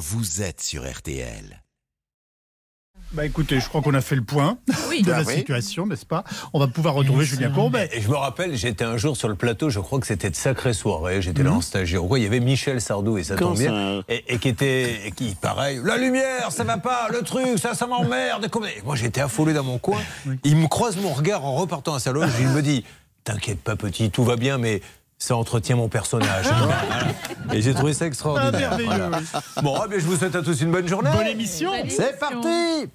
[0.00, 1.62] vous êtes sur RTL.
[3.12, 5.02] Bah écoutez, je crois qu'on a fait le point Oui.
[5.02, 5.34] de Ah la oui.
[5.34, 6.22] situation, n'est-ce pas?
[6.52, 7.90] On va pouvoir retrouver Julien Courbet.
[7.92, 10.36] Et je me rappelle, j'étais un jour sur le plateau, je crois que c'était de
[10.36, 12.04] sacrées soirées, j'étais là en stagiaire.
[12.04, 14.02] Ouais, il y avait Michel Sardou et ça tombe bien.
[14.08, 17.74] Et, et qui était, et qui, pareil, la lumière, ça va pas, le truc, ça,
[17.74, 18.48] ça m'emmerde.
[18.84, 20.00] Moi, j'étais affolé dans mon coin.
[20.44, 22.30] Il me croise mon regard en repartant à sa loge.
[22.40, 22.84] Il me dit,
[23.24, 24.82] t'inquiète pas, petit, tout va bien, mais
[25.20, 26.46] ça entretient mon personnage.
[26.50, 27.54] Voilà.
[27.54, 28.70] Et j'ai trouvé ça Ah, extraordinaire.
[28.70, 29.18] merveilleux, Voilà.
[29.18, 29.40] oui.
[29.62, 31.10] Bon, ah, mais je vous souhaite à tous une bonne journée.
[31.14, 31.70] Bonne émission.
[31.88, 32.88] C'est parti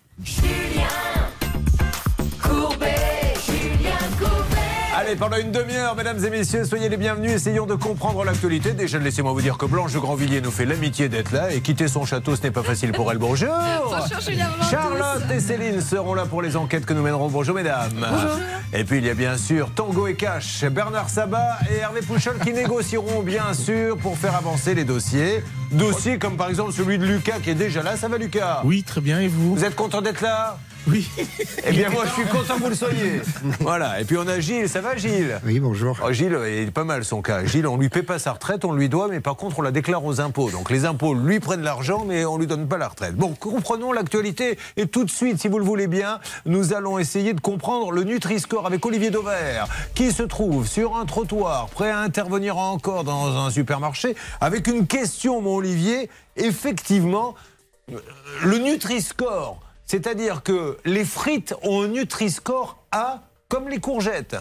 [5.05, 7.31] Allez, pendant une demi-heure, mesdames et messieurs, soyez les bienvenus.
[7.31, 8.71] Essayons de comprendre l'actualité.
[8.71, 11.87] Déjà, laissez-moi vous dire que Blanche de Grandvilliers nous fait l'amitié d'être là et quitter
[11.87, 13.19] son château, ce n'est pas facile pour elle.
[13.19, 13.53] Bonjour.
[13.83, 17.27] Bonjour Julien, bonjour Charlotte et Céline seront là pour les enquêtes que nous mènerons.
[17.27, 18.03] Bonjour mesdames.
[18.73, 22.39] Et puis il y a bien sûr Tango et Cash, Bernard Sabat et Hervé Pouchol
[22.43, 25.43] qui négocieront bien sûr pour faire avancer les dossiers.
[25.71, 27.95] Dossiers comme par exemple celui de Lucas qui est déjà là.
[27.95, 28.61] Ça va Lucas?
[28.63, 29.55] Oui, très bien, et vous?
[29.55, 30.57] Vous êtes content d'être là?
[30.87, 31.09] Oui.
[31.65, 33.21] Eh bien moi je suis content que vous le soyez.
[33.59, 33.99] Voilà.
[33.99, 34.69] Et puis on a Gilles.
[34.69, 35.39] Ça va Gilles?
[35.45, 35.97] Oui, bonjour.
[36.03, 37.45] Oh, Gilles, il est pas mal son cas.
[37.45, 39.71] Gilles, on lui paie pas sa retraite, on lui doit, mais par contre, on la
[39.71, 40.51] déclare aux impôts.
[40.51, 43.15] Donc les impôts lui prennent l'argent, mais on lui donne pas la retraite.
[43.15, 44.57] Bon, comprenons l'actualité.
[44.77, 48.03] Et tout de suite, si vous le voulez bien, nous allons essayer de comprendre le
[48.03, 53.37] Nutri-Score avec Olivier Dauvert, qui se trouve sur un trottoir, prêt à intervenir encore dans
[53.37, 56.09] un supermarché, avec une question, mon Olivier.
[56.37, 57.33] Effectivement,
[57.91, 57.97] euh,
[58.43, 64.35] le Nutri-Score, c'est-à-dire que les frites ont un Nutri-Score A comme les courgettes.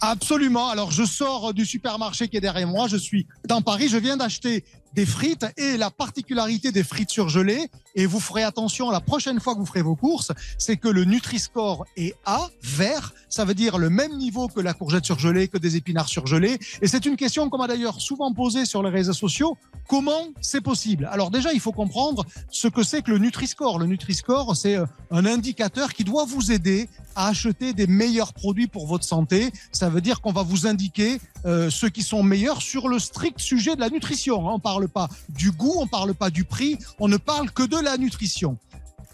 [0.00, 0.68] Absolument.
[0.68, 2.86] Alors, je sors du supermarché qui est derrière moi.
[2.86, 3.88] Je suis dans Paris.
[3.88, 4.64] Je viens d'acheter
[4.96, 9.54] des frites et la particularité des frites surgelées, et vous ferez attention la prochaine fois
[9.54, 13.12] que vous ferez vos courses, c'est que le Nutri-Score est A, vert.
[13.28, 16.58] Ça veut dire le même niveau que la courgette surgelée, que des épinards surgelés.
[16.80, 19.56] Et c'est une question qu'on m'a d'ailleurs souvent posée sur les réseaux sociaux.
[19.88, 21.08] Comment c'est possible?
[21.12, 23.78] Alors déjà, il faut comprendre ce que c'est que le Nutri-Score.
[23.78, 28.66] Le Nutri-Score, c'est euh, un indicateur qui doit vous aider à acheter des meilleurs produits
[28.66, 29.50] pour votre santé.
[29.72, 33.38] Ça veut dire qu'on va vous indiquer euh, ceux qui sont meilleurs sur le strict
[33.40, 34.48] sujet de la nutrition.
[34.48, 34.52] hein.
[34.54, 37.76] On parle pas du goût, on parle pas du prix, on ne parle que de
[37.76, 38.58] la nutrition.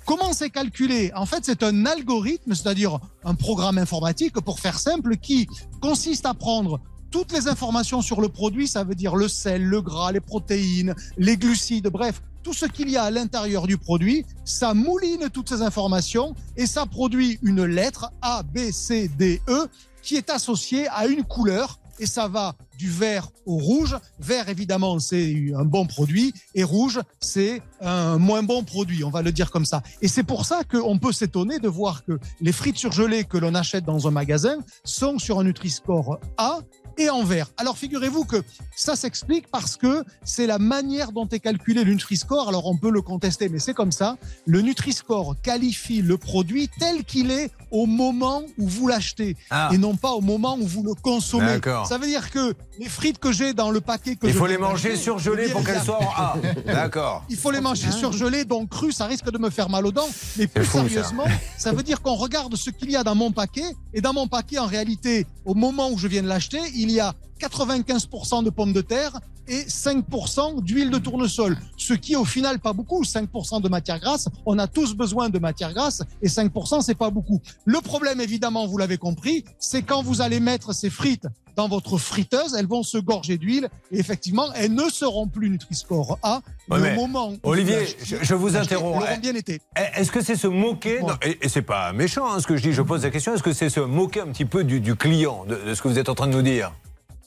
[0.05, 1.12] Comment c'est calculé?
[1.15, 5.47] En fait, c'est un algorithme, c'est-à-dire un programme informatique, pour faire simple, qui
[5.81, 9.81] consiste à prendre toutes les informations sur le produit, ça veut dire le sel, le
[9.83, 14.25] gras, les protéines, les glucides, bref, tout ce qu'il y a à l'intérieur du produit,
[14.44, 19.69] ça mouline toutes ces informations et ça produit une lettre A, B, C, D, E
[20.03, 23.97] qui est associée à une couleur et ça va du vert au rouge.
[24.19, 29.22] Vert, évidemment, c'est un bon produit et rouge, c'est un moins bon produit, on va
[29.22, 29.82] le dire comme ça.
[30.00, 33.54] Et c'est pour ça qu'on peut s'étonner de voir que les frites surgelées que l'on
[33.54, 36.60] achète dans un magasin sont sur un Nutri-Score A
[36.98, 37.48] et en vert.
[37.56, 38.42] Alors figurez-vous que
[38.76, 42.48] ça s'explique parce que c'est la manière dont est calculé le Nutri-Score.
[42.48, 44.16] Alors on peut le contester, mais c'est comme ça.
[44.47, 49.70] Le Nutri-Score qualifie le produit tel qu'il est au moment où vous l'achetez Ah.
[49.72, 51.58] et non pas au moment où vous le consommez.
[51.88, 54.47] Ça veut dire que les frites que j'ai dans le paquet que Il je faut
[54.47, 56.36] les manger surgelées pour qu'elles soient en A.
[56.66, 57.24] D'accord.
[57.30, 60.09] il faut les manger surgelés, donc crus, ça risque de me faire mal aux dents.
[60.36, 60.88] Mais plus fou, ça.
[60.88, 61.24] sérieusement,
[61.56, 61.72] ça.
[61.72, 63.64] veut dire qu'on regarde ce qu'il y a dans mon paquet.
[63.94, 67.00] Et dans mon paquet, en réalité, au moment où je viens de l'acheter, il y
[67.00, 67.15] a
[67.48, 71.56] 95% de pommes de terre et 5% d'huile de tournesol.
[71.76, 73.03] Ce qui est au final pas beaucoup.
[73.03, 74.28] 5% de matière grasse.
[74.47, 77.41] On a tous besoin de matière grasse et 5% c'est pas beaucoup.
[77.64, 81.98] Le problème, évidemment, vous l'avez compris, c'est quand vous allez mettre ces frites dans votre
[81.98, 86.41] friteuse, elles vont se gorger d'huile et effectivement, elles ne seront plus Nutri-Score A.
[86.70, 89.04] Ouais, mais mais au moment où Olivier, l'achetez, je, je vous interromps.
[89.20, 89.60] bien été.
[89.76, 92.56] Eh, Est-ce que c'est se moquer non, Et, et c'est pas méchant hein, ce que
[92.56, 93.34] je dis, je pose la question.
[93.34, 95.88] Est-ce que c'est se moquer un petit peu du, du client, de, de ce que
[95.88, 96.72] vous êtes en train de nous dire?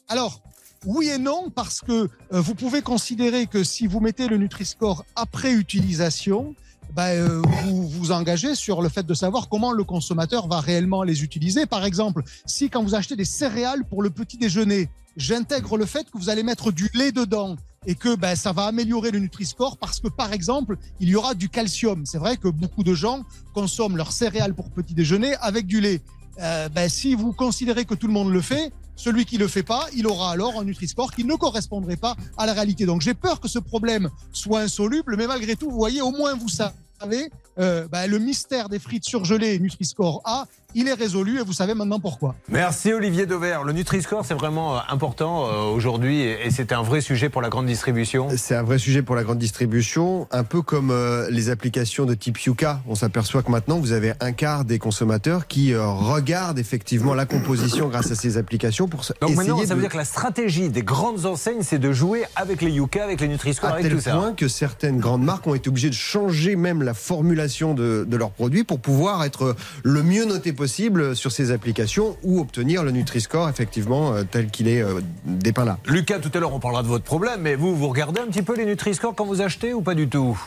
[0.07, 0.41] Alors,
[0.85, 2.07] oui et non, parce que euh,
[2.41, 6.53] vous pouvez considérer que si vous mettez le Nutri-Score après utilisation,
[6.93, 11.01] ben, euh, vous vous engagez sur le fait de savoir comment le consommateur va réellement
[11.01, 11.65] les utiliser.
[11.65, 16.09] Par exemple, si quand vous achetez des céréales pour le petit déjeuner, j'intègre le fait
[16.11, 17.55] que vous allez mettre du lait dedans
[17.87, 21.33] et que ben, ça va améliorer le Nutri-Score parce que, par exemple, il y aura
[21.33, 22.05] du calcium.
[22.05, 23.23] C'est vrai que beaucoup de gens
[23.55, 26.01] consomment leurs céréales pour petit déjeuner avec du lait.
[26.39, 29.63] Euh, ben, si vous considérez que tout le monde le fait, celui qui le fait
[29.63, 32.85] pas, il aura alors un Nutri-Score qui ne correspondrait pas à la réalité.
[32.85, 36.35] Donc j'ai peur que ce problème soit insoluble, mais malgré tout, vous voyez, au moins
[36.35, 40.45] vous savez euh, ben, le mystère des frites surgelées Nutri-Score A
[40.75, 42.35] il est résolu et vous savez maintenant pourquoi.
[42.49, 43.59] Merci Olivier Dever.
[43.65, 47.47] Le Nutri-Score, c'est vraiment euh, important euh, aujourd'hui et c'est un vrai sujet pour la
[47.47, 48.27] grande distribution.
[48.35, 52.13] C'est un vrai sujet pour la grande distribution, un peu comme euh, les applications de
[52.13, 52.81] type Yuka.
[52.87, 57.87] On s'aperçoit que maintenant, vous avez un quart des consommateurs qui regardent effectivement la composition
[57.87, 61.25] grâce à ces applications pour Donc maintenant, ça veut dire que la stratégie des grandes
[61.25, 64.09] enseignes, c'est de jouer avec les Yuka, avec les Nutri-Score, avec tout ça.
[64.09, 67.73] À tel point que certaines grandes marques ont été obligées de changer même la formulation
[67.73, 72.39] de, de leurs produits pour pouvoir être le mieux noté possible sur ces applications ou
[72.39, 75.77] obtenir le Nutri-Score effectivement euh, tel qu'il est euh, dépeint là.
[75.85, 78.41] Lucas, tout à l'heure on parlera de votre problème, mais vous, vous regardez un petit
[78.41, 80.39] peu les Nutri-Score quand vous achetez ou pas du tout?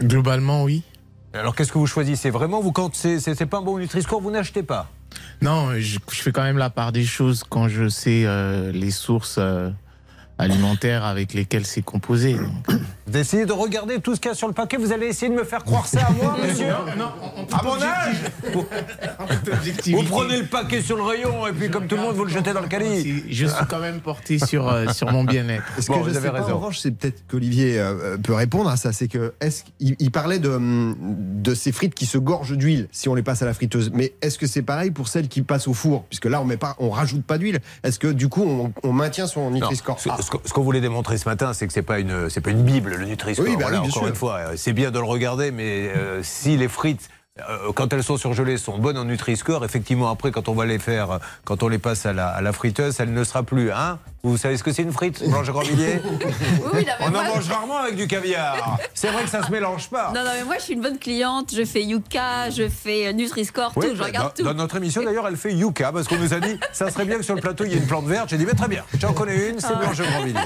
[0.00, 0.82] Globalement, oui.
[1.34, 2.30] Alors qu'est-ce que vous choisissez?
[2.30, 4.90] Vraiment, vous quand c'est pas un bon Nutri-Score, vous n'achetez pas?
[5.42, 9.38] Non, je, fais quand même la part des choses quand je sais euh, les sources
[10.38, 12.36] alimentaires avec lesquelles c'est composé.
[13.06, 14.76] D'essayer de regarder tout ce qu'il y a sur le paquet.
[14.76, 17.12] Vous allez essayer de me faire croire ça à moi, monsieur Non, non,
[17.52, 18.16] à mon âge
[18.52, 22.30] Vous prenez le paquet sur le rayon et puis, comme tout le monde, vous le
[22.30, 23.06] jetez dans le calice.
[23.30, 25.64] Je suis quand même porté sur, euh, sur mon bien-être.
[25.78, 26.52] Est-ce que vous avez raison.
[26.52, 28.92] en revanche, c'est peut-être qu'Olivier euh, peut répondre à ça.
[28.92, 30.58] C'est que, est-ce qu'il parlait de,
[30.98, 33.90] de ces frites qui se gorgent d'huile si on les passe à la friteuse.
[33.92, 36.04] Mais est-ce que c'est pareil pour celles qui passent au four?
[36.04, 37.60] Puisque là, on met pas, on rajoute pas d'huile.
[37.82, 40.00] Est-ce que, du coup, on, maintient son Nutri-Score?
[40.00, 42.62] ce, ce qu'on voulait démontrer ce matin, c'est que c'est pas une, c'est pas une
[42.62, 43.46] bible le Nutri-Score.
[43.46, 47.08] Oui, bah encore une fois, c'est bien de le regarder, mais euh, si les frites
[47.74, 49.64] quand elles sont surgelées, sont bonnes en Nutri-Score.
[49.64, 52.52] Effectivement, après, quand on va les faire, quand on les passe à la, à la
[52.52, 53.72] friteuse, elle ne sera plus.
[53.72, 56.00] Hein vous savez ce que c'est une frite, Blanche Grandvilliers
[56.74, 58.78] oui, On en mange rarement avec du caviar.
[58.92, 60.12] C'est vrai que ça se mélange pas.
[60.12, 61.54] Non, non, mais moi, je suis une bonne cliente.
[61.54, 63.94] Je fais Yuka, je fais Nutri-Score, tout.
[63.94, 64.42] Je regarde tout.
[64.42, 67.16] Dans notre émission, d'ailleurs, elle fait Yuka parce qu'on nous a dit ça serait bien
[67.16, 68.28] que sur le plateau, il y ait une plante verte.
[68.28, 69.78] J'ai dit, mais très bien, j'en connais une, c'est ah.
[69.80, 70.40] Blanche Grandvilliers,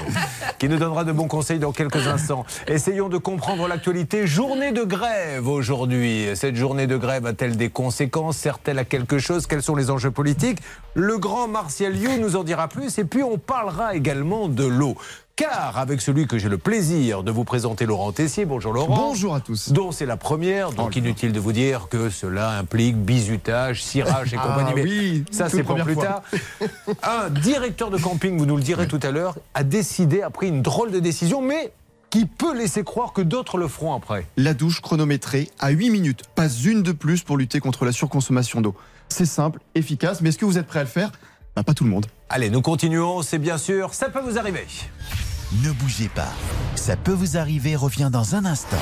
[0.59, 2.45] qui nous donnera de bons conseils dans quelques instants.
[2.67, 4.27] Essayons de comprendre l'actualité.
[4.27, 6.27] Journée de grève aujourd'hui.
[6.35, 8.37] Cette journée de grève a-t-elle des conséquences?
[8.37, 9.47] Sert-elle à quelque chose?
[9.47, 10.59] Quels sont les enjeux politiques?
[10.93, 12.97] Le grand Martial You nous en dira plus.
[12.97, 14.95] Et puis, on parlera également de l'eau.
[15.35, 18.45] Car avec celui que j'ai le plaisir de vous présenter, Laurent Tessier.
[18.45, 18.95] Bonjour Laurent.
[18.95, 19.71] Bonjour à tous.
[19.71, 24.31] Dont c'est la première, donc oh, inutile de vous dire que cela implique bizutage, cirage
[24.35, 24.83] et ah compagnie.
[24.83, 26.21] oui, ça c'est pour plus tard.
[27.01, 30.49] Un directeur de camping, vous nous le direz tout à l'heure, a décidé, a pris
[30.49, 31.71] une drôle de décision, mais
[32.13, 34.27] qui peut laisser croire que d'autres le feront après.
[34.37, 38.61] La douche chronométrée à 8 minutes, pas une de plus pour lutter contre la surconsommation
[38.61, 38.75] d'eau.
[39.09, 41.11] C'est simple, efficace, mais est-ce que vous êtes prêt à le faire?
[41.55, 42.05] Bah, Pas tout le monde.
[42.29, 44.67] Allez, nous continuons, c'est bien sûr, ça peut vous arriver.
[45.63, 46.31] Ne bougez pas,
[46.75, 48.77] ça peut vous arriver, revient dans un instant.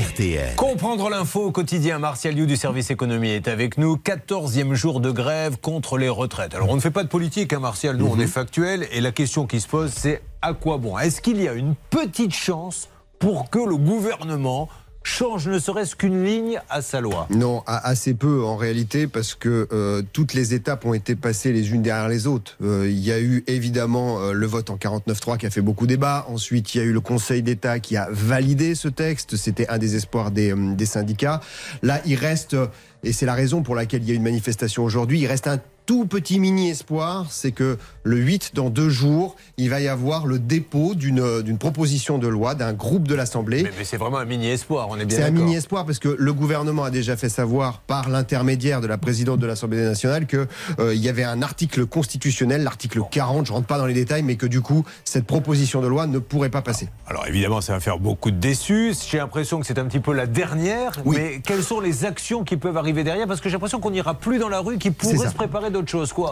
[0.00, 0.56] RTL.
[0.56, 1.98] Comprendre l'info au quotidien.
[1.98, 3.96] Martial Liu du service économie est avec nous.
[3.96, 6.54] 14e jour de grève contre les retraites.
[6.54, 7.96] Alors on ne fait pas de politique, hein, Martial.
[7.96, 8.22] Nous, on mhm.
[8.22, 8.88] est factuel.
[8.92, 10.96] Et la question qui se pose, c'est à quoi bon?
[10.96, 12.88] Est-ce qu'il y a une petite chance
[13.18, 14.70] pour que le gouvernement
[15.02, 19.68] change ne serait-ce qu'une ligne à sa loi Non, assez peu en réalité, parce que
[19.72, 22.56] euh, toutes les étapes ont été passées les unes derrière les autres.
[22.62, 25.86] Euh, il y a eu évidemment euh, le vote en 49.3 qui a fait beaucoup
[25.86, 26.26] débat.
[26.28, 29.36] Ensuite, il y a eu le Conseil d'État qui a validé ce texte.
[29.36, 31.40] C'était un des espoirs des, des syndicats.
[31.82, 32.56] Là, il reste,
[33.02, 35.60] et c'est la raison pour laquelle il y a une manifestation aujourd'hui, il reste un
[35.90, 40.24] tout petit mini espoir, c'est que le 8, dans deux jours, il va y avoir
[40.24, 43.64] le dépôt d'une proposition de loi d'un groupe de l'Assemblée.
[43.76, 46.14] Mais, c'est vraiment un mini espoir, on est bien C'est un mini espoir parce que
[46.16, 50.46] le gouvernement a déjà fait savoir par l'intermédiaire de la présidente de l'Assemblée nationale qu'il
[50.78, 54.36] euh, y avait un article constitutionnel, l'article 40, je rentre pas dans les détails, mais
[54.36, 56.88] que du coup, cette proposition de loi ne pourrait pas passer.
[57.08, 58.94] Alors évidemment, ça va faire beaucoup de déçus.
[59.10, 60.92] J'ai l'impression que c'est un petit peu la dernière.
[61.04, 63.26] Mais quelles sont les actions qui peuvent arriver derrière?
[63.26, 65.72] Parce que j'ai l'impression qu'on n'ira plus dans la rue, qui pourrait se préparer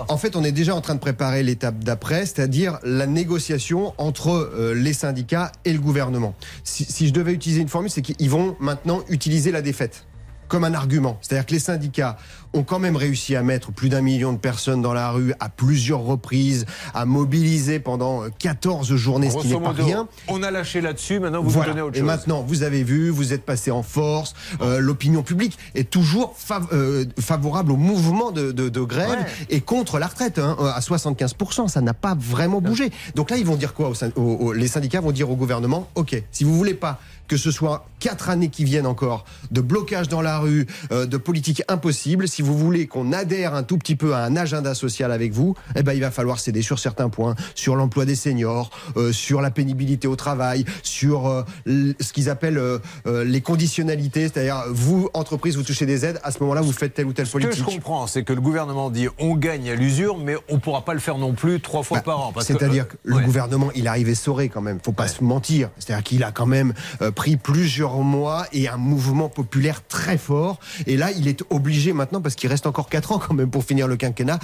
[0.09, 4.31] En fait, on est déjà en train de préparer l'étape d'après, c'est-à-dire la négociation entre
[4.31, 6.35] euh, les syndicats et le gouvernement.
[6.65, 10.08] Si je devais utiliser une formule, c'est qu'ils vont maintenant utiliser la défaite
[10.49, 11.19] comme un argument.
[11.21, 12.17] C'est-à-dire que les syndicats
[12.55, 15.49] ont quand même réussi à mettre plus d'un million de personnes dans la rue à
[15.49, 20.09] plusieurs reprises, à mobiliser pendant 14 journées, ce qui n'est pas rien.
[20.29, 21.71] On a lâché là-dessus, maintenant vous voilà.
[21.71, 22.03] donnez autre chose.
[22.03, 26.35] Et maintenant, vous avez vu, vous êtes passé en force, euh, l'opinion publique est toujours
[26.73, 31.69] euh, favorable au mouvement de, grève et contre la retraite hein, à 75%.
[31.69, 32.91] Ça n'a pas vraiment bougé.
[33.15, 33.93] Donc là, ils vont dire quoi
[34.55, 38.31] Les syndicats vont dire au gouvernement, OK, si vous voulez pas que ce soit quatre
[38.31, 42.27] années qui viennent encore de blocage dans la rue, euh, de politique impossible.
[42.29, 45.55] Si vous voulez qu'on adhère un tout petit peu à un agenda social avec vous,
[45.77, 49.41] eh ben, il va falloir céder sur certains points, sur l'emploi des seniors, euh, sur
[49.41, 52.61] la pénibilité au travail, sur euh, ce qu'ils appellent
[53.07, 57.07] les conditionnalités, c'est-à-dire vous, entreprise, vous touchez des aides, à ce moment-là, vous faites telle
[57.07, 57.65] ou telle Ce que je politique.
[57.67, 60.95] comprends, c'est que le gouvernement dit on gagne à l'usure, mais on ne pourra pas
[60.95, 62.31] le faire non plus trois fois par an.
[62.31, 63.25] que- Bah, C'est-à-dire que le Ouais.
[63.25, 64.79] gouvernement, il arrive essoré quand même.
[64.83, 65.71] Faut pas se mentir.
[65.79, 66.73] C'est-à-dire qu'il a quand même
[67.19, 70.61] pris plusieurs mois et un mouvement populaire très fort.
[70.87, 73.65] Et là, il est obligé maintenant, parce qu'il reste encore 4 ans quand même pour
[73.65, 74.39] finir le quinquennat,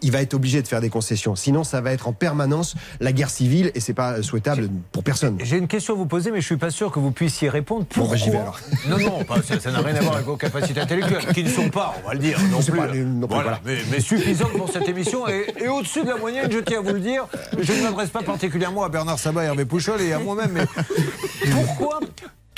[0.00, 1.34] il va être obligé de faire des concessions.
[1.34, 5.38] Sinon, ça va être en permanence la guerre civile et c'est pas souhaitable pour personne.
[5.42, 7.80] J'ai une question à vous poser, mais je suis pas sûr que vous puissiez répondre.
[7.80, 8.60] Bon, Pourquoi bah, j'y vais alors.
[8.88, 11.68] Non, non, pas- ça n'a rien à voir avec vos capacités intellectuelles, qui ne sont
[11.68, 12.72] pas, on va le dire, non plus.
[12.78, 16.08] pas les- non plus, voilà, Mais, mais suffisantes pour cette émission et, et au-dessus de
[16.10, 17.26] la moyenne, je tiens à vous le dire.
[17.58, 20.64] Je ne m'adresse pas particulièrement à Bernard Sabat, Hervé Pouchol et à moi-même, mais
[21.50, 21.98] pourquoi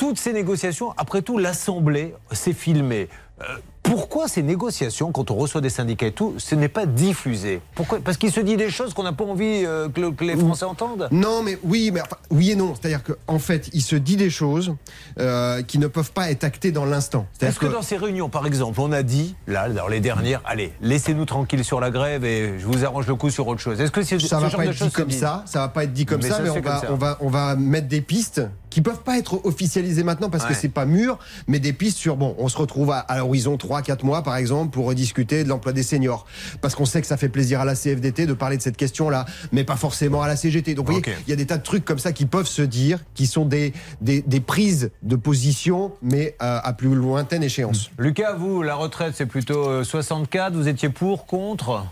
[0.02, 3.08] toutes ces négociations Après tout, l'Assemblée s'est filmée.
[3.40, 3.44] Euh,
[3.84, 7.60] pourquoi ces négociations, quand on reçoit des syndicats et tout, ce n'est pas diffusé?
[7.76, 8.00] Pourquoi?
[8.00, 10.36] Parce qu'il se dit des choses qu'on n'a pas envie euh, que, le- que les
[10.36, 11.06] Français entendent?
[11.12, 12.74] Non, mais oui, mais enfin, oui et non.
[12.74, 14.74] C'est-à-dire qu'en fait, il se dit des choses
[15.20, 17.26] euh, qui ne peuvent pas être actées dans l'instant.
[17.40, 20.72] Est-ce que dans ces réunions, par exemple, on a dit, là, dans les dernières, allez,
[20.80, 23.92] laissez-nous tranquilles sur la grève et je vous arrange le coup sur autre chose Est-ce
[23.92, 25.84] que c'est ça ce va genre pas de être dit comme ça, ça va pas
[25.84, 26.92] être dit comme Mais ça, ça mais se on fait comme va, ça.
[26.92, 28.42] on va, on va mettre des pistes
[28.74, 30.58] qui peuvent pas être officialisées maintenant parce que Ouais.
[30.60, 34.04] c'est pas mûr, mais des pistes sur bon, on se retrouve à, à l'horizon 3-4
[34.04, 36.26] mois par exemple pour rediscuter de l'emploi des seniors,
[36.60, 39.24] parce qu'on sait que ça fait plaisir à la CFDT de parler de cette question-là,
[39.52, 40.74] mais pas forcément à la CGT.
[40.74, 42.62] Donc vous voyez, il y a des tas de trucs comme ça qui peuvent se
[42.62, 47.90] dire, qui sont des, des, des prises de position, mais euh, à plus lointaine échéance.
[47.98, 51.84] Lucas, vous, la retraite, c'est plutôt euh, 64, vous étiez pour, contre?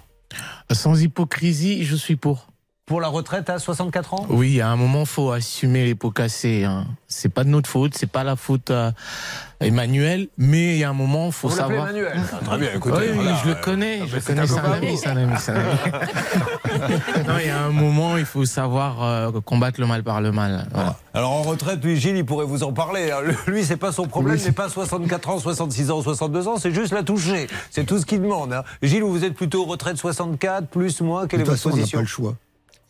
[0.70, 2.46] Sans hypocrisie, je suis pour.
[2.90, 4.26] Pour la retraite à 64 ans?
[4.30, 6.64] Oui, à un moment, faut assumer les pots cassés.
[6.64, 6.86] Hein.
[7.06, 8.94] C'est pas de notre faute, c'est pas la faute à
[9.60, 11.84] Emmanuel, mais il y a un moment, faut Vous savoir.
[11.90, 12.96] Emmanuel Ah, Très bien, écoutez.
[12.98, 14.72] oui, oui, voilà, je le connais, ah, je bah, le c'est connais, un c'est un
[14.72, 15.68] ami, c'est un ami, c'est un ami.
[17.28, 20.32] non, il y a un moment, il faut savoir euh, combattre le mal par le
[20.32, 20.66] mal.
[20.74, 20.96] Voilà.
[21.14, 23.12] Alors en retraite, lui, Gilles, il pourrait vous en parler.
[23.12, 23.18] hein.
[23.46, 24.44] Lui, c'est pas son problème, Oui.
[24.44, 27.46] n'est pas 64 ans, 66 ans, 62 ans, c'est juste la toucher.
[27.70, 28.52] C'est tout ce qu'il demande.
[28.52, 28.64] hein.
[28.82, 31.76] Gilles, vous êtes plutôt retraite 64, plus, moins, quelle De est toute votre façon, on
[31.76, 31.98] n'a position?
[31.98, 32.34] pas le choix.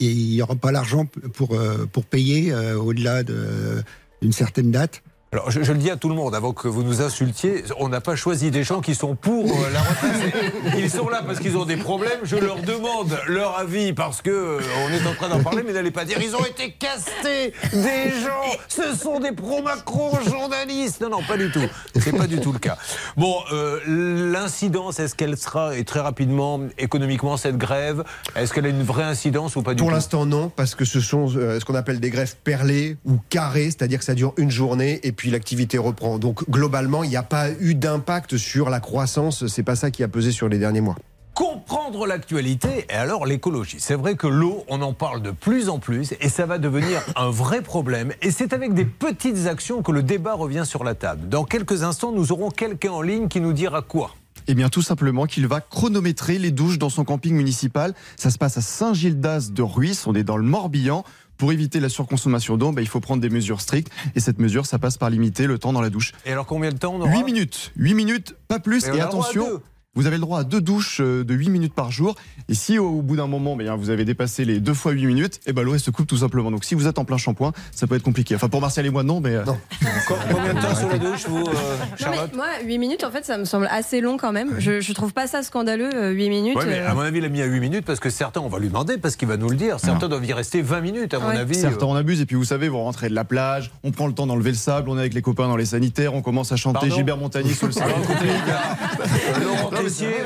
[0.00, 1.04] Il n'y aura pas l'argent
[1.34, 3.82] pour, euh, payer euh, au-delà de-
[4.22, 5.02] d'une certaine date.
[5.32, 7.88] Alors, je, je le dis à tout le monde, avant que vous nous insultiez, on
[7.88, 10.34] n'a pas choisi des gens qui sont pour euh, la retraite.
[10.76, 12.18] Ils sont là parce qu'ils ont des problèmes.
[12.24, 15.72] Je leur demande leur avis parce que euh, on est en train d'en parler, mais
[15.72, 18.58] n'allez pas dire ils ont été castés des gens.
[18.66, 21.00] Ce sont des pro-Macron journalistes.
[21.00, 21.62] Non, non, pas du tout.
[21.94, 22.76] C'est pas du tout le cas.
[23.16, 28.02] Bon, euh, l'incidence, est-ce qu'elle sera et très rapidement économiquement cette grève
[28.34, 30.84] Est-ce qu'elle a une vraie incidence ou pas du Pour tout l'instant, non, parce que
[30.84, 34.34] ce sont euh, ce qu'on appelle des greffes perlées ou carrées, c'est-à-dire que ça dure
[34.36, 36.18] une journée et puis l'activité reprend.
[36.18, 39.46] Donc globalement, il n'y a pas eu d'impact sur la croissance.
[39.48, 40.96] C'est pas ça qui a pesé sur les derniers mois.
[41.34, 43.78] comprendre l'actualité et alors l'écologie.
[43.80, 47.02] C'est vrai que l'eau, on en parle de plus en plus et ça va devenir
[47.16, 48.12] un vrai problème.
[48.22, 51.28] Et c'est avec des petites actions que le débat revient sur la table.
[51.28, 54.14] Dans quelques instants, nous aurons quelqu'un en ligne qui nous dira quoi.
[54.48, 57.94] Eh bien, tout simplement qu'il va chronométrer les douches dans son camping municipal.
[58.16, 61.04] Ça se passe à Saint-Gildas de Ruisse, on est dans le Morbihan.
[61.40, 63.90] Pour éviter la surconsommation d'eau, ben, il faut prendre des mesures strictes.
[64.14, 66.12] Et cette mesure, ça passe par limiter le temps dans la douche.
[66.26, 67.72] Et alors combien de temps on aura 8 minutes.
[67.76, 68.86] 8 minutes, pas plus.
[68.88, 69.62] Mais et attention.
[69.96, 72.14] Vous avez le droit à deux douches euh, de 8 minutes par jour.
[72.48, 75.40] Et si au bout d'un moment, ben, vous avez dépassé les 2 fois 8 minutes,
[75.46, 76.52] et ben, l'eau se coupe tout simplement.
[76.52, 78.36] Donc si vous êtes en plein shampoing, ça peut être compliqué.
[78.36, 79.34] Enfin, pour Martial et moi, non, mais.
[79.34, 79.56] euh, Co-
[80.32, 81.50] Combien de temps sur la douche, vous, euh, Non,
[81.90, 84.54] mais Charlotte moi, 8 minutes, en fait, ça me semble assez long quand même.
[84.58, 86.56] Je, je trouve pas ça scandaleux, euh, 8 minutes.
[86.56, 86.90] Ouais, mais euh.
[86.90, 88.68] à mon avis, il a mis à 8 minutes parce que certains, on va lui
[88.68, 89.80] demander parce qu'il va nous le dire.
[89.80, 91.36] Certains doivent y rester 20 minutes, à mon Ouais.
[91.36, 91.56] avis.
[91.56, 94.12] Certains en abusent et puis vous savez, vous rentrez de la plage, on prend le
[94.12, 96.56] temps d'enlever le sable, on est avec les copains dans les sanitaires, on commence à
[96.56, 97.92] chanter Pardon Gilbert Montagny sur le sable.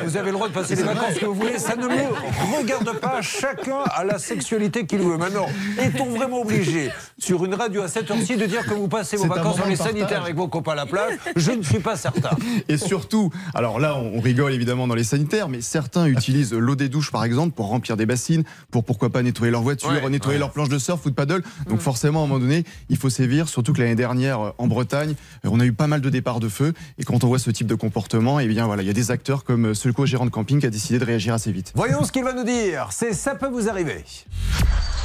[0.04, 1.58] Vous avez le droit de passer les vacances que vous voulez.
[1.58, 3.22] Ça ne me regarde pas.
[3.22, 5.16] Chacun a la sexualité qu'il veut.
[5.16, 5.46] Maintenant,
[5.78, 9.26] est-on vraiment obligé, sur une radio à cette heure-ci, de dire que vous passez vos
[9.26, 11.14] vacances dans les sanitaires avec vos copains à la plage?
[11.36, 12.30] Je ne suis pas certain.
[12.68, 16.88] Et surtout, alors là, on rigole évidemment dans les sanitaires, mais certains utilisent l'eau des
[16.88, 20.34] douches par exemple pour remplir des bassines, pour pourquoi pas nettoyer leur voiture, Ouais, nettoyer
[20.36, 20.38] ouais.
[20.40, 21.42] leur planche de surf ou de paddle.
[21.68, 24.66] Donc forcément, à un moment donné, il faut sévir, surtout que l'année dernière, euh, en
[24.66, 26.72] Bretagne, euh, on a eu pas mal de départs de feu.
[26.98, 29.10] Et quand on voit ce type de comportement, eh bien voilà, il y a des
[29.10, 31.72] acteurs comme euh, ce co-gérant de camping qui a décidé de réagir assez vite.
[31.74, 32.88] Voyons ce qu'il va nous dire.
[32.90, 34.04] C'est ça peut vous arriver.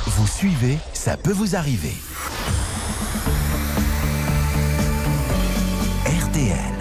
[0.06, 1.94] Vous suivez, ça peut vous arriver.
[6.06, 6.80] RTL.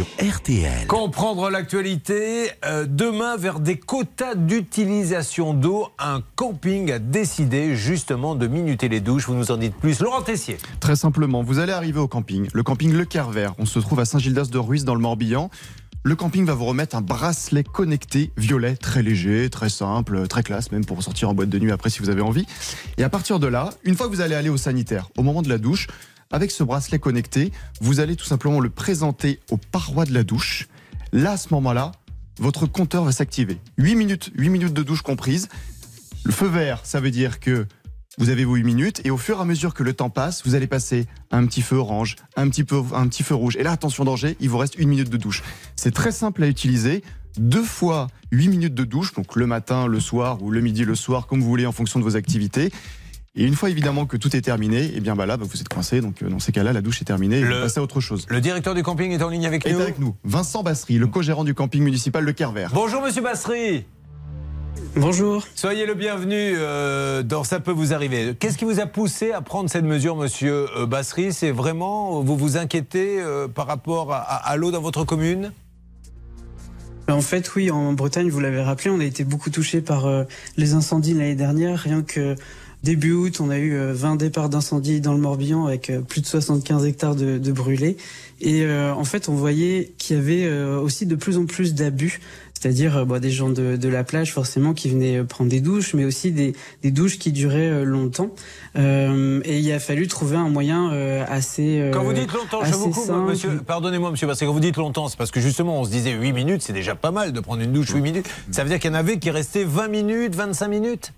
[0.00, 0.86] Sur RTL.
[0.86, 8.46] Comprendre l'actualité, euh, demain vers des quotas d'utilisation d'eau, un camping a décidé justement de
[8.46, 9.26] minuter les douches.
[9.26, 10.00] Vous nous en dites plus.
[10.00, 10.56] Laurent Tessier.
[10.80, 13.52] Très simplement, vous allez arriver au camping, le camping Le Carvert.
[13.58, 15.50] On se trouve à Saint-Gildas-de-Ruisse dans le Morbihan.
[16.02, 20.72] Le camping va vous remettre un bracelet connecté violet, très léger, très simple, très classe,
[20.72, 22.46] même pour sortir en boîte de nuit après si vous avez envie.
[22.96, 25.42] Et à partir de là, une fois que vous allez aller au sanitaire, au moment
[25.42, 25.88] de la douche,
[26.30, 30.68] avec ce bracelet connecté, vous allez tout simplement le présenter aux parois de la douche.
[31.12, 31.92] Là, à ce moment-là,
[32.38, 33.58] votre compteur va s'activer.
[33.78, 35.48] 8 minutes, 8 minutes de douche comprises.
[36.24, 37.66] Le feu vert, ça veut dire que
[38.18, 40.44] vous avez vos 8 minutes et au fur et à mesure que le temps passe,
[40.44, 43.56] vous allez passer un petit feu orange, un petit, peu, un petit feu rouge.
[43.56, 45.42] Et là, attention danger, il vous reste une minute de douche.
[45.76, 47.02] C'est très simple à utiliser.
[47.38, 50.94] Deux fois 8 minutes de douche, donc le matin, le soir ou le midi, le
[50.94, 52.72] soir, comme vous voulez en fonction de vos activités.
[53.36, 55.60] Et une fois évidemment que tout est terminé, et eh bien bah là, bah, vous
[55.60, 56.00] êtes coincé.
[56.00, 58.00] Donc euh, dans ces cas-là, la douche est terminée et Le- vous passez à autre
[58.00, 58.26] chose.
[58.28, 59.80] Le directeur du camping est en ligne avec Et nous.
[59.80, 62.72] avec nous, Vincent Bassery, le co-gérant du camping municipal Le Carvert.
[62.74, 63.84] Bonjour Monsieur Bassery.
[64.96, 65.46] Bonjour.
[65.54, 68.34] Soyez le bienvenu euh, dans Ça peut vous arriver.
[68.36, 71.32] Qu'est-ce qui vous a poussé à prendre cette mesure, Monsieur euh, Bassery?
[71.32, 75.52] C'est vraiment, vous vous inquiétez euh, par rapport à, à- à l'eau dans votre commune?
[77.08, 80.24] En fait, oui, en Bretagne, vous l'avez rappelé, on a été beaucoup touché par euh,
[80.56, 81.78] les incendies l'année dernière.
[81.78, 82.34] Rien que
[82.82, 86.20] début août, on a eu euh, 20 départs d'incendie dans le Morbihan avec euh, plus
[86.20, 87.96] de 75 hectares de, de brûlés.
[88.40, 91.74] Et euh, en fait, on voyait qu'il y avait euh, aussi de plus en plus
[91.74, 92.20] d'abus.
[92.58, 95.60] C'est-à-dire euh, bah, des gens de, de la plage forcément qui venaient euh, prendre des
[95.60, 98.30] douches, mais aussi des, des douches qui duraient euh, longtemps.
[98.76, 101.80] Euh, et il a fallu trouver un moyen euh, assez.
[101.80, 103.60] euh, Quand vous dites longtemps, je vous coupe, monsieur.
[103.66, 106.12] Pardonnez-moi, monsieur, parce que quand vous dites longtemps, c'est parce que justement, on se disait
[106.12, 108.28] 8 minutes, c'est déjà pas mal de prendre une douche 8 minutes.
[108.50, 111.12] Ça veut dire qu'il y en avait qui restaient 20 minutes, 25 minutes?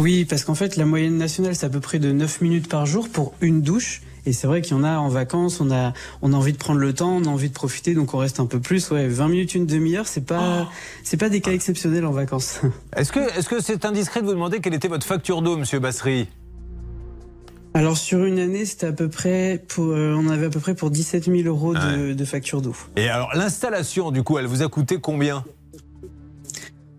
[0.00, 2.86] Oui, parce qu'en fait, la moyenne nationale, c'est à peu près de 9 minutes par
[2.86, 4.00] jour pour une douche.
[4.24, 5.92] Et c'est vrai qu'il y en a en vacances, on a,
[6.22, 8.40] on a envie de prendre le temps, on a envie de profiter, donc on reste
[8.40, 8.90] un peu plus.
[8.90, 10.70] Ouais, 20 minutes, une demi-heure, c'est pas,
[11.04, 12.62] c'est pas des cas exceptionnels en vacances.
[12.96, 15.80] Est-ce que est-ce que c'est indiscret de vous demander quelle était votre facture d'eau, monsieur
[15.80, 16.28] Bassery?
[17.74, 20.74] Alors sur une année, c'était à peu près, pour, euh, on avait à peu près
[20.74, 22.74] pour 17 000 euros de, de facture d'eau.
[22.96, 25.44] Et alors, l'installation, du coup, elle vous a coûté combien?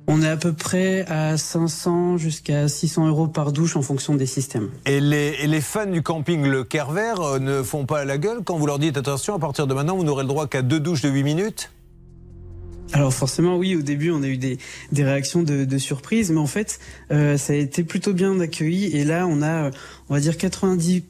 [0.08, 4.26] On est à peu près à 500 jusqu'à 600 euros par douche en fonction des
[4.26, 4.70] systèmes.
[4.86, 8.40] et les, et les fans du camping Le Kervert euh, ne font pas la gueule
[8.44, 10.80] quand vous leur dites attention, à partir de maintenant, vous n'aurez le droit qu'à deux
[10.80, 11.72] douches de 8 minutes?
[12.94, 14.58] Alors forcément, oui, au début, on a eu des,
[14.92, 16.80] des réactions de, de surprise, mais en fait,
[17.12, 18.98] euh, ça a été plutôt bien accueilli.
[18.98, 19.72] Et là, on a,
[20.10, 21.02] on va dire, 90%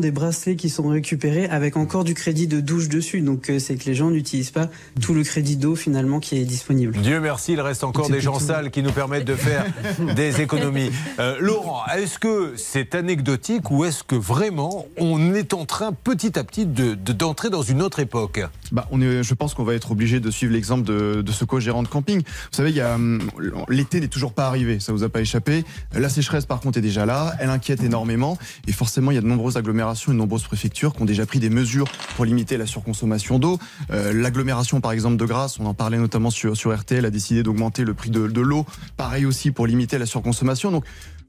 [0.00, 3.20] des bracelets qui sont récupérés avec encore du crédit de douche dessus.
[3.20, 4.70] Donc, euh, c'est que les gens n'utilisent pas
[5.00, 6.96] tout le crédit d'eau finalement qui est disponible.
[6.98, 9.66] Dieu merci, il reste encore des gens sales qui nous permettent de faire
[10.16, 10.90] des économies.
[11.18, 16.38] Euh, Laurent, est-ce que c'est anecdotique ou est-ce que vraiment on est en train petit
[16.38, 18.40] à petit de- de- d'entrer dans une autre époque?
[18.72, 21.44] Bah, on est, je pense qu'on va être obligé de suivre l'exemple de, de ce
[21.44, 22.20] co-gérant de camping.
[22.22, 23.20] Vous savez, il y a, hum,
[23.68, 25.64] l'été n'est toujours pas arrivé, ça vous a pas échappé.
[25.94, 27.34] La sécheresse, par contre, est déjà là.
[27.38, 28.38] Elle inquiète énormément.
[28.66, 31.26] Et forcément, il y a de nombreuses agglomérations et de nombreuses préfectures qui ont déjà
[31.26, 33.58] pris des mesures pour limiter la surconsommation d'eau.
[33.90, 37.42] Euh, L'agglomération, par exemple, de Grasse, on en parlait notamment sur, sur RTL, a décidé
[37.42, 38.66] d'augmenter le prix de, de l'eau.
[38.96, 40.70] Pareil aussi pour limiter la surconsommation.
[40.70, 40.84] Donc,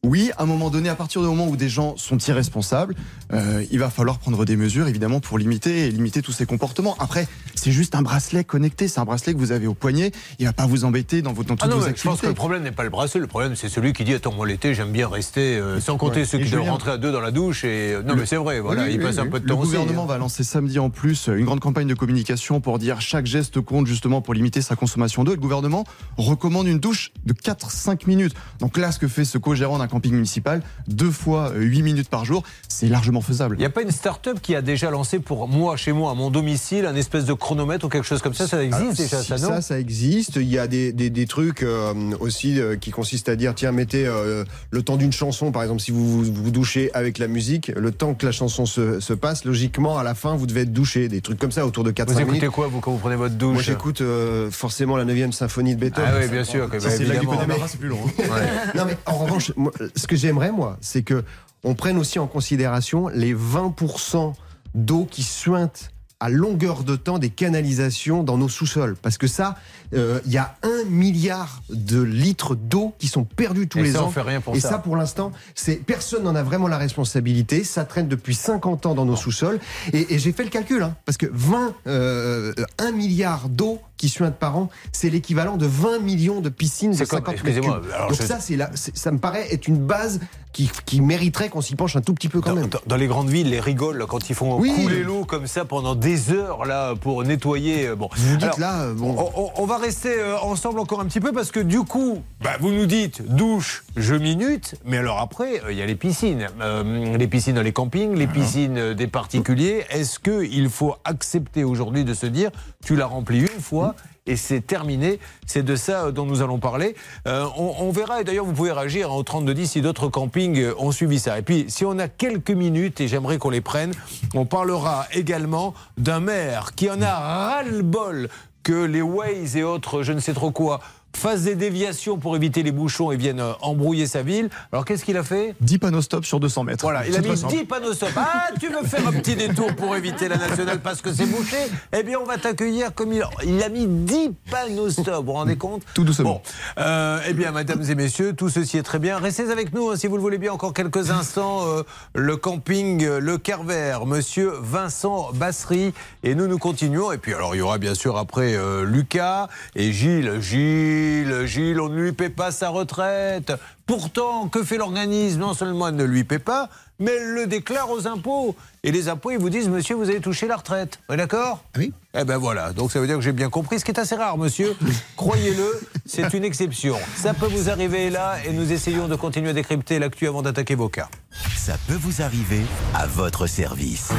[0.06, 2.96] oui, à un moment donné, à partir du moment où des gens sont irresponsables,
[3.34, 6.96] euh, il va falloir prendre des mesures, évidemment, pour limiter et limiter tous ces comportements.
[7.00, 10.12] Après, c'est juste un bracelet connecté, c'est un bracelet que vous avez au poignet.
[10.40, 12.10] Il va pas vous embêter dans, votre, dans toutes Ah non, vos mais je activités.
[12.10, 14.34] pense que le problème n'est pas le bracelet, le problème c'est celui qui dit attends
[14.34, 16.26] moi l'été j'aime bien rester euh, sans compter Ouais.
[16.26, 18.26] ceux Et qui doivent rentrer à deux dans la douche et euh, non Le- mais
[18.26, 19.72] c'est vrai voilà Oui, il oui, passe oui, un peu de Le temps aussi.
[19.72, 20.08] gouvernement hein.
[20.08, 23.86] va lancer samedi en plus une grande campagne de communication pour dire chaque geste compte
[23.88, 25.34] justement pour limiter sa consommation d'eau.
[25.34, 25.84] Et le gouvernement
[26.18, 28.34] recommande une douche de 4-5 minutes.
[28.60, 32.10] Donc là, ce que fait ce co-gérant d'un camping municipal, deux fois euh, 8 minutes
[32.10, 33.56] par jour, c'est largement faisable.
[33.58, 36.13] Il n'y a pas une start-up qui a déjà lancé pour moi, chez moi, à
[36.13, 38.47] mon domicile, un espèce de chronomètre ou quelque chose comme ça?
[38.47, 39.47] Ça existe Alors, déjà, Ah, si ça, non?
[39.56, 40.38] ça, ça existe.
[40.38, 43.71] Il y a des, des, des trucs euh, aussi euh, qui consistent à dire tiens,
[43.71, 47.28] mettez euh, le temps d'une chanson, par exemple, si vous, vous vous douchez avec la
[47.28, 50.62] musique, le temps que la chanson se, se passe, logiquement, à la fin, vous devez
[50.62, 51.08] être douché.
[51.10, 52.36] Des trucs comme ça autour de 4 Vous minutes.
[52.36, 53.54] écoutez quoi, vous, quand vous prenez votre douche?
[53.54, 56.10] Moi, j'écoute euh, forcément la 9e symphonie de Beethoven.
[56.13, 56.67] Ah oui, bien sûr.
[56.67, 57.38] Ça, bah, c'est la évidemment.
[57.38, 57.99] Connemara, c'est plus long.
[58.19, 58.71] hein.
[58.75, 61.24] Non, mais en revanche, moi, ce que j'aimerais, moi, c'est que
[61.63, 64.34] on prenne aussi en considération les 20%
[64.76, 68.98] d'eau qui suintent à longueur de temps des canalisations dans nos sous-sols.
[69.02, 69.56] Parce que ça,
[69.94, 73.92] euh, il y a un milliard de litres d'eau qui sont perdus tous Et les
[73.94, 74.08] ça, ans.
[74.08, 74.70] on fait rien pour Et ça.
[74.72, 77.63] ça, pour l'instant, c'est personne n'en a vraiment la responsabilité.
[77.63, 79.60] Ça traîne depuis 50 ans dans nos sous-sols.
[79.94, 84.10] Et, et j'ai fait le calcul, hein, parce que 20, euh, 1 milliard d'eau qui
[84.10, 87.60] suintent par an, c'est l'équivalent de 20 millions de piscines de C'est comme- 50 mètres
[87.62, 87.72] cubes.
[88.10, 90.22] Donc je- ça, c'est là, c'est- ça me paraît être une base
[90.54, 92.70] qui, qui mériterait qu'on s'y penche un tout petit peu quand Dans, même.
[92.70, 94.74] dans- dans les grandes villes, les rigolent là, quand ils font Oui.
[94.74, 97.88] couler l'eau comme ça pendant des heures là pour nettoyer.
[97.90, 99.16] euh, Bon, Vous dites là, euh, bon.
[99.58, 102.72] on, va rester euh, ensemble encore un petit peu parce que du coup, bah, vous
[102.72, 106.48] nous dites douche, je minute, mais alors après, euh, il y a les piscines.
[106.62, 109.84] Euh, les piscines dans les campings, les piscines euh, des particuliers.
[109.92, 112.50] Est-ce qu'il faut accepter aujourd'hui de se dire,
[112.84, 113.88] tu l'as rempli une fois
[114.30, 115.20] et c'est terminé.
[115.46, 116.96] C'est de ça euh, dont nous allons parler.
[117.28, 120.74] Euh, on, verra, et d'ailleurs vous pouvez réagir hein, au 3210 si d'autres campings euh,
[120.78, 121.38] ont suivi ça.
[121.39, 123.92] Et puis si on a quelques minutes, et j'aimerais qu'on les prenne,
[124.36, 128.30] on parlera également d'un maire qui en a ras-le-bol
[128.63, 130.80] que les Waze et autres, je ne sais trop quoi,
[131.15, 134.50] fassent des déviations pour éviter les bouchons et viennent euh, embrouiller sa ville.
[134.72, 135.56] Alors qu'est-ce qu'il a fait?
[135.62, 136.84] 10 panneaux stop sur 200 mètres.
[136.84, 137.54] voilà, il a mis pas simple.
[137.56, 138.10] 10 panneaux stop.
[138.15, 141.58] Ah, tu veux faire un petit détour pour éviter la nationale parce que c'est bouché?
[141.98, 143.24] Eh bien, on va t'accueillir comme il...
[143.45, 145.08] il a mis 10 panneaux stop.
[145.15, 145.82] Vous vous rendez compte?
[145.93, 146.34] Tout doucement.
[146.36, 146.41] Bon,
[146.80, 149.17] euh, eh bien, mesdames et messieurs, tout ceci est très bien.
[149.17, 151.65] Restez avec nous, hein, si vous le voulez bien, encore quelques instants.
[151.67, 155.93] euh, le camping euh, Le Carver, monsieur Vincent Bassery.
[156.24, 157.12] Et nous, nous continuons.
[157.12, 160.39] Et puis, alors, il y aura bien sûr après Lucas et Gilles.
[160.41, 160.99] Gilles,
[161.46, 163.52] Gilles, on ne lui paie pas sa retraite.
[163.86, 165.40] Pourtant, que fait l'organisme?
[165.40, 168.56] Non seulement elle ne lui paie pas, mais elle le déclare aux impôts.
[168.84, 171.00] Et les impôts, ils vous disent, monsieur, vous avez touché la retraite.
[171.08, 171.64] Vous êtes d'accord?
[171.78, 171.92] Oui.
[172.14, 174.16] Eh ben voilà, donc ça veut dire que j'ai bien compris, ce qui est assez
[174.16, 174.76] rare, monsieur.
[175.16, 176.96] Croyez-le, c'est une exception.
[177.16, 180.76] Ça peut vous arriver là, et nous essayons de continuer à décrypter l'actu avant d'attaquer
[180.76, 181.10] vos cas.
[181.56, 182.62] Ça peut vous arriver
[182.96, 184.12] à votre service.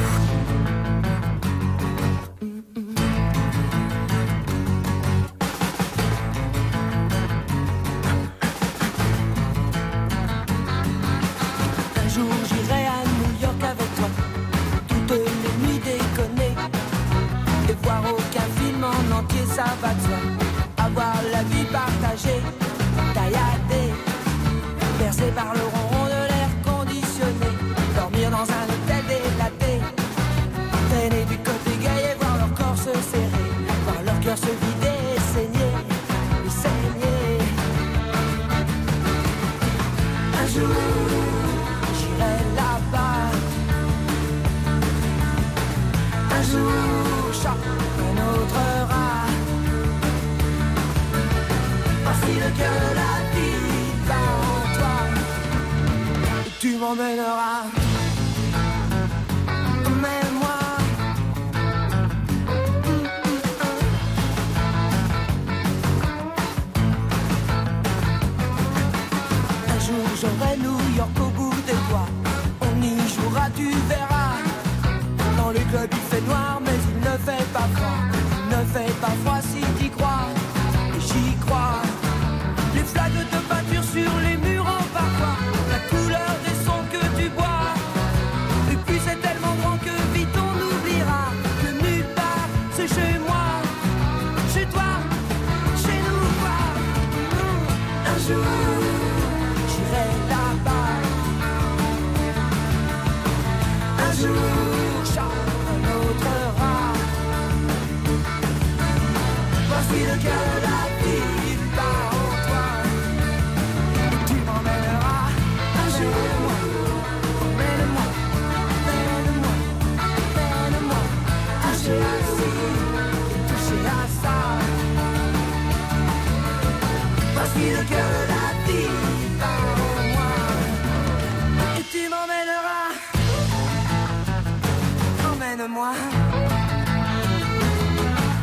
[21.43, 22.41] Vie partagée,
[23.15, 23.93] tailladée,
[24.99, 26.00] bercée par le ronron
[69.91, 72.09] jour j'aurai New York au bout des doigts.
[72.61, 74.39] On y jouera, tu verras.
[75.37, 76.70] Dans le club il fait noir, mais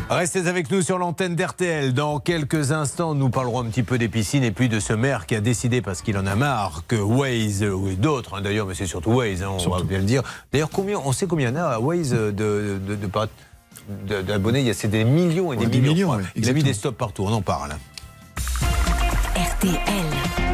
[0.09, 1.93] Restez avec nous sur l'antenne d'RTL.
[1.93, 5.25] Dans quelques instants, nous parlerons un petit peu des piscines et puis de ce maire
[5.25, 8.73] qui a décidé, parce qu'il en a marre, que Waze, ou d'autres hein, d'ailleurs, mais
[8.73, 10.23] c'est surtout Waze, hein, on va bien le dire.
[10.53, 14.61] D'ailleurs, combien, on sait combien il y en a à Waze de, de, d'abonnés?
[14.61, 15.93] Il y a c'est des millions et des Ouais, des millions.
[15.93, 16.17] millions, quoi.
[16.17, 17.75] ouais, il a mis des stops partout, on en parle.
[19.35, 20.46] RTL.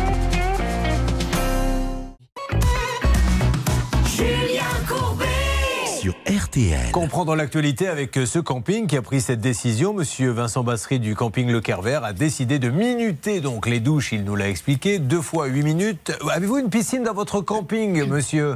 [6.03, 6.91] Sur RTL.
[6.91, 9.93] Comprendre l'actualité avec euh, ce camping qui a pris cette décision.
[9.93, 14.25] Monsieur Vincent Bassery du camping Le Carver a décidé de minuter donc les douches, il
[14.25, 16.11] nous l'a expliqué, deux fois huit minutes.
[16.29, 18.55] Avez-vous une piscine dans votre camping, monsieur?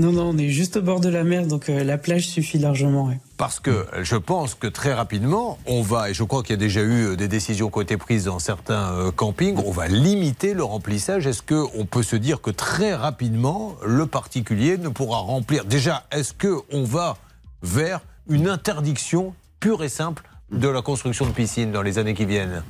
[0.00, 2.56] Non, non, on est juste au bord de la mer, donc euh, la plage suffit
[2.56, 3.12] largement.
[3.36, 6.56] Parce que je pense que très rapidement, on va, et je crois qu'il y a
[6.56, 9.88] déjà eu euh, des décisions qui ont été prises dans certains euh, campings, on va
[9.88, 11.26] limiter le remplissage.
[11.26, 15.66] Est-ce qu'on peut se dire que très rapidement, le particulier ne pourra remplir?
[15.66, 17.18] Déjà, est-ce qu'on va
[17.62, 22.24] vers une interdiction pure et simple de la construction de piscines dans les années qui
[22.24, 22.62] viennent?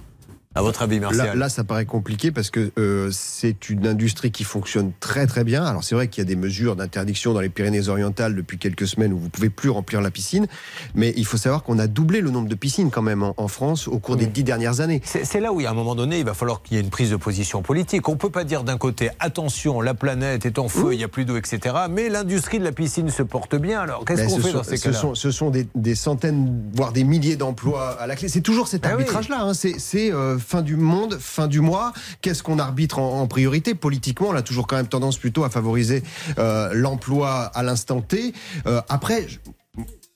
[0.56, 4.32] À votre avis, Là, Martial là, ça paraît compliqué parce que euh, c'est une industrie
[4.32, 5.64] qui fonctionne très très bien.
[5.64, 9.12] Alors c'est vrai qu'il y a des mesures d'interdiction dans les Pyrénées-Orientales depuis quelques semaines
[9.12, 10.48] où vous pouvez plus remplir la piscine,
[10.96, 13.46] mais il faut savoir qu'on a doublé le nombre de piscines quand même en, en
[13.46, 15.00] France au cours des dix dernières années.
[15.04, 17.10] C'est là où, à un moment donné, il va falloir qu'il y ait une prise
[17.10, 18.08] de position politique.
[18.08, 21.04] On ne peut pas dire d'un côté, attention, la planète est en feu, il n'y
[21.04, 21.76] a plus d'eau, etc.
[21.88, 23.80] Mais l'industrie de la piscine se porte bien.
[23.82, 25.94] Alors, qu'est-ce Ben, qu'on fait sont, dans ces ce cas-là sont, ce sont des, des
[25.94, 28.28] centaines, voire des milliers d'emplois à la clé.
[28.28, 28.90] C'est toujours cet oui.
[28.90, 29.42] arbitrage-là.
[29.42, 29.54] hein.
[29.54, 31.92] C'est c'est, euh, fin du monde, fin du mois.
[32.22, 36.02] Qu'est-ce qu'on arbitre en, priorité Politiquement, on a toujours quand même tendance plutôt à favoriser
[36.38, 38.32] euh, l'emploi à l'instant T.
[38.66, 39.26] Euh, après.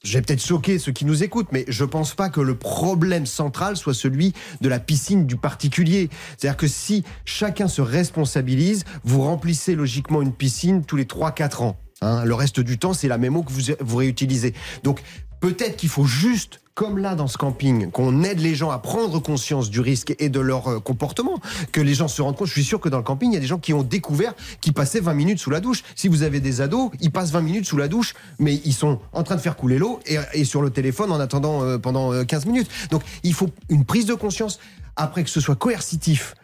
[0.04, 3.76] vais peut-être choquer ceux qui nous écoutent, mais je pense pas que le problème central
[3.76, 6.10] soit celui de la piscine du particulier.
[6.36, 11.76] C'est-à-dire que si chacun se responsabilise, vous remplissez logiquement une piscine tous les 3-4 ans.
[12.00, 12.24] hein.
[12.24, 14.54] le reste du temps, c'est la même eau que vous, vous réutilisez.
[14.82, 15.02] Donc
[15.40, 19.20] peut-être qu'il faut juste, comme là dans ce camping, qu'on aide les gens à prendre
[19.20, 22.48] conscience du risque et de leur euh, comportement, que les gens se rendent compte.
[22.48, 24.34] Je suis sûr que dans le camping, il y a des gens qui ont découvert
[24.60, 25.84] qu'ils passaient 20 minutes sous la douche.
[25.94, 28.98] Si vous avez des ados, ils passent 20 minutes sous la douche, mais ils sont
[29.12, 32.24] en train de faire couler l'eau et, sur le téléphone en attendant euh, pendant euh,
[32.24, 32.68] 15 minutes.
[32.90, 34.58] Donc il faut une prise de conscience.
[34.96, 36.34] Après que ce soit coercitif,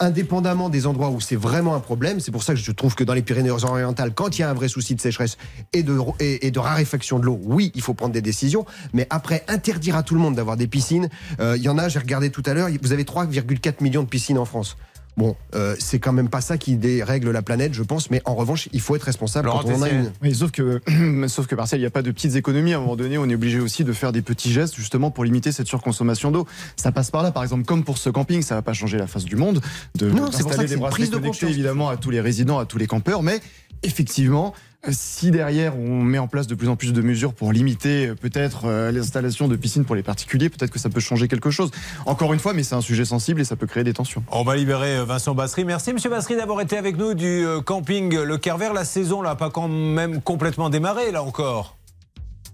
[0.00, 2.20] indépendamment des endroits où c'est vraiment un problème.
[2.20, 4.54] C'est pour ça que je trouve que dans les Pyrénées-Orientales, quand il y a un
[4.54, 5.36] vrai souci de sécheresse
[5.72, 8.64] et de, raréfaction de l'eau, oui, il faut prendre des décisions.
[8.92, 11.08] Mais après, interdire à tout le monde d'avoir des piscines,
[11.38, 14.08] euh, il y en a, j'ai regardé tout à l'heure, vous avez 3,4 millions de
[14.08, 14.76] piscines en France.
[15.20, 18.34] Bon, euh, c'est quand même pas ça qui dérègle la planète, je pense, mais en
[18.34, 20.12] revanche, il faut être responsable Laurent quand on en a une.
[20.22, 20.80] Oui, sauf que,
[21.28, 22.72] sauf que Marcel, il n'y a pas de petites économies.
[22.72, 25.24] À un moment donné, on est obligé aussi de faire des petits gestes justement pour
[25.24, 26.46] limiter cette surconsommation d'eau.
[26.76, 29.06] Ça passe par là, par exemple, comme pour ce camping, ça va pas changer la
[29.06, 29.60] face du monde.
[29.94, 31.50] De Non, c'est pour ça d'installer que c'est des une bracelets prise de connectés, conscience.
[31.50, 33.40] évidemment à tous les résidents, à tous les campeurs, mais
[33.82, 34.54] effectivement.
[34.86, 38.08] euh, Si derrière on met en place de plus en plus de mesures pour limiter
[38.08, 41.50] euh, peut-être euh, l'installation de piscines pour les particuliers, peut-être que ça peut changer quelque
[41.50, 41.70] chose.
[42.06, 44.22] Encore une fois, mais c'est un sujet sensible et ça peut créer des tensions.
[44.30, 45.64] On va libérer Vincent Bassery.
[45.64, 48.70] Merci, Monsieur Bassery, d'avoir été avec nous du camping Le Kerver.
[48.74, 51.76] La saison n'a pas quand même complètement démarré, là encore.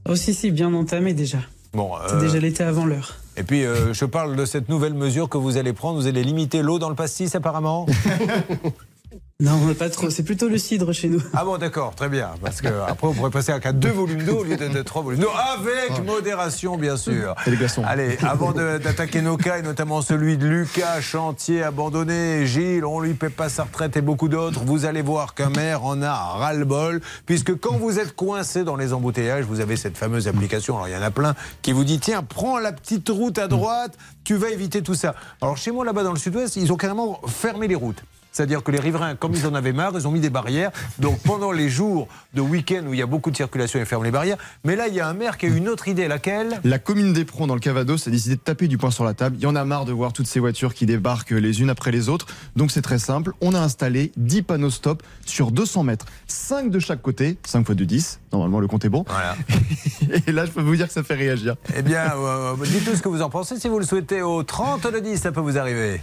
[0.09, 1.39] Oh si si, bien entamé déjà.
[1.73, 3.17] Bon, C'est déjà l'été avant l'heure.
[3.37, 6.01] Et puis, euh, je parle de cette nouvelle mesure que vous allez prendre.
[6.01, 7.85] Vous allez limiter l'eau dans le pastis, apparemment
[9.39, 10.09] Non, pas trop.
[10.09, 11.23] C'est plutôt le cidre chez nous.
[11.35, 12.31] Ah bon, d'accord, très bien.
[12.41, 15.03] Parce que après, on pourrait passer à 2 volumes d'eau au lieu de, de 3
[15.03, 17.35] volumes d'eau, avec modération, bien sûr.
[17.47, 17.83] Et les glaçons.
[17.87, 23.13] Allez, avant d'attaquer nos cas, et notamment celui de Lucas, chantier abandonné, Gilles, on lui
[23.13, 27.03] paie pas sa retraite et beaucoup d'autres, vous allez voir qu'un maire en a ras-le-bol,
[27.27, 30.95] puisque quand vous êtes coincé dans les embouteillages, vous avez cette fameuse application, alors il
[30.95, 34.37] y en a plein, qui vous dit, tiens, prends la petite route à droite, tu
[34.37, 35.15] vas éviter tout ça.
[35.43, 38.03] Alors chez moi, là-bas dans le sud-ouest, ils ont carrément fermé les routes.
[38.37, 40.71] C'est-à-dire que les riverains, comme ils en avaient marre, ils ont mis des barrières.
[40.99, 44.05] Donc pendant les jours de week-end où il y a beaucoup de circulation, ils ferment
[44.05, 44.37] les barrières.
[44.63, 46.61] Mais là, il y a un maire qui a une autre idée, laquelle?
[46.63, 49.37] La commune d'Éperon dans le Cavados a décidé de taper du poing sur la table.
[49.39, 51.93] Il y en a marre de voir toutes ces voitures qui débarquent les unes après
[51.93, 52.27] les autres.
[52.57, 53.33] Donc c'est très simple.
[53.41, 56.05] On a installé 10 panneaux stop sur 200 mètres.
[56.27, 57.39] 5 de chaque côté.
[57.47, 58.21] 5 fois de 10.
[58.35, 59.07] Normalement, le compte est bon.
[59.09, 59.35] Voilà.
[60.27, 61.57] Et là, je peux vous dire que ça fait réagir.
[61.75, 63.59] Eh bien, euh, dites-nous ce que vous en pensez.
[63.59, 66.03] Si vous le souhaitez, au 30 de 10, ça peut vous arriver.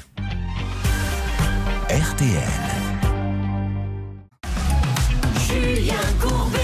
[1.94, 2.42] RTL.
[5.48, 6.58] Julien Courbet.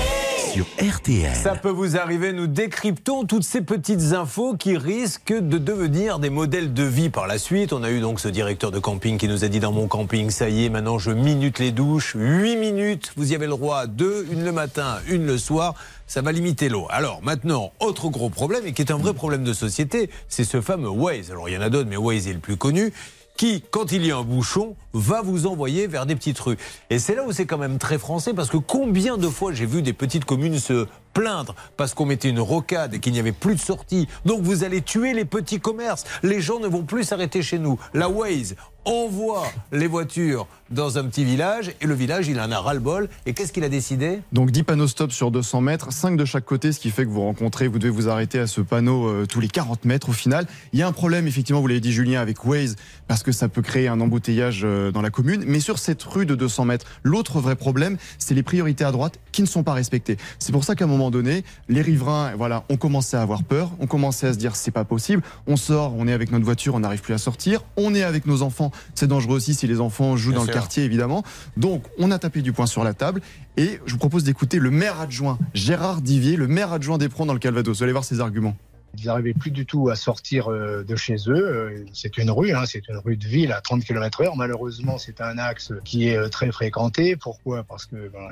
[0.51, 1.35] Sur RTL.
[1.35, 6.31] Ça peut vous arriver, nous décryptons toutes ces petites infos qui risquent de devenir des
[6.31, 7.73] modèles de vie par la suite.
[7.73, 10.31] On a eu donc ce directeur de camping qui nous a dit dans mon camping,
[10.31, 13.77] ça y est, maintenant je minute les douches, 8 minutes, vous y avez le droit
[13.77, 15.75] à deux, une le matin, une le soir.
[16.07, 16.87] Ça va limiter l'eau.
[16.89, 20.59] Alors maintenant, autre gros problème, et qui est un vrai problème de société, c'est ce
[20.59, 21.29] fameux Waze.
[21.29, 22.91] Alors il y en a d'autres, mais Waze est le plus connu
[23.39, 26.57] qui, quand il y a un bouchon, va vous envoyer vers des petites rues.
[26.89, 29.65] Et c'est là où c'est quand même très français, parce que combien de fois j'ai
[29.65, 33.31] vu des petites communes se plaindre parce qu'on mettait une rocade et qu'il n'y avait
[33.31, 34.07] plus de sortie.
[34.25, 36.03] Donc vous allez tuer les petits commerces.
[36.23, 37.79] Les gens ne vont plus s'arrêter chez nous.
[37.93, 42.59] La Waze envoie les voitures dans un petit village et le village, il en a
[42.59, 43.09] ras-le-bol.
[43.25, 44.21] Et qu'est-ce qu'il a décidé?
[44.31, 47.09] Donc 10 panneaux stop sur 200 mètres, 5 de chaque côté, ce qui fait que
[47.09, 50.13] vous rencontrez, vous devez vous arrêter à ce panneau euh, tous les 40 mètres au
[50.13, 50.47] final.
[50.73, 52.75] Il y a un problème, effectivement, vous l'avez dit Julien, avec Waze,
[53.07, 55.43] parce que ça peut créer un embouteillage euh, dans la commune.
[55.45, 59.19] Mais sur cette rue de 200 mètres, l'autre vrai problème, c'est les priorités à droite
[59.31, 60.17] qui ne sont pas respectées.
[60.39, 63.71] C'est pour ça qu'à un moment donné, les riverains, voilà, ont commencé à avoir peur,
[63.79, 65.23] ont commencé à se dire c'est pas possible.
[65.47, 67.63] On sort, on est avec notre voiture, on n'arrive plus à sortir.
[67.77, 70.53] On est avec nos enfants, c'est dangereux aussi si les enfants jouent Bien dans sûr.
[70.53, 71.23] le quartier, évidemment.
[71.55, 73.21] Donc, on a tapé du poing sur la table.
[73.55, 77.33] Et je vous propose d'écouter le maire adjoint, Gérard Divier, le maire adjoint d'Éperon dans
[77.33, 77.77] le Calvados.
[77.77, 78.55] Vous allez voir ses arguments.
[78.97, 81.47] Ils n'arrivaient plus du tout à sortir euh, de chez eux.
[81.47, 84.35] Euh, C'est une rue, hein, c'est une rue de ville à 30 km heure.
[84.35, 87.15] Malheureusement, c'est un axe qui est euh, très fréquenté.
[87.15, 87.63] Pourquoi?
[87.63, 88.29] Parce que ben,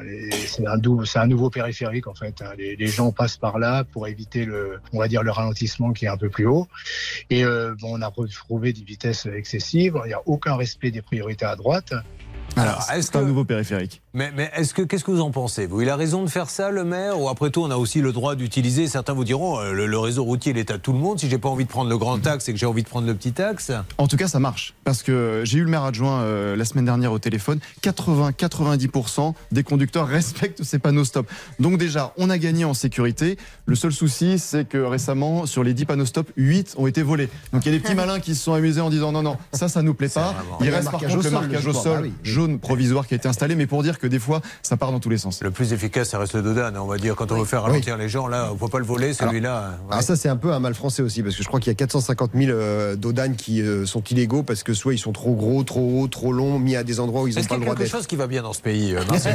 [0.48, 0.66] c'est
[1.20, 2.42] un, nouveau périphérique en fait.
[2.42, 2.52] hein.
[2.58, 6.06] Les, les gens passent par là pour éviter le, on va dire, le ralentissement qui
[6.06, 6.68] est un peu plus haut.
[7.30, 10.00] Et euh, bon, on a retrouvé des vitesses excessives.
[10.06, 11.94] Il n'y a aucun respect des priorités à droite.
[12.56, 14.02] Alors, est-ce un nouveau périphérique.
[14.18, 15.82] Mais, mais est-ce que qu'est-ce que vous en pensez vous?
[15.82, 18.12] Il a raison de faire ça, le maire, ou après tout, on a aussi le
[18.12, 18.88] droit d'utiliser.
[18.88, 21.20] Certains vous diront, euh, le, le réseau routier, il est à tout le monde.
[21.20, 23.06] Si j'ai pas envie de prendre le grand axe et que j'ai envie de prendre
[23.06, 24.74] le petit axe, En tout cas, ça marche.
[24.86, 27.60] Parce que j'ai eu le maire adjoint euh, la semaine dernière au téléphone.
[27.84, 31.30] 80-90% des conducteurs respectent ces panneaux stop.
[31.60, 33.38] Donc déjà, on a gagné en sécurité.
[33.68, 37.30] Le seul souci, c'est que récemment, sur les 10 panneaux stop, 8 ont été volés.
[37.54, 39.38] Donc il y a des petits malins qui se sont amusés en disant non, non,
[39.54, 40.34] ça, ça nous plaît pas.
[40.62, 42.14] Il reste par marquage contre au le sol, marquage au sol Bah oui.
[42.24, 43.54] jaune provisoire qui a été installé.
[43.54, 45.42] Mais pour dire que des fois, ça part dans tous les sens.
[45.42, 46.76] le plus efficace, ça reste le Dodan.
[46.78, 48.86] On va dire, quand on veut faire ralentir les gens, là, on peut pas le
[48.86, 49.70] voler, celui-là.
[49.88, 49.92] ouais.
[49.92, 51.76] Alors ça c'est un peu un mal français aussi parce que je crois qu'il y
[51.76, 55.34] a 450 000 euh, Dodan qui euh, sont illégaux parce que soit ils sont trop
[55.34, 57.64] gros, trop hauts, trop longs, mis à des endroits où ils n'ont pas le y
[57.64, 57.92] a droit quelque d'être.
[57.98, 59.30] chose qui va bien dans ce pays, euh, Parce qu'à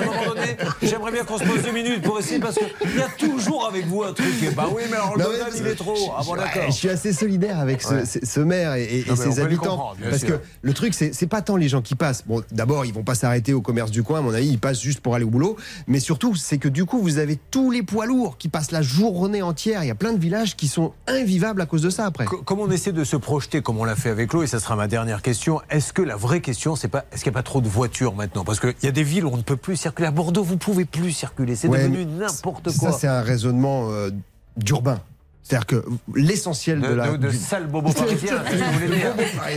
[0.00, 3.00] un moment donné, j'aimerais bien qu'on se pose deux minutes pour essayer, parce qu'il y
[3.02, 4.26] a toujours avec vous un truc.
[4.56, 5.94] Bah oui, mais alors le Non, Dodan, il est trop.
[6.16, 6.62] Ah bon, Ouais, d'accord.
[6.68, 8.04] je suis assez solidaire avec ce, Ouais.
[8.04, 9.92] ce- ce maire et, et- et ses habitants.
[10.02, 10.28] Parce sûr.
[10.28, 12.24] que le truc, c'est c'est pas tant les gens qui passent.
[12.26, 14.80] Bon, d'abord, ils vont pas s'arrêter au commerce du coin, à mon avis, ils passent
[14.80, 15.56] juste pour aller au boulot.
[15.86, 18.82] Mais surtout, c'est que du coup, vous avez tous les poids lourds qui passent la
[18.82, 19.82] journée entière.
[19.84, 22.24] Il y a plein de villages qui sont invivables à cause de ça après.
[22.26, 24.60] Co- Comme on essaie de se projeter, comme on l'a fait avec l'eau, et ça
[24.60, 27.40] sera ma dernière question, est-ce que la vraie question, c'est pas, est-ce qu'il n'y a
[27.40, 28.44] pas trop de voitures maintenant?
[28.44, 30.08] Parce qu'il y a des villes où on ne peut plus circuler.
[30.08, 31.56] À Bordeaux, vous pouvez plus circuler.
[31.56, 32.92] C'est Ouais, devenu n'importe quoi.
[32.92, 34.10] Ça, c'est un raisonnement euh,
[34.56, 35.00] d'urbain.
[35.48, 35.84] C'est-à-dire que
[36.14, 37.10] l'essentiel de, de, la.
[37.12, 39.14] de, de sale bobo parisien, que vous voulez dire.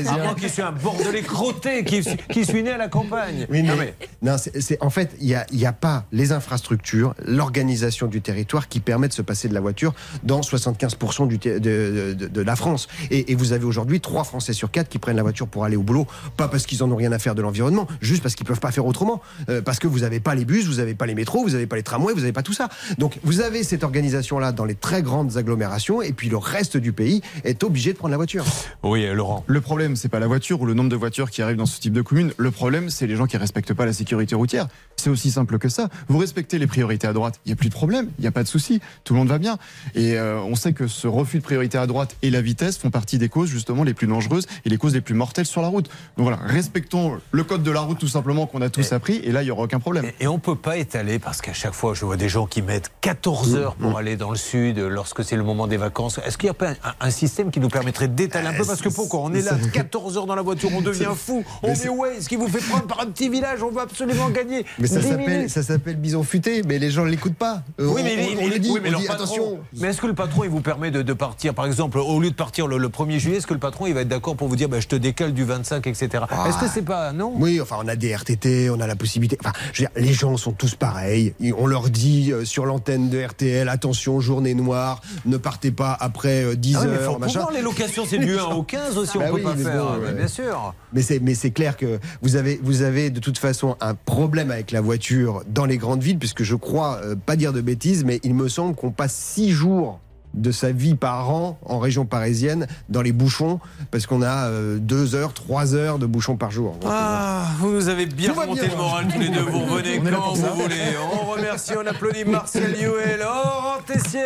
[0.10, 2.02] À moi qui suis un bordelais crotté, qui,
[2.32, 3.46] qui suis né à la campagne.
[3.50, 8.08] Oui, Non, mais, non, c'est, c'est- en fait, il n'y a, pas les infrastructures, l'organisation
[8.08, 12.42] du territoire qui permet de se passer de la voiture dans 75% du ter- de,
[12.42, 12.88] la France.
[13.10, 15.76] Et, et vous avez aujourd'hui 3 Français sur 4 qui prennent la voiture pour aller
[15.76, 18.46] au boulot, pas parce qu'ils en ont rien à faire de l'environnement, juste parce qu'ils
[18.48, 19.22] peuvent pas faire autrement.
[19.50, 21.68] Euh, parce que vous n'avez pas les bus, vous n'avez pas les métros, vous n'avez
[21.68, 22.70] pas les tramways, vous n'avez pas tout ça.
[22.98, 26.94] Donc vous avez cette organisation-là dans les très grandes agglomérations, et puis le reste du
[26.94, 28.46] pays est obligé de prendre la voiture.
[28.84, 29.44] Oui, Laurent.
[29.48, 31.80] Le problème, c'est pas la voiture ou le nombre de voitures qui arrivent dans ce
[31.80, 32.34] type de commune.
[32.38, 34.68] Le problème, c'est les gens qui respectent pas la sécurité routière.
[34.98, 35.90] C'est aussi simple que ça.
[36.08, 38.32] Vous respectez les priorités à droite, il y a plus de problème, il y a
[38.32, 39.58] pas de souci, tout le monde va bien.
[39.96, 42.92] Et euh, on sait que ce refus de priorité à droite et la vitesse font
[42.92, 45.70] partie des causes justement les plus dangereuses et les causes les plus mortelles sur la
[45.70, 45.90] route.
[46.18, 49.32] Donc voilà, respectons le code de la route tout simplement qu'on a tous appris et
[49.32, 50.06] là il y aura aucun problème.
[50.20, 52.92] Et on peut pas étaler parce qu'à chaque fois, je vois des gens qui mettent
[53.02, 56.20] 14 heures pour aller dans le sud lorsque c'est le moment des vacances.
[56.24, 58.82] Est-ce qu'il n'y a pas un, un système qui nous permettrait d'étaler un peu Parce
[58.82, 61.44] que pourquoi On est là 14 heures dans la voiture, on devient fou.
[61.64, 64.30] On Mais met ce qui vous fait prendre par un petit village, on veut absolument
[64.30, 64.66] gagner.
[64.78, 67.64] Mais ça 10 s'appelle, ça s'appelle bison futé, mais les gens ne l'écoutent pas.
[67.80, 69.60] Euh, Oui, mais, on- on le dit, oui, mais on leur dit patron- attention.
[69.80, 72.30] Mais est-ce que le patron, il vous permet de, de partir, par exemple, au lieu
[72.30, 74.48] de partir le, le 1er juillet, est-ce que le patron, il va être d'accord pour
[74.48, 76.26] vous dire, bah, je te décale du 25, etc.
[76.48, 79.38] Est-ce que c'est pas, non Oui, enfin, on a des RTT, on a la possibilité.
[79.40, 81.34] Enfin, je veux dire, les gens sont tous pareils.
[81.40, 85.96] Ils- On leur dit euh, sur l'antenne de RTL, attention, journée noire, ne partez pas
[86.00, 87.46] après euh, 10 Ah oui, mais heures, faut machin.
[87.54, 89.84] les locations, c'est du 1 au 15 aussi, on Bah peut oui, pas mais faire.
[89.86, 90.14] bon, mais ouais.
[90.14, 90.74] bien sûr.
[90.94, 94.50] Mais c'est, mais c'est clair que vous avez, vous avez de toute façon un problème
[94.50, 98.04] avec la voiture dans les grandes villes, puisque je crois, euh, pas dire de bêtises,
[98.06, 100.00] mais il me semble qu'on passe six jours
[100.34, 103.60] de sa vie par an en région parisienne dans les bouchons,
[103.92, 106.78] parce qu'on a euh, deux heures, trois heures de bouchons par jour.
[106.86, 108.72] Ah, vous nous avez bien remonté bien.
[108.72, 109.42] le moral tous les deux.
[109.42, 110.50] Vous revenez On quand vous ça.
[110.50, 110.76] voulez.
[111.14, 114.22] On remercie, on applaudit Marcel Youel, Laurent Tessier.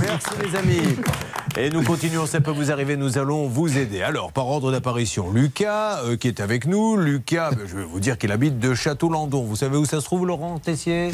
[0.00, 0.96] Merci les amis.
[1.58, 4.00] Et nous continuons, ça peut vous arriver, nous allons vous aider.
[4.02, 6.96] Alors, par ordre d'apparition, Lucas euh, qui est avec nous.
[6.96, 9.42] Lucas, ben, je vais vous dire qu'il habite de Château-Landon.
[9.42, 11.10] Vous savez où ça se trouve, Laurent Tessier?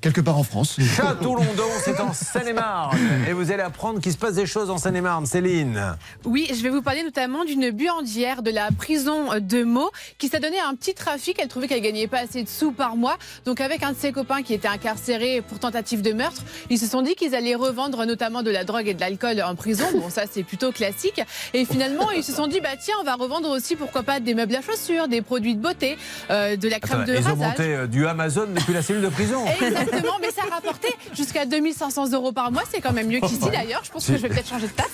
[0.00, 0.78] Quelque part en France.
[0.80, 2.96] Château-Landon, c'est en Seine-et-Marne.
[3.28, 5.26] Et vous allez apprendre qu'il se passe des choses en Seine-et-Marne.
[5.26, 5.96] Céline.
[6.24, 10.40] Oui, je vais vous parler notamment d'une buandière de la prison de Meaux qui s'est
[10.40, 11.38] donné un petit trafic.
[11.40, 13.16] Elle trouvait qu'elle gagnait pas assez de sous par mois.
[13.44, 16.86] Donc avec un de ses copains qui était incarcéré pour tentative de meurtre, ils se
[16.86, 19.84] sont dit qu'ils allaient revendre notamment de la drogue et de l'alcool en prison.
[19.94, 21.20] Bon, ça c'est plutôt classique.
[21.54, 24.34] Et finalement, ils se sont dit, bah tiens, on va revendre aussi, pourquoi pas, des
[24.34, 25.96] meubles à chaussures, des produits de beauté,
[26.30, 27.38] euh, de la crème Attends, de ils ont rasage.
[27.38, 29.44] monté euh, du Amazon depuis la cellule de prison.
[29.60, 32.62] Exactement, mais ça rapportait jusqu'à 2500 euros par mois.
[32.72, 33.82] C'est quand même mieux d'ailleurs.
[33.84, 34.90] Je pense que je vais peut-être changer de taf.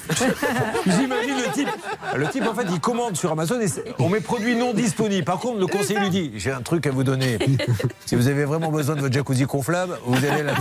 [0.87, 1.69] J'imagine le type.
[2.17, 3.67] Le type, en fait, il commande sur Amazon et
[3.99, 5.25] on met produit non disponible.
[5.25, 7.39] Par contre, le conseiller lui dit J'ai un truc à vous donner.
[8.07, 10.55] Si vous avez vraiment besoin de votre jacuzzi gonflable, vous allez là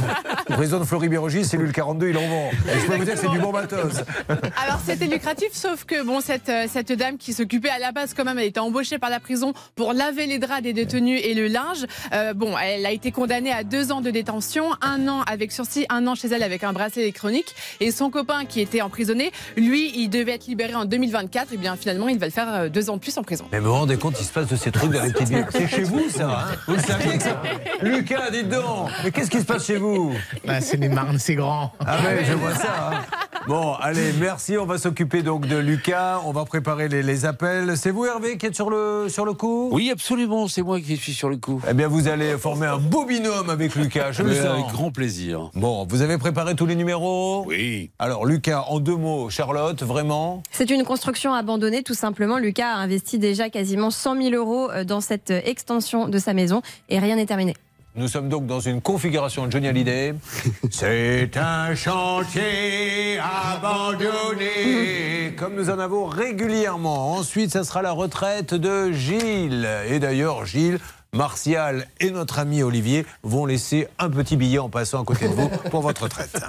[0.50, 2.50] Le président de Fleury-Mérogis, cellule 42, il en vend.
[2.67, 4.02] Et je peux vous dire que c'est du bon matos.
[4.30, 8.13] Alors c'était lucratif, sauf que bon, cette, euh, cette dame qui s'occupait à la base
[8.13, 11.34] quand même, elle était embauchée par la prison pour laver les draps des détenus et
[11.34, 11.86] le linge.
[12.13, 15.86] Euh, bon, elle a été condamnée à deux ans de détention, un an avec sursis,
[15.89, 17.56] un an chez elle avec un bracelet électronique.
[17.80, 21.54] Et son copain qui était emprisonné, lui, il devait être libéré en 2024.
[21.54, 23.46] Et bien finalement, il va le faire euh, deux ans de plus en prison.
[23.52, 25.46] Mais vous vous rendez compte, il se passe de ces trucs dans les petites villes.
[25.52, 27.42] C'est chez vous, ça hein Vous le saviez que ça
[27.82, 30.13] Lucas, dites donc Mais qu'est-ce qui se passe chez vous
[30.46, 31.74] Bah, c'est les Marnes, c'est grand.
[31.86, 32.90] Ah ouais, je vois ça.
[32.94, 33.02] hein.
[33.48, 34.58] Bon, allez, merci.
[34.58, 36.22] On va s'occuper donc de Lucas.
[36.26, 37.78] On va préparer les, les appels.
[37.78, 40.48] C'est vous, Hervé, qui êtes sur le, sur le coup Oui, absolument.
[40.50, 41.62] C'est moi qui suis sur le coup.
[41.70, 44.12] Eh bien, vous allez former un beau binôme avec Lucas.
[44.12, 44.46] Je le sens.
[44.46, 45.50] Avec grand plaisir.
[45.54, 47.66] Bon, vous avez préparé tous les numéros Oui.
[47.99, 52.38] Alors, Lucas, en deux mots, Charlotte, vraiment C'est une construction abandonnée, tout simplement.
[52.38, 56.34] Lucas a investi déjà quasiment 100 000 euros euh, dans cette euh, extension de sa
[56.34, 57.56] maison et rien n'est terminé.
[57.95, 60.13] Nous sommes donc dans une configuration de Johnny Hallyday.
[60.70, 63.18] C'est un chantier
[63.55, 67.13] abandonné, comme nous en avons régulièrement.
[67.13, 69.68] Ensuite, ça sera la retraite de Gilles.
[69.89, 70.78] Et d'ailleurs, Gilles,
[71.14, 75.34] Martial et notre ami Olivier vont laisser un petit billet en passant à côté de
[75.34, 76.39] vous pour votre retraite.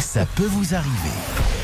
[0.00, 1.57] Ça peut vous arriver.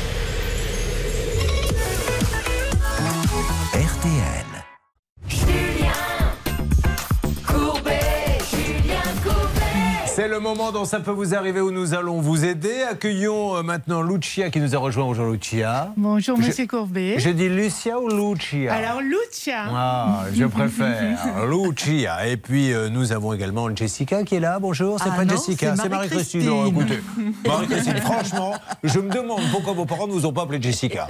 [10.35, 12.83] Le moment dont ça peut vous arriver où nous allons vous aider.
[12.91, 15.05] Accueillons euh, maintenant Lucia qui nous a rejoint.
[15.05, 15.93] Bonjour Lucia.
[15.95, 17.15] Bonjour, Je- monsieur Courbet.
[17.19, 18.73] Je dis Lucia ou Lucia?
[18.73, 19.63] Alors, Lucia.
[19.73, 21.17] Ah, je préfère
[21.47, 22.27] Lucia.
[22.27, 24.59] Et puis euh, nous avons également Jessica qui est là.
[24.59, 26.49] Bonjour, c'est Ah pas non, Jessica, c'est Marie-Christine.
[26.49, 27.33] Marie-Christine.
[27.47, 31.07] Marie-Christine, franchement, je me demande pourquoi vos parents ne vous ont pas appelé Jessica.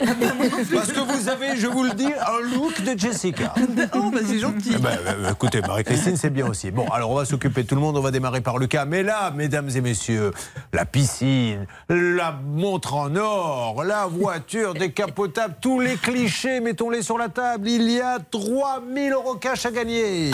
[0.71, 3.53] Parce que vous avez, je vous le dis, un look de Jessica.
[3.97, 4.75] Oh, bah c'est gentil.
[4.77, 6.69] Ben, euh, écoutez, Marie-Christine, c'est bien aussi.
[6.69, 7.95] Bon, alors on va s'occuper de tout le monde.
[7.97, 8.83] On va démarrer par Lucas.
[8.85, 10.31] Mais là, mesdames et messieurs,
[10.73, 17.29] la piscine, la montre en or, la voiture décapotable, tous les clichés, mettons-les sur la
[17.29, 17.67] table.
[17.67, 20.31] Il y a 3000 euros cash à gagner.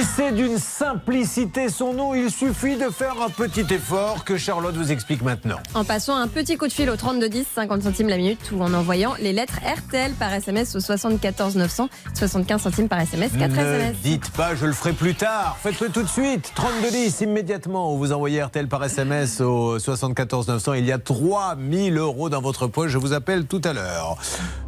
[0.00, 2.14] Et c'est d'une simplicité son nom.
[2.14, 5.58] Il suffit de faire un petit effort que Charlotte vous explique maintenant.
[5.74, 8.72] En passant un petit coup de fil au 3210, 50 centimes la minute, ou en
[8.72, 13.60] envoyant les lettres RTL par SMS au 74 900, 75 centimes par SMS, 4 ne
[13.60, 13.96] SMS.
[14.02, 15.58] dites pas je le ferai plus tard.
[15.62, 16.50] Faites-le tout de suite.
[16.54, 17.94] 3210 immédiatement.
[17.94, 20.72] Vous envoyez RTL par SMS au 74 900.
[20.74, 22.90] Il y a 3000 euros dans votre poche.
[22.90, 24.16] Je vous appelle tout à l'heure.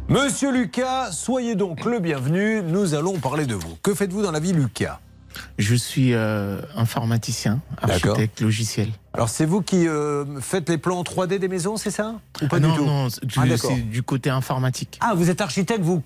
[0.09, 2.61] Monsieur Lucas, soyez donc le bienvenu.
[2.61, 3.75] Nous allons parler de vous.
[3.81, 4.99] Que faites-vous dans la vie, Lucas?
[5.57, 8.89] Je suis euh, informaticien, architecte logiciel.
[9.13, 12.15] Alors c'est vous qui euh, faites les plans 3D des maisons, c'est ça?
[12.41, 12.85] Ou pas Ah du non, tout?
[12.85, 14.99] non, du, Ah, c'est du côté informatique.
[15.01, 16.03] Ah, vous êtes architecte, vous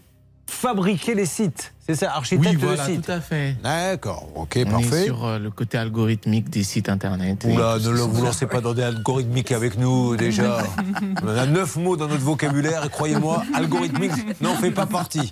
[0.48, 1.74] fabriquez les sites.
[1.90, 3.06] C'est ça, architecte oui, de voilà, site.
[3.06, 3.56] tout à fait.
[3.64, 5.04] D'accord, ok, On parfait.
[5.04, 7.46] est sur euh, le côté algorithmique des sites internet.
[7.46, 10.58] et Oula, ne le- vous lancez pas dans des algorithmiques avec nous déjà.
[11.24, 15.32] On a neuf mots dans notre vocabulaire et croyez-moi, algorithmique n'en fait pas partie.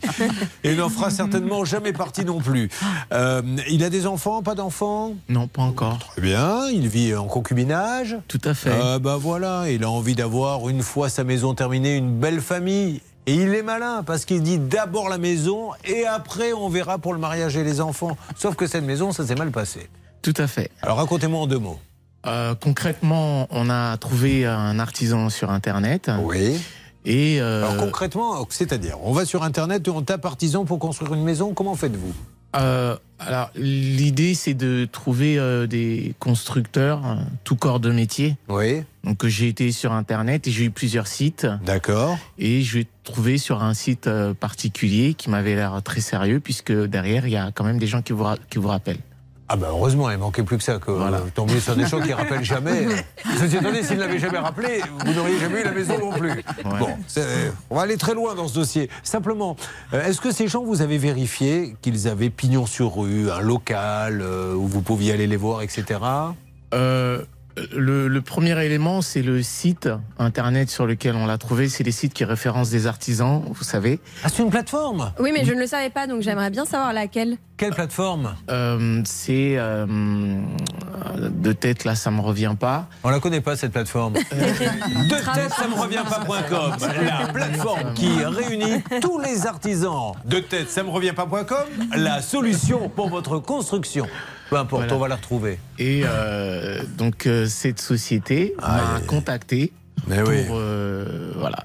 [0.63, 2.70] Et n'en fera certainement jamais partie non plus.
[3.11, 5.13] Euh, il a des enfants, pas d'enfants?
[5.28, 5.99] Non, pas encore.
[5.99, 8.18] Très bien, il vit en concubinage?
[8.30, 8.72] Tout à fait.
[8.72, 13.01] Euh, bah voilà, il a envie d'avoir une fois sa maison terminée une belle famille.
[13.28, 17.13] Et il est malin parce qu'il dit d'abord la maison et après on verra pour
[17.13, 18.17] le mariage et les enfants.
[18.36, 19.89] Sauf que cette maison, ça s'est mal passé.
[20.21, 20.69] Tout à fait.
[20.82, 21.80] Alors racontez-moi en deux mots.
[22.28, 26.09] Euh, concrètement, on a trouvé un artisan sur Internet.
[26.23, 26.59] Oui.
[27.05, 31.13] Et euh, Alors concrètement, c'est-à-dire, on va sur Internet et on tape artisan pour construire
[31.13, 31.53] une maison.
[31.53, 32.13] Comment faites-vous?
[32.56, 38.36] Euh, alors, l'idée, c'est de trouver euh, des constructeurs, euh, tout corps de métier.
[38.49, 38.84] Oui.
[39.03, 41.47] Donc, euh, j'ai été sur Internet et j'ai eu plusieurs sites.
[41.66, 42.18] D'accord.
[42.38, 46.74] Et je vais trouver sur un site euh, particulier qui m'avait l'air très sérieux, puisque
[46.74, 48.99] derrière, il y a quand même des gens qui vous, qui vous rappellent.
[49.47, 50.79] Ah ben heureusement, il manquait plus que ça.
[50.79, 51.19] Que Voilà.
[51.19, 52.87] vous tombiez sur des gens qui rappellent jamais.
[53.39, 56.43] Ceci étant s'ils ne l'avaient jamais rappelé, vous n'auriez jamais eu la maison non plus.
[56.63, 58.89] Bon, c'est- on va aller très loin dans ce dossier.
[59.03, 59.55] Simplement,
[59.93, 64.21] euh, est-ce que ces gens, vous avez vérifié qu'ils avaient pignon sur rue, un local
[64.23, 65.99] euh, où vous pouviez aller les voir, etc.
[66.73, 67.21] Euh,
[67.73, 69.87] le, le premier élément, c'est le site
[70.19, 71.69] internet sur lequel on l'a trouvé.
[71.69, 74.01] C'est les sites qui référencent des artisans, vous savez.
[74.25, 75.13] Ah, c'est une plateforme?
[75.19, 77.37] Oui, mais je ne le savais pas, donc j'aimerais bien savoir laquelle.
[77.58, 79.86] Quelle plateforme Euh, C'est euh,
[81.18, 82.88] de tête là, ça me revient pas.
[83.03, 84.14] On la connaît pas cette plateforme.
[84.14, 86.76] De tête, ça me revient pas.com,
[87.06, 90.14] la plateforme qui réunit tous les artisans.
[90.26, 91.56] De tête, ça me revient pas.com,
[91.95, 94.06] la solution pour votre construction.
[94.49, 94.95] Peu importe, Voilà.
[94.95, 95.58] on va la retrouver.
[95.80, 99.72] Et euh, donc euh, cette société m'a contacté
[100.08, 100.45] Mais pour oui.
[100.51, 101.64] euh, voilà.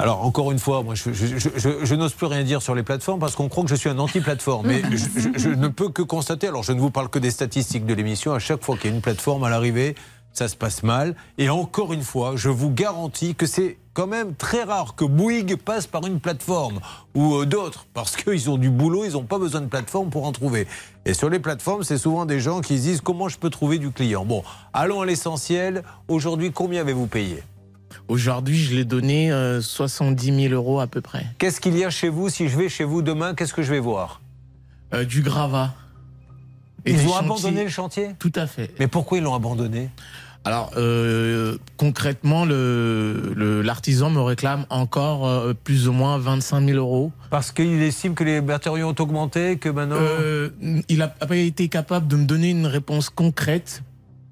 [0.00, 3.48] Alors, encore une fois, moi, je, n'ose plus rien dire sur les plateformes parce qu'on
[3.48, 4.68] croit que je suis un anti-plateforme.
[4.68, 4.82] Mais
[5.36, 8.32] je ne peux que constater, alors je ne vous parle que des statistiques de l'émission,
[8.32, 9.96] à chaque fois qu'il y a une plateforme à l'arrivée,
[10.32, 11.16] ça se passe mal.
[11.36, 15.56] Et encore une fois, je vous garantis que c'est quand même très rare que Bouygues
[15.56, 16.78] passe par une plateforme
[17.16, 20.24] ou euh, d'autres parce qu'ils ont du boulot, ils n'ont pas besoin de plateforme pour
[20.24, 20.68] en trouver.
[21.04, 23.78] Et sur les plateformes, c'est souvent des gens qui se disent comment je peux trouver
[23.78, 24.24] du client?
[24.24, 25.82] Bon, allons à l'essentiel.
[26.06, 27.42] Aujourd'hui, combien avez-vous payé?
[28.08, 31.26] Aujourd'hui, je l'ai donné euh, 70 000 euros à peu près.
[31.38, 32.28] Qu'est-ce qu'il y a chez vous?
[32.28, 34.20] Si je vais chez vous demain, qu'est-ce que je vais voir?
[34.94, 35.74] Euh, Du gravat.
[36.86, 37.18] Et Ils ont chantiers.
[37.26, 38.08] abandonné le chantier?
[38.18, 38.70] Tout à fait.
[38.78, 39.90] Mais pourquoi ils l'ont abandonné?
[40.44, 46.78] Alors, euh, concrètement, le- le- l'artisan me réclame encore euh, plus ou moins 25 000
[46.78, 47.12] euros.
[47.28, 49.96] Parce qu'il estime que les matériaux ont augmenté, que maintenant.
[49.98, 50.48] Euh,
[50.88, 53.82] il n'a pas été capable de me donner une réponse concrète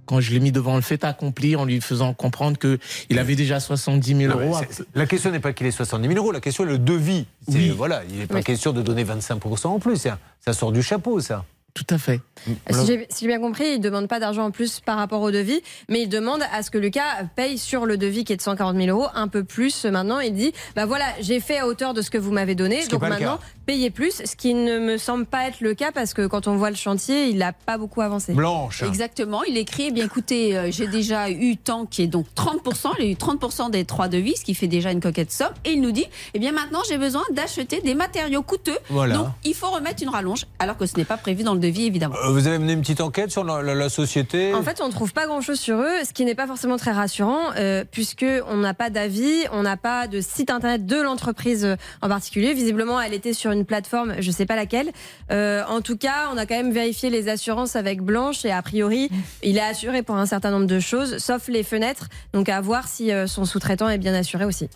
[0.07, 3.61] quand je l'ai mis devant le fait accompli en lui faisant comprendre qu'il avait déjà
[3.61, 4.61] 70 000 Non, mais euros.
[4.95, 7.27] La question n'est pas qu'il ait 70 000 euros, la question est le devis.
[7.49, 7.71] Oui.
[7.77, 8.45] Voilà, il n'est pas Oui.
[8.45, 9.97] question de donner 25% en plus.
[9.97, 11.45] Ça, ça sort du chapeau, ça.
[11.77, 12.23] Tout à fait.
[12.71, 15.21] Si j'ai si j'ai bien compris, il ne demande pas d'argent en plus par rapport
[15.21, 15.61] au devis,
[15.91, 17.03] mais il demande à ce que Lucas
[17.35, 20.21] paye sur le devis qui est de 140 000 euros un peu plus maintenant.
[20.21, 22.89] Il dit bah voilà, j'ai fait à hauteur de ce que vous m'avez donné, Ce
[22.89, 26.27] donc maintenant payez plus, ce qui ne me semble pas être le cas parce que
[26.27, 28.33] quand on voit le chantier, il n'a pas beaucoup avancé.
[28.33, 28.83] Blanche.
[28.83, 29.43] Exactement.
[29.45, 33.05] Il écrit, eh bien écoutez, euh, j'ai déjà eu tant qui est donc 30%, il
[33.05, 35.53] a eu 30% des trois devis, ce qui fait déjà une coquette somme.
[35.65, 38.79] Et il nous dit, eh bien maintenant j'ai besoin d'acheter des matériaux coûteux.
[38.89, 39.17] Voilà.
[39.17, 41.66] Donc il faut remettre une rallonge, alors que ce n'est pas prévu dans le devis
[41.71, 42.15] évidemment.
[42.25, 44.55] Euh, vous avez mené une petite enquête sur la, la- la société?
[44.55, 46.93] En fait, on ne trouve pas grand-chose sur eux, ce qui n'est pas forcément très
[46.93, 51.77] rassurant, euh, puisque on n'a pas d'avis, on n'a pas de site internet de l'entreprise
[52.03, 52.55] en particulier.
[52.55, 54.91] Visiblement, elle était sur une plateforme, je ne sais pas laquelle.
[55.31, 58.63] Euh, en tout cas, on a quand même vérifié les assurances avec Blanche et a
[58.63, 59.11] priori,
[59.43, 62.09] il est assuré pour un certain nombre de choses, sauf les fenêtres.
[62.33, 64.69] Donc à voir si euh, son sous-traitant est bien assuré aussi.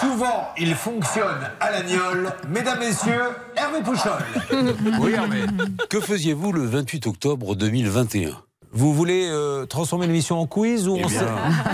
[0.00, 2.32] Souvent, il fonctionne à l'agnole.
[2.48, 4.22] Mesdames, messieurs, Hervé Pouchol.
[5.00, 5.40] oui, Hervé.
[5.90, 8.30] Que faisiez-vous le 28 octobre 2021
[8.72, 11.26] Vous voulez euh, transformer l'émission en quiz ou Eh on bien, sait-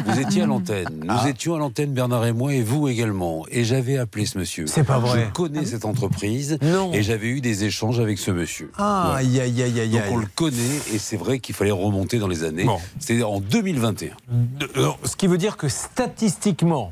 [0.06, 0.88] vous étiez à l'antenne.
[1.04, 1.28] Nous Ah.
[1.28, 3.44] étions à l'antenne, Bernard et moi, et vous également.
[3.50, 4.66] Et j'avais appelé ce monsieur.
[4.66, 5.26] C'est pas vrai.
[5.28, 6.58] Je connais cette entreprise.
[6.62, 6.92] Non.
[6.92, 8.70] Et j'avais eu des échanges avec ce monsieur.
[8.78, 12.18] Ah, aïe, aïe, aïe, aïe, Donc on le connaît, et c'est vrai qu'il fallait remonter
[12.18, 12.64] dans les années.
[12.64, 12.78] Bon.
[12.98, 14.10] C'était en 2021.
[14.28, 16.90] De- euh, Ce qui veut dire que statistiquement,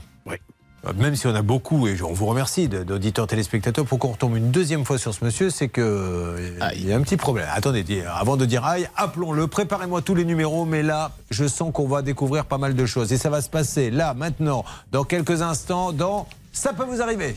[0.96, 4.50] même si on a beaucoup, et on vous remercie d'auditeurs téléspectateurs, pour qu'on retombe une
[4.50, 7.46] deuxième fois sur ce monsieur, c'est que euh, il y a un petit problème.
[7.54, 11.86] Attendez, avant de dire aïe, appelons-le, préparez-moi tous les numéros, mais là, je sens qu'on
[11.86, 13.12] va découvrir pas mal de choses.
[13.12, 17.34] Et ça va se passer là, maintenant, dans quelques instants, dans Ça peut vous arriver.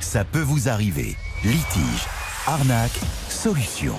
[0.00, 1.16] Ça peut vous arriver.
[1.42, 2.06] Litige,
[2.46, 2.98] arnaque,
[3.28, 3.94] solution.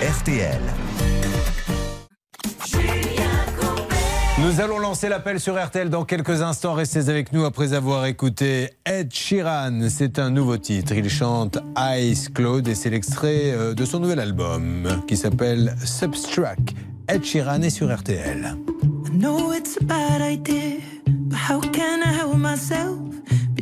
[0.00, 0.60] RTL.
[4.44, 6.74] Nous allons lancer l'appel sur RTL dans quelques instants.
[6.74, 9.88] Restez avec nous après avoir écouté Ed Sheeran.
[9.88, 10.92] C'est un nouveau titre.
[10.92, 11.58] Il chante
[11.98, 16.74] Ice Claude et c'est l'extrait euh, de son nouvel album qui s'appelle Substract.
[17.08, 18.54] Ed Sheeran est sur RTL.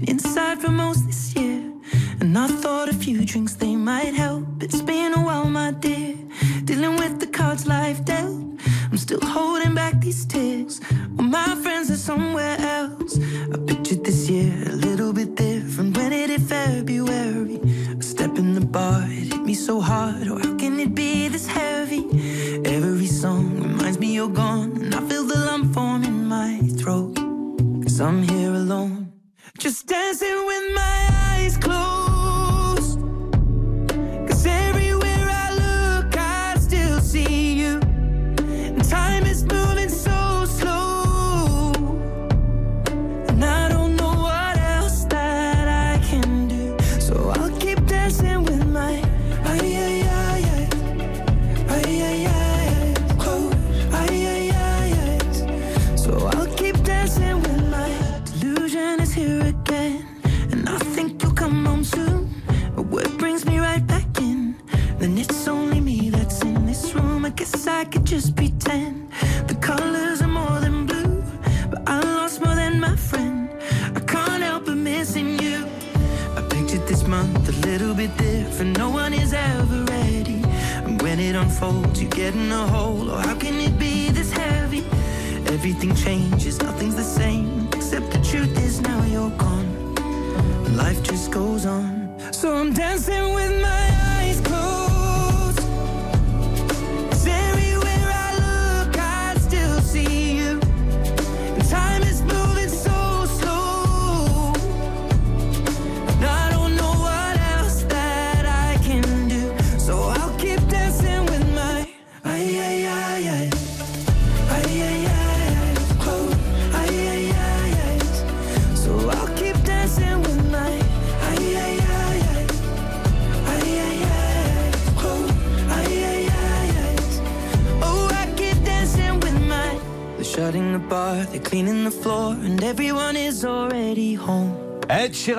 [0.08, 1.71] Inside for most this year,
[2.20, 4.62] and I thought a few drinks they might help.
[4.62, 6.16] It's been a while, my dear,
[6.64, 8.42] dealing with the cards life dealt.
[8.90, 10.80] I'm still holding back these tears.
[11.16, 13.18] Well, my friends are somewhere else.
[13.52, 14.21] I pictured this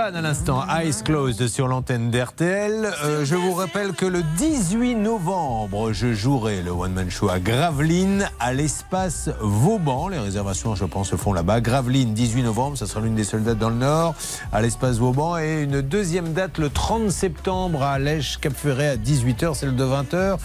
[0.03, 2.91] À l'instant, Eyes Closed sur l'antenne d'RTL.
[3.05, 7.39] Euh, je vous rappelle que le 18 novembre, je jouerai le One Man Show à
[7.39, 10.09] Gravelines, à l'espace Vauban.
[10.09, 11.61] Les réservations, je pense, se font là-bas.
[11.61, 14.13] Gravelines, 18 novembre, ça sera l'une des seules dates dans le Nord,
[14.51, 15.37] à l'espace Vauban.
[15.37, 19.85] Et une deuxième date le 30 septembre à Lèche Cap Ferret à 18h, celle de
[19.85, 20.37] 20h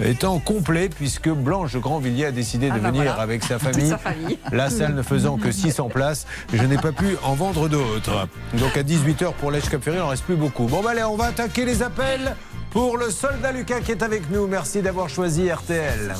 [0.00, 3.20] étant complet puisque Blanche de Grandvilliers a décidé de Ah bah venir voilà.
[3.20, 3.88] avec sa famille.
[3.88, 4.38] sa famille.
[4.52, 8.28] La salle ne faisant que 600 places, je n'ai pas pu en vendre d'autres.
[8.54, 10.64] Donc à 18h pour l'Èche Cap Ferré, il en reste plus beaucoup.
[10.66, 12.34] Bon bah allez, on va attaquer les appels
[12.70, 14.46] pour le soldat Lucas qui est avec nous.
[14.46, 16.14] Merci d'avoir choisi RTL.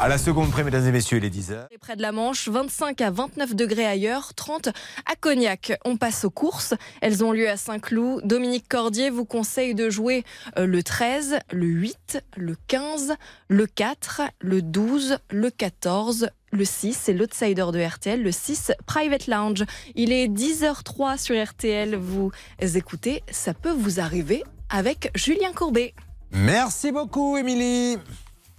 [0.00, 1.66] À la seconde près, mesdames et messieurs, il est 10h.
[1.70, 5.72] Et Près de la Manche, 25 à 29 degrés ailleurs, 30 à Cognac.
[5.84, 6.74] On passe aux courses.
[7.00, 8.22] Elles ont lieu à Saint-Cloud.
[8.24, 10.24] Dominique Cordier vous conseille de jouer
[10.56, 13.14] euh, le 13, le 8, le 15,
[13.48, 19.26] le 4, le 12, le 14, le 6, c'est l'outsider de RTL, le 6, Private
[19.26, 19.64] Lounge.
[19.94, 21.96] Il est 10h03 sur RTL.
[21.96, 25.92] Vous écoutez, ça peut vous arriver avec Julien Courbet.
[26.30, 27.98] Merci beaucoup, Émilie.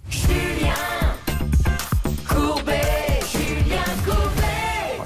[0.10, 1.19] Courbet,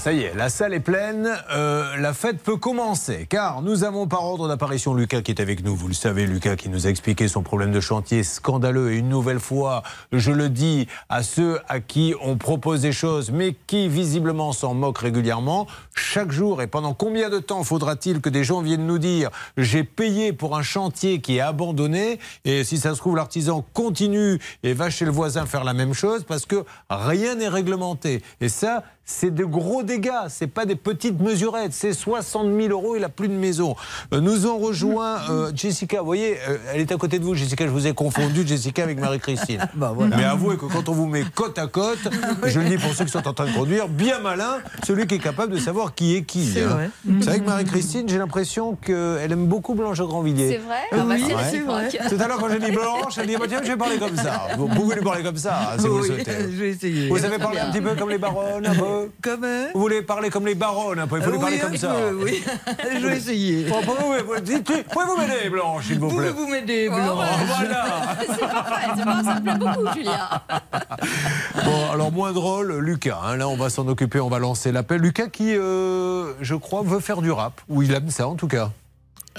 [0.04, 4.06] Ça y est, la salle est pleine, euh, la fête peut commencer, car nous avons
[4.06, 5.78] par ordre d'apparition Lucas qui est avec nous.
[5.78, 8.92] Vous le savez, Lucas qui nous a expliqué son problème de chantier scandaleux.
[8.92, 9.82] Et une nouvelle fois,
[10.12, 14.74] je le dis à ceux à qui on propose des choses, mais qui visiblement s'en
[14.74, 19.00] moquent régulièrement, chaque jour et pendant combien de temps faudra-t-il que des gens viennent nous
[19.00, 23.66] dire j'ai payé pour un chantier qui est abandonné et si ça se trouve l'artisan
[23.72, 28.22] continue et va chez le voisin faire la même chose parce que rien n'est réglementé.
[28.42, 32.96] Et ça, c'est de gros dégâts, c'est pas des petites mesurettes, c'est 60 000 euros,
[32.96, 33.76] il a plus de maison.
[34.14, 37.36] Euh, Nous ont rejoint euh, Jessica, vous voyez, euh, elle est à côté de vous,
[37.36, 39.68] Jessica, je vous ai confondu, Jessica, avec Marie-Christine.
[40.18, 42.00] Mais avouez que quand on vous met côte à côte,
[42.46, 45.16] je le dis pour ceux qui sont en train de conduire, bien malin, celui qui
[45.16, 46.46] est capable de savoir qui est qui.
[46.48, 46.68] C'est hein.
[46.68, 46.90] vrai.
[47.06, 50.50] Vous savez que Marie-Christine, j'ai l'impression qu'elle aime beaucoup Blanche de Grandvilliers.
[50.50, 50.82] C'est vrai?
[50.92, 51.42] Ah bah, c'est Ouais.
[51.42, 52.10] réciproque.
[52.10, 54.16] Tout à l'heure, quand j'ai dit Blanche, elle dit bah, tiens, je vais parler comme
[54.16, 54.48] ça.
[54.58, 56.32] Vous pouvez lui parler comme ça, hein, si vous le Oui, souhaitez.
[56.52, 57.10] je vais essayer.
[57.10, 60.30] Vous savez parler un petit peu comme les baronnes, un peu Comment Vous voulez parler
[60.30, 61.94] comme les baronnes, peu Il faut Oui, parler comme ça.
[61.94, 62.44] peu, oui.
[63.02, 63.66] Je vais essayer.
[63.66, 67.86] Pouvez-vous m'aider, Blanche, s'il vous plaît Pouvez-vous m'aider, Oh, Blanche voilà.
[68.20, 70.30] C'est parfait, c'est pas- ça me plaît beaucoup, Julien.
[71.66, 73.20] Bon, alors moins drôle, Lucas.
[73.24, 75.02] hein, là, on va s'en occuper, on va lancer l'appel.
[75.02, 77.62] Lucas qui, euh, je crois, veut faire du rap.
[77.70, 78.72] Ou il aime ça, en tout cas.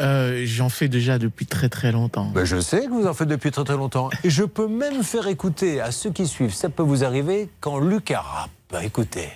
[0.01, 2.31] Euh, J'en fais déjà depuis très très longtemps.
[2.35, 4.11] Ben, je sais que vous en faites depuis très très longtemps.
[4.25, 7.79] Et je peux même faire écouter à ceux qui suivent, ça peut vous arriver, quand
[7.79, 8.83] Lucas rappe.
[8.83, 9.29] Écoutez.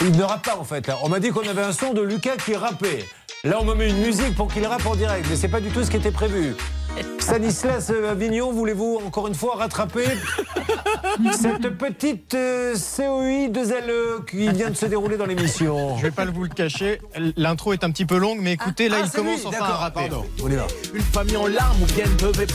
[0.00, 0.86] Il ne rappe pas en fait.
[0.86, 0.98] là.
[1.02, 3.04] On m'a dit qu'on avait un son de Lucas qui rappait.
[3.48, 5.70] Là, on me met une musique pour qu'il rappe en direct, mais c'est pas du
[5.70, 6.54] tout ce qui était prévu.
[7.18, 10.04] Stanislas Avignon, voulez-vous encore une fois rattraper
[11.32, 15.96] cette petite euh, COI de LE qui vient de se dérouler dans l'émission?
[15.96, 17.00] Je vais pas vous le cacher,
[17.38, 19.76] l'intro est un petit peu longue, mais écoutez, là Ah, il commence lui, enfin à
[19.76, 20.08] rapper.
[20.08, 20.26] pardon.
[20.42, 20.66] On y va.
[20.92, 22.46] Une famille en larmes ou bien une veuve.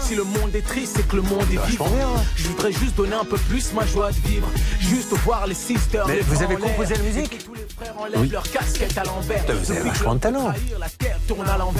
[0.00, 1.86] Si le monde est triste, c'est que le monde est vivant.
[2.36, 4.48] Je voudrais juste donner un peu plus ma joie de vivre.
[4.78, 6.06] Juste voir les sisters.
[6.06, 7.46] Mais les vous avez composé la musique?
[8.16, 8.28] Oui.
[8.28, 9.40] leur casquette à l'envers.
[9.44, 10.54] Putain, Vous avez vachement de le talent.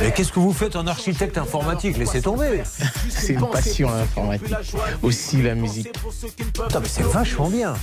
[0.01, 2.63] Mais qu'est-ce que vous faites en architecte informatique Laissez tomber.
[3.09, 4.55] C'est une passion informatique.
[5.03, 5.93] Aussi la musique.
[6.37, 7.75] Putain, mais c'est vachement bien.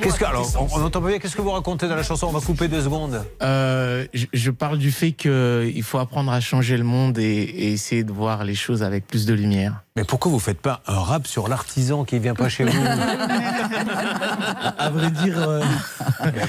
[0.00, 2.26] Qu'est-ce que alors on, on entend pas bien Qu'est-ce que vous racontez dans la chanson
[2.28, 3.24] On va couper deux secondes.
[3.42, 7.72] Euh, je, je parle du fait qu'il faut apprendre à changer le monde et, et
[7.72, 9.82] essayer de voir les choses avec plus de lumière.
[9.96, 12.84] Mais pourquoi vous faites pas un rap sur l'artisan qui vient pas chez vous
[14.78, 15.62] À vrai dire, euh,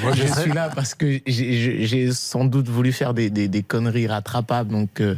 [0.04, 4.08] moi, je suis là parce que j'ai- sans doute voulu faire des, des- des conneries
[4.08, 4.72] rattrapables.
[4.72, 5.16] Donc, euh,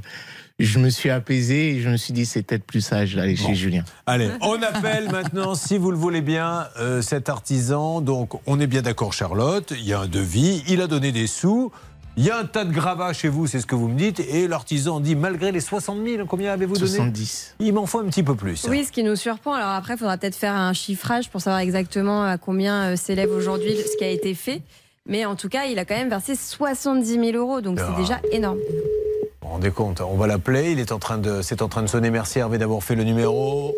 [0.59, 3.55] je me suis apaisé et je me suis dit c'est peut-être plus sage d'aller chez
[3.55, 3.84] Julien.
[4.05, 8.01] Allez, on appelle maintenant, si vous le voulez bien, euh, cet artisan.
[8.01, 9.71] Donc, on est bien d'accord, Charlotte.
[9.75, 10.63] Il y a un devis.
[10.67, 11.71] Il a donné des sous.
[12.20, 14.20] Il y a un tas de gravats chez vous, c'est ce que vous me dites.
[14.20, 17.55] Et l'artisan dit, malgré les 60 000, combien avez-vous donné 70.
[17.61, 18.67] Il m'en faut un petit peu plus.
[18.70, 19.53] Oui, ce qui nous surprend.
[19.53, 23.32] Alors après, il faudra peut-être faire un chiffrage pour savoir exactement à combien euh, s'élève
[23.32, 24.61] aujourd'hui ce qui a été fait.
[25.05, 27.88] Mais en tout cas, il a quand même versé 70 000 euros, donc Ah.
[27.95, 28.57] c'est déjà énorme.
[28.57, 30.74] Vous vous rendez compte, on va l'appeler.
[30.74, 32.11] Il est en train de, c'est en train de sonner.
[32.11, 33.74] Merci Hervé d'avoir fait le numéro.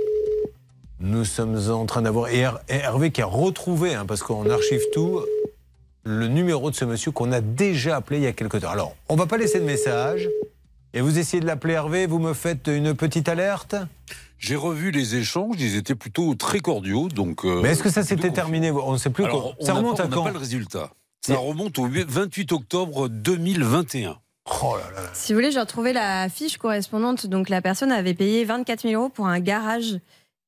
[1.00, 5.22] Nous sommes en train d'avoir et Hervé qui a retrouvé, hein, parce qu'on archive tout,
[6.04, 8.70] le numéro de ce monsieur qu'on a déjà appelé il y a quelque temps.
[8.70, 10.30] Alors, on va pas laisser de message.
[10.94, 13.76] Et vous essayez de l'appeler Hervé, vous me faites une petite alerte?
[14.38, 17.08] J'ai revu les échanges, ils étaient plutôt très cordiaux.
[17.08, 18.72] Donc, euh, Mais est-ce que ça s'était terminé?
[18.72, 19.24] On ne sait plus.
[19.24, 20.90] Alors, on ça remonte pas- à on n'a quand pas le résultat.
[21.26, 24.18] Ça remonte au 28 octobre 2021.
[24.64, 25.08] Oh là là.
[25.14, 27.28] Si vous voulez, j'ai retrouvé la fiche correspondante.
[27.28, 30.00] Donc la personne avait payé 24 000 euros pour un garage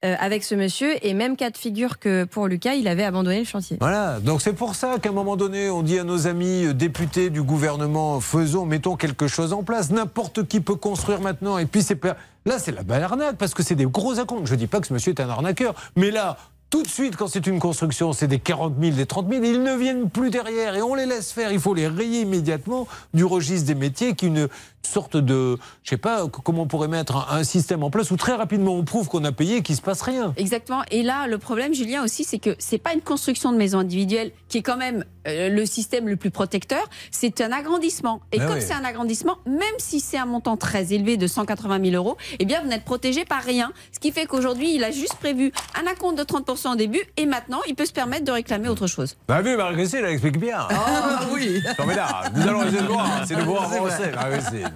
[0.03, 3.39] euh, avec ce monsieur et même cas de figure que pour Lucas, il avait abandonné
[3.39, 3.77] le chantier.
[3.79, 6.73] Voilà, donc c'est pour ça qu'à un moment donné, on dit à nos amis euh,
[6.73, 9.91] députés du gouvernement, faisons, mettons quelque chose en place.
[9.91, 11.57] N'importe qui peut construire maintenant.
[11.57, 12.03] Et puis c'est
[12.45, 14.47] là, c'est la belle arnaque parce que c'est des gros accomptes.
[14.47, 16.37] Je dis pas que ce monsieur est un arnaqueur, mais là.
[16.69, 19.61] Tout de suite, quand c'est une construction, c'est des 40 000, des 30 000, ils
[19.61, 21.51] ne viennent plus derrière et on les laisse faire.
[21.51, 24.47] Il faut les rayer immédiatement du registre des métiers qui une
[24.85, 28.17] sorte de, je sais pas, comment on pourrait mettre un, un système en place où
[28.17, 30.33] très rapidement on prouve qu'on a payé et qu'il se passe rien.
[30.37, 30.83] Exactement.
[30.91, 34.31] Et là, le problème, Julien, aussi, c'est que c'est pas une construction de maison individuelle
[34.49, 36.83] qui est quand même euh, le système le plus protecteur.
[37.11, 38.21] C'est un agrandissement.
[38.31, 38.61] Et Ah comme oui.
[38.65, 42.45] c'est un agrandissement, même si c'est un montant très élevé de 180 000 euros, eh
[42.45, 43.71] bien, vous n'êtes protégé par rien.
[43.93, 47.25] Ce qui fait qu'aujourd'hui, il a juste prévu un acompte de 30% au début et
[47.25, 49.15] maintenant, il peut se permettre de réclamer autre chose.
[49.27, 50.67] Bah vu, Marie-Christine, elle explique bien.
[50.69, 51.61] Ah oui.
[51.79, 54.72] Non mais là, nous allons essayer de voir, hein, c'est le beau avancé, Marie-Christine.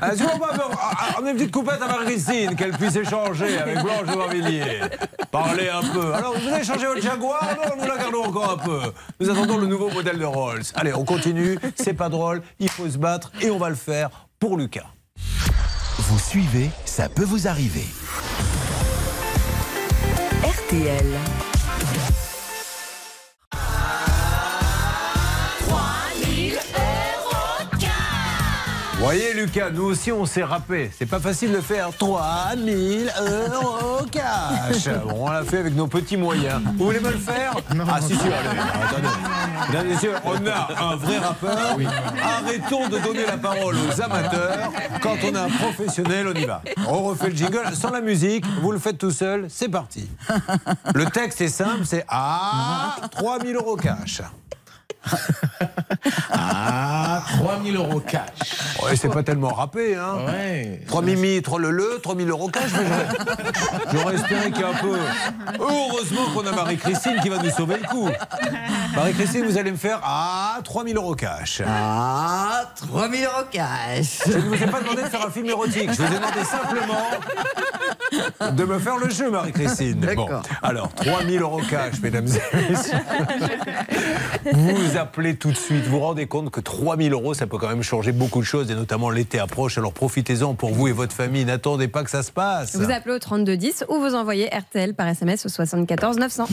[0.00, 4.06] Ah, Est-ce qu'on va faire une petite coupette à Marie-Christine, qu'elle puisse échanger avec Blanche
[4.06, 4.80] de Grandvilliers
[5.30, 6.14] Parler un peu.
[6.14, 7.44] Alors, vous avez changé votre Jaguar?
[7.56, 8.80] Non, nous la gardons encore un peu.
[9.20, 10.62] Nous attendons le nouveau modèle de Rolls.
[10.74, 14.10] Allez, on continue, c'est pas drôle, il faut se battre et on va le faire
[14.38, 14.86] pour Lucas.
[15.98, 17.86] Vous suivez, ça peut vous arriver.
[20.44, 21.06] RTL.
[29.08, 30.90] Voyez Lucas, nous aussi on s'est râpé.
[30.98, 33.10] C'est pas facile de faire 3000
[33.54, 34.86] euros cash.
[35.02, 36.60] Bon, on l'a fait avec nos petits moyens.
[36.76, 40.18] Vous voulez me le faire Ah si, si, allez, attendez.
[40.26, 41.78] On a un vrai rappeur.
[42.22, 44.70] Arrêtons de donner la parole aux amateurs.
[45.00, 46.60] Quand on a un professionnel, on y va.
[46.86, 48.44] On refait le jingle sans la musique.
[48.60, 49.46] Vous le faites tout seul.
[49.48, 50.06] C'est parti.
[50.94, 54.20] Le texte est simple, c'est Ah 3000 euros cash.
[56.30, 58.22] Ah, 3000 euros cash.
[58.82, 60.18] Ouais, c'est pas tellement râpé, hein.
[60.26, 60.80] Ouais.
[60.86, 62.70] 3 mimi, 3 le le, 3000 euros cash.
[62.72, 64.96] mais j'aurais- J'aurais espéré qu'il y ait un peu.
[65.60, 68.08] Heureusement qu'on a Marie-Christine qui va nous sauver le coup.
[68.94, 71.62] Marie-Christine, vous allez me faire Ah, 3000 euros cash.
[71.66, 74.20] Ah, 3000 euros cash.
[74.26, 75.90] Je ne vous ai pas demandé de faire un film érotique.
[75.92, 77.10] Je vous ai demandé simplement
[78.52, 80.06] de me faire le jeu, Marie-Christine.
[80.14, 80.28] Bon,
[80.62, 82.98] alors, 3000 euros cash, mesdames et messieurs.
[84.52, 85.84] Vous appelez tout de suite.
[85.84, 88.70] Vous vous rendez compte que 3000 euros, ça peut quand même changer beaucoup de choses,
[88.70, 89.78] et notamment l'été approche.
[89.78, 91.44] Alors profitez-en pour vous et votre famille.
[91.44, 92.76] N'attendez pas que ça se passe.
[92.76, 96.46] Vous appelez au 3210 ou vous envoyez RTL par SMS au 74 900.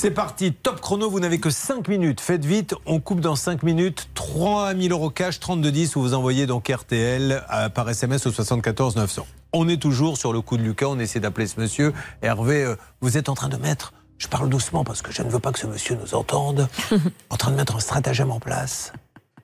[0.00, 2.20] C'est parti, top chrono, vous n'avez que 5 minutes.
[2.20, 4.08] Faites vite, on coupe dans 5 minutes.
[4.14, 9.26] 3000 euros cash, 3210, où vous envoyez donc RTL euh, par SMS au 74 900.
[9.52, 11.92] On est toujours sur le coup de Lucas, on essaie d'appeler ce monsieur.
[12.22, 15.30] Hervé, euh, vous êtes en train de mettre, je parle doucement parce que je ne
[15.30, 16.68] veux pas que ce monsieur nous entende,
[17.30, 18.92] en train de mettre un stratagème en place.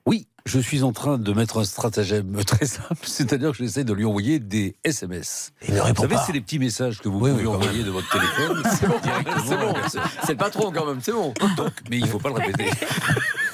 [0.05, 3.93] Oui, je suis en train de mettre un stratagème très simple, c'est-à-dire que j'essaie de
[3.93, 5.51] lui envoyer des SMS.
[5.67, 6.23] Il ne répond Vous savez, pas.
[6.27, 7.87] c'est les petits messages que vous Oui, pouvez oui, envoyer même.
[7.87, 8.63] de votre téléphone.
[8.79, 8.95] C'est bon,
[9.47, 10.03] c'est bon.
[10.25, 11.33] C'est le patron quand même, c'est bon.
[11.57, 12.69] Donc, mais il ne faut pas le répéter.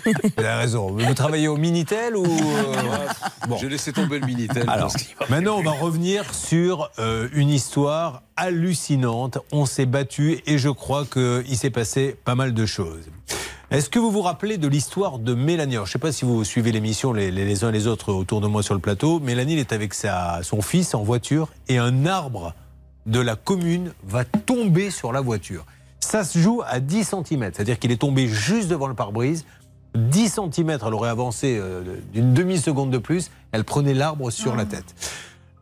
[0.37, 0.91] Vous avez raison.
[0.91, 2.25] Vous travaillez au Minitel ou.
[2.25, 3.07] euh,
[3.47, 3.57] Bon.
[3.57, 4.65] J'ai laissé tomber le Minitel.
[4.69, 4.93] Alors,
[5.29, 9.39] maintenant, on va revenir sur euh, une histoire hallucinante.
[9.51, 13.05] On s'est battu et je crois qu'il s'est passé pas mal de choses.
[13.71, 15.75] Est-ce que vous vous rappelez de l'histoire de Mélanie?
[15.75, 17.87] Alors, Je ne sais pas si vous suivez l'émission les, les- les uns et les
[17.87, 19.19] autres autour de moi sur le plateau.
[19.19, 22.53] Mélanie elle est avec sa, son fils en voiture et un arbre
[23.05, 25.65] de la commune va tomber sur la voiture.
[25.99, 29.45] Ça se joue à 10 cm, c'est-à-dire qu'il est tombé juste devant le pare-brise.
[29.95, 34.65] 10 cm, elle aurait avancé euh, d'une demi-seconde de plus, elle prenait l'arbre sur la
[34.65, 34.95] tête.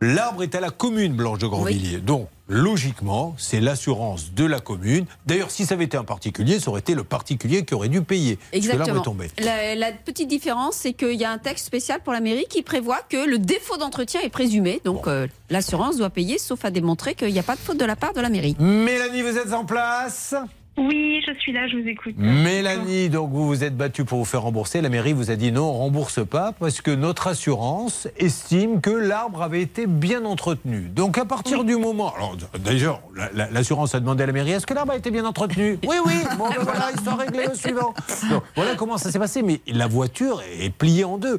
[0.02, 1.98] L'arbre est à la commune Blanche de Grandvilliers.
[1.98, 5.04] Donc, logiquement, c'est l'assurance de la commune.
[5.26, 8.00] D'ailleurs, si ça avait été un particulier, ça aurait été le particulier qui aurait dû
[8.00, 8.38] payer.
[8.52, 9.02] Exactement.
[9.02, 9.30] est tombé.
[9.38, 12.62] La, la petite différence, c'est qu'il y a un texte spécial pour la mairie qui
[12.62, 14.80] prévoit que le défaut d'entretien est présumé.
[14.86, 17.84] Donc euh, l'assurance doit payer, sauf à démontrer qu'il n'y a pas de faute de
[17.84, 18.56] la part de la mairie.
[18.58, 20.34] Mélanie, vous êtes en place?
[20.80, 22.14] Oui, je suis là, je vous écoute.
[22.16, 24.80] Mélanie, donc vous vous êtes battue pour vous faire rembourser.
[24.80, 28.90] La mairie vous a dit non, on rembourse pas parce que notre assurance estime que
[28.90, 30.80] l'arbre avait été bien entretenu.
[30.88, 34.52] Donc à partir du moment, alors d'ailleurs, la- la- l'assurance a demandé à la mairie
[34.52, 35.78] est-ce que l'arbre a été bien entretenu?
[35.86, 36.14] Oui, oui.
[36.38, 37.92] Bon, ben voilà, histoire réglée au suivant.
[38.30, 39.42] Donc, voilà comment ça s'est passé.
[39.42, 41.38] Mais la voiture est pliée en deux.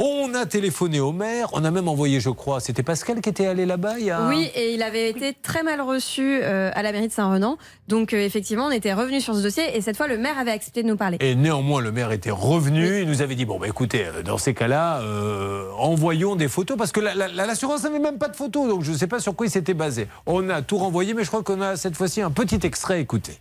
[0.00, 3.46] On a téléphoné au maire, on a même envoyé, je crois, c'était Pascal qui était
[3.46, 4.28] allé là-bas il y a...
[4.28, 7.58] Oui, et il avait été très mal reçu euh, à la mairie de Saint-Renan.
[7.88, 10.52] Donc euh, effectivement, on était revenu sur ce dossier et cette fois, le maire avait
[10.52, 11.16] accepté de nous parler.
[11.18, 13.00] Et néanmoins, le maire était revenu.
[13.02, 16.76] Il nous avait dit bon, bah, écoutez, euh, dans ces cas-là, euh, envoyons des photos.
[16.76, 18.68] Parce que la- la- la- l'assurance n'avait même pas de photos.
[18.68, 20.06] Donc je ne sais pas sur quoi il s'était basé.
[20.26, 23.00] On a tout renvoyé, mais je crois qu'on a cette fois-ci un petit extrait.
[23.00, 23.32] Écoutez.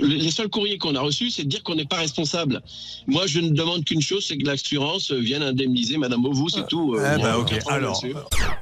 [0.00, 2.60] Le- Les seuls courriers qu'on a reçus, c'est de dire qu'on n'est pas responsable.
[3.06, 6.94] Moi, je ne demande qu'une chose, c'est que l'assurance vienne indemniser Madame Ovou, c'est tout.
[6.94, 8.00] Euh, Eh ben, Alors,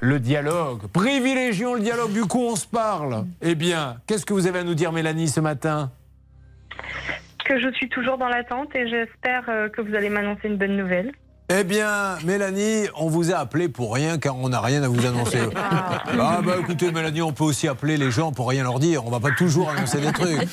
[0.01, 0.81] le dialogue.
[0.93, 2.12] Privilégions le dialogue.
[2.12, 3.26] Du coup, on se parle.
[3.43, 5.91] Eh bien, qu'est-ce que vous avez à nous dire, Mélanie, ce matin?
[7.45, 10.76] Que je suis toujours dans l'attente et j'espère euh, que vous allez m'annoncer une bonne
[10.76, 11.12] nouvelle.
[11.53, 15.05] Eh bien, Mélanie, on vous a appelé pour rien car on n'a rien à vous
[15.05, 15.40] annoncer.
[16.22, 19.07] Ah bah écoutez, Mélanie, on peut aussi appeler les gens pour rien leur dire.
[19.07, 20.48] On va pas toujours annoncer des trucs.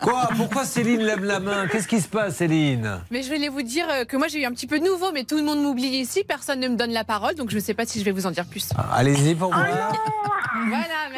[0.00, 0.28] Quoi?
[0.36, 1.66] Pourquoi Céline lève la main?
[1.68, 3.00] Qu'est-ce qui se passe, Céline?
[3.10, 5.12] Mais je voulais vous dire euh, que moi j'ai eu un petit peu de nouveau,
[5.12, 7.60] mais tout le monde m'oublie ici, personne ne me donne la parole, donc je ne
[7.60, 8.70] sais pas si je vais vous en dire plus.
[8.92, 9.64] Allez-y pour moi.
[9.64, 9.92] Voilà,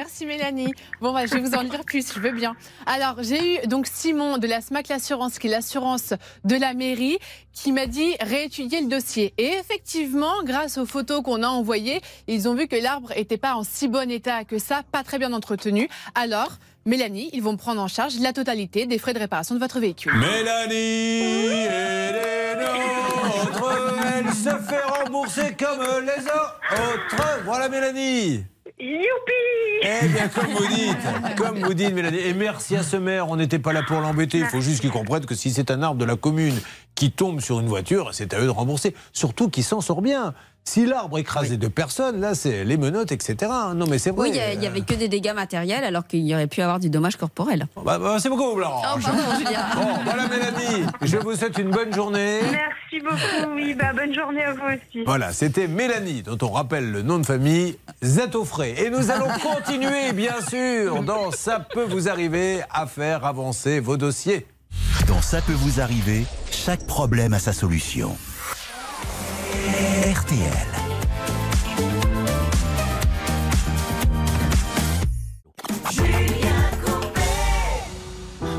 [0.06, 0.72] merci Mélanie.
[1.00, 2.54] Bon, bah, je vais vous en dire plus, je veux bien.
[2.86, 7.18] Alors, j'ai eu donc Simon de la SMAC L'Assurance, qui est l'assurance de la mairie,
[7.52, 9.34] qui m'a dit réétudier le dossier.
[9.36, 13.56] Et effectivement, grâce aux photos qu'on a envoyées, ils ont vu que l'arbre n'était pas
[13.56, 15.88] en si bon état que ça, pas très bien entretenu.
[16.14, 16.52] Alors,
[16.84, 20.12] Mélanie, ils vont prendre en charge la totalité des frais de réparation de votre véhicule.
[20.14, 23.74] Mélanie, elle est nôtre,
[24.18, 27.42] elle se fait rembourser comme les autres.
[27.44, 28.44] Voilà Mélanie.
[28.78, 29.32] Youpi
[29.82, 32.18] Eh bien, comme vous dites, comme vous dites, Mélanie.
[32.18, 34.38] Et merci à ce maire, on n'était pas là pour l'embêter.
[34.38, 36.60] Il faut juste qu'il comprenne que si c'est un arbre de la commune
[36.94, 38.94] qui tombe sur une voiture, c'est à eux de rembourser.
[39.12, 40.34] Surtout qu'il s'en sort bien.
[40.68, 43.50] Si l'arbre écrasait deux personnes, là, c'est les menottes, etc.
[43.74, 44.28] Non, mais c'est vrai.
[44.28, 46.48] Oui, il y a- il y avait que des dégâts matériels alors qu'il y aurait
[46.48, 47.66] pu avoir du dommage corporel.
[47.84, 48.84] Bah, bah, c'est beaucoup, Blanche.
[48.94, 49.60] Oh, pardon, Julien.
[49.76, 50.86] Bon, voilà, Mélanie.
[51.02, 52.40] Je vous souhaite une bonne journée.
[52.42, 53.54] Merci beaucoup.
[53.54, 55.04] Oui, bah, bonne journée à vous aussi.
[55.06, 58.74] Voilà, c'était Mélanie, dont on rappelle le nom de famille, Zatofré.
[58.84, 63.96] Et nous allons continuer, bien sûr, dans Ça peut vous arriver, à faire avancer vos
[63.96, 64.46] dossiers.
[65.06, 68.16] Dans Ça peut vous arriver, chaque problème a sa solution.
[69.76, 70.68] RTL.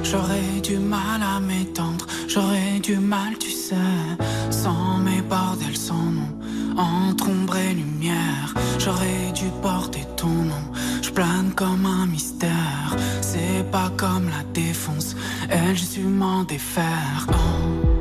[0.03, 3.76] J'aurais du mal à m'étendre, j'aurais du mal, tu sais,
[4.51, 6.38] sans mes bordels, sans nom,
[6.78, 8.53] entre ombre et lumière.
[8.78, 12.95] J'aurais dû porter ton nom, je plane comme un mystère.
[13.22, 15.15] C'est pas comme la défonce,
[15.49, 17.26] elle, je suis m'en défaire.
[17.30, 17.97] Oh.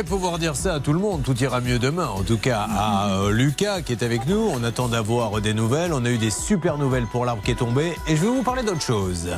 [0.00, 2.06] Aimerait pouvoir dire ça à tout le monde, tout ira mieux demain.
[2.06, 5.92] En tout cas, à euh, Lucas qui est avec nous, on attend d'avoir des nouvelles.
[5.92, 7.92] On a eu des super nouvelles pour l'arbre qui est tombé.
[8.06, 9.28] Et je vais vous parler d'autre chose.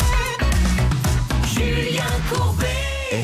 [1.53, 2.67] Julien Courbet.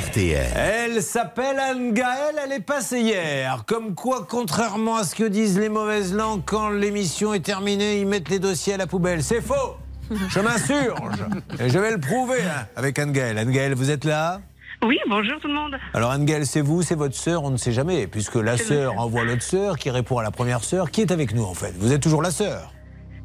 [0.07, 0.53] RTL.
[0.57, 3.65] Elle s'appelle Anne-Gaëlle, elle est passée hier.
[3.67, 8.07] Comme quoi, contrairement à ce que disent les mauvaises langues, quand l'émission est terminée, ils
[8.07, 9.23] mettent les dossiers à la poubelle.
[9.23, 9.77] C'est faux
[10.11, 11.25] Je m'insurge
[11.61, 13.39] Et je vais le prouver hein, avec Anne-Gaëlle.
[13.39, 14.41] Anne-Gaëlle, vous êtes là?
[14.85, 15.77] Oui, bonjour tout le monde.
[15.93, 19.25] Alors Anne-Gaëlle, c'est vous, c'est votre sœur, on ne sait jamais, puisque la sœur envoie
[19.25, 21.75] l'autre sœur, qui répond à la première sœur, qui est avec nous en fait?
[21.79, 22.73] Vous êtes toujours la sœur,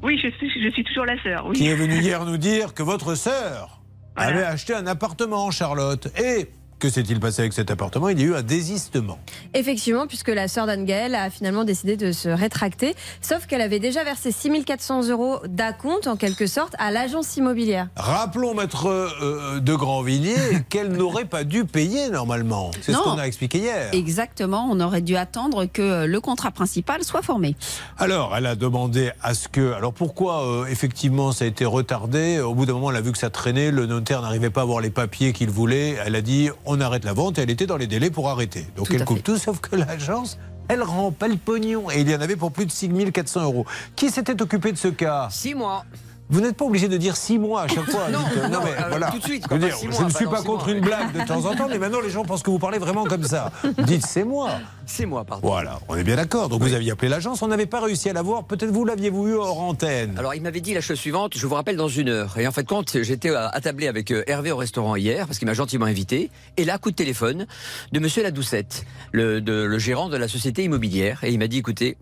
[0.01, 1.45] Oui, je suis, je suis toujours la sœur.
[1.47, 1.55] Oui.
[1.55, 3.81] qui est venue hier nous dire que votre sœur
[4.15, 6.49] avait acheté un appartement, Charlotte, et
[6.83, 8.09] que s'est-il passé avec cet appartement?
[8.09, 9.17] Il y a eu un désistement.
[9.53, 14.03] Effectivement, puisque la sœur d'Anne-Gaëlle a finalement décidé de se rétracter, sauf qu'elle avait déjà
[14.03, 17.87] versé 6400 euros d'acompte, en quelque sorte, à l'agence immobilière.
[17.95, 20.35] Rappelons, maître euh, de Grandvilliers,
[20.69, 22.71] qu'elle n'aurait pas dû payer normalement.
[22.81, 23.93] C'est ce qu'on a expliqué hier.
[23.93, 27.55] Exactement, on aurait dû attendre que le contrat principal soit formé.
[27.97, 29.71] Alors, elle a demandé à ce que.
[29.71, 32.41] Alors, pourquoi euh, effectivement ça a été retardé?
[32.41, 34.63] Au bout d'un moment, elle a vu que ça traînait, le notaire n'arrivait pas à
[34.63, 35.95] avoir les papiers qu'il voulait.
[36.05, 38.65] Elle a dit on arrête la vente et elle était dans les délais pour arrêter.
[38.75, 39.23] Donc, Tout elle coupe fait.
[39.23, 40.37] tout, sauf que l'agence.
[40.69, 41.91] Elle rend pas le pognon.
[41.91, 43.65] Et il y en avait pour plus de 6400 euros.
[43.97, 45.27] Qui s'était occupé de ce cas?
[45.29, 45.83] Six mois.
[46.29, 48.07] Vous n'êtes pas obligé de dire six mois à chaque fois.
[48.11, 49.11] Non, Dites, euh, non, mais euh, voilà.
[49.11, 50.73] tout de suite, Je, dire, ne suis pas contre mois.
[50.75, 53.03] une blague de temps en temps, mais maintenant les gens pensent que vous parlez vraiment
[53.03, 53.51] comme ça.
[53.79, 54.49] Dites c'est moi.
[54.85, 55.47] Six mois, pardon.
[55.47, 56.49] Voilà, on est bien d'accord.
[56.49, 58.45] Donc vous aviez appelé l'agence, on n'avait pas réussi à l'avoir.
[58.45, 60.15] Peut-être vous l'aviez-vous eu hors antenne.
[60.17, 62.37] Alors, il m'avait dit la chose suivante, je vous rappelle dans une heure.
[62.37, 65.53] Et en fait, quand j'étais euh, attablé avec Hervé au restaurant hier, parce qu'il m'a
[65.53, 67.45] gentiment invité, et là, coup de téléphone
[67.91, 71.57] de monsieur Ladoucette, le, de- le gérant de la société immobilière, et il m'a dit,
[71.59, 71.97] écoutez,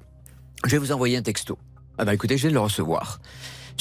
[0.65, 1.57] je vais vous envoyer un texto.
[1.97, 3.19] Ah bah écoutez, je viens de le recevoir.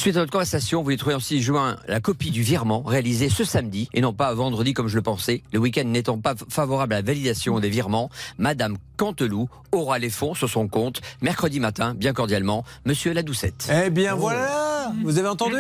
[0.01, 3.45] Suite à notre conversation, vous lui trouvez aussi juin la copie du virement réalisé ce
[3.45, 5.43] samedi et non pas vendredi comme je le pensais.
[5.53, 10.33] Le week-end n'étant pas favorable à la validation des virements, Madame Canteloup aura les fonds
[10.33, 13.71] sur son compte mercredi matin, bien cordialement, Monsieur Ladoucette.
[13.71, 15.57] Eh bien voilà, vous avez entendu?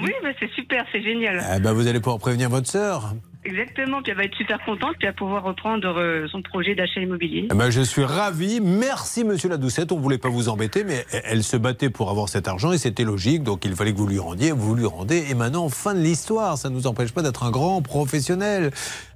[0.00, 1.44] Oui, mais c'est super, c'est génial.
[1.56, 3.16] Eh ben, Vous allez pouvoir prévenir votre sœur.
[3.44, 6.74] Exactement, puis elle va être super contente, puis elle va pouvoir reprendre euh, son projet
[6.76, 7.48] d'achat immobilier.
[7.50, 8.60] Eh ben, je suis ravi.
[8.60, 9.90] Merci, monsieur Ladoucette.
[9.90, 12.70] On ne voulait pas vous embêter, mais elle- elle se battait pour avoir cet argent
[12.72, 13.42] et c'était logique.
[13.42, 14.52] Donc il fallait que vous lui rendiez.
[14.52, 15.26] Vous lui rendez.
[15.28, 16.56] Et maintenant, fin de l'histoire.
[16.56, 18.70] Ça ne nous empêche pas d'être un grand professionnel.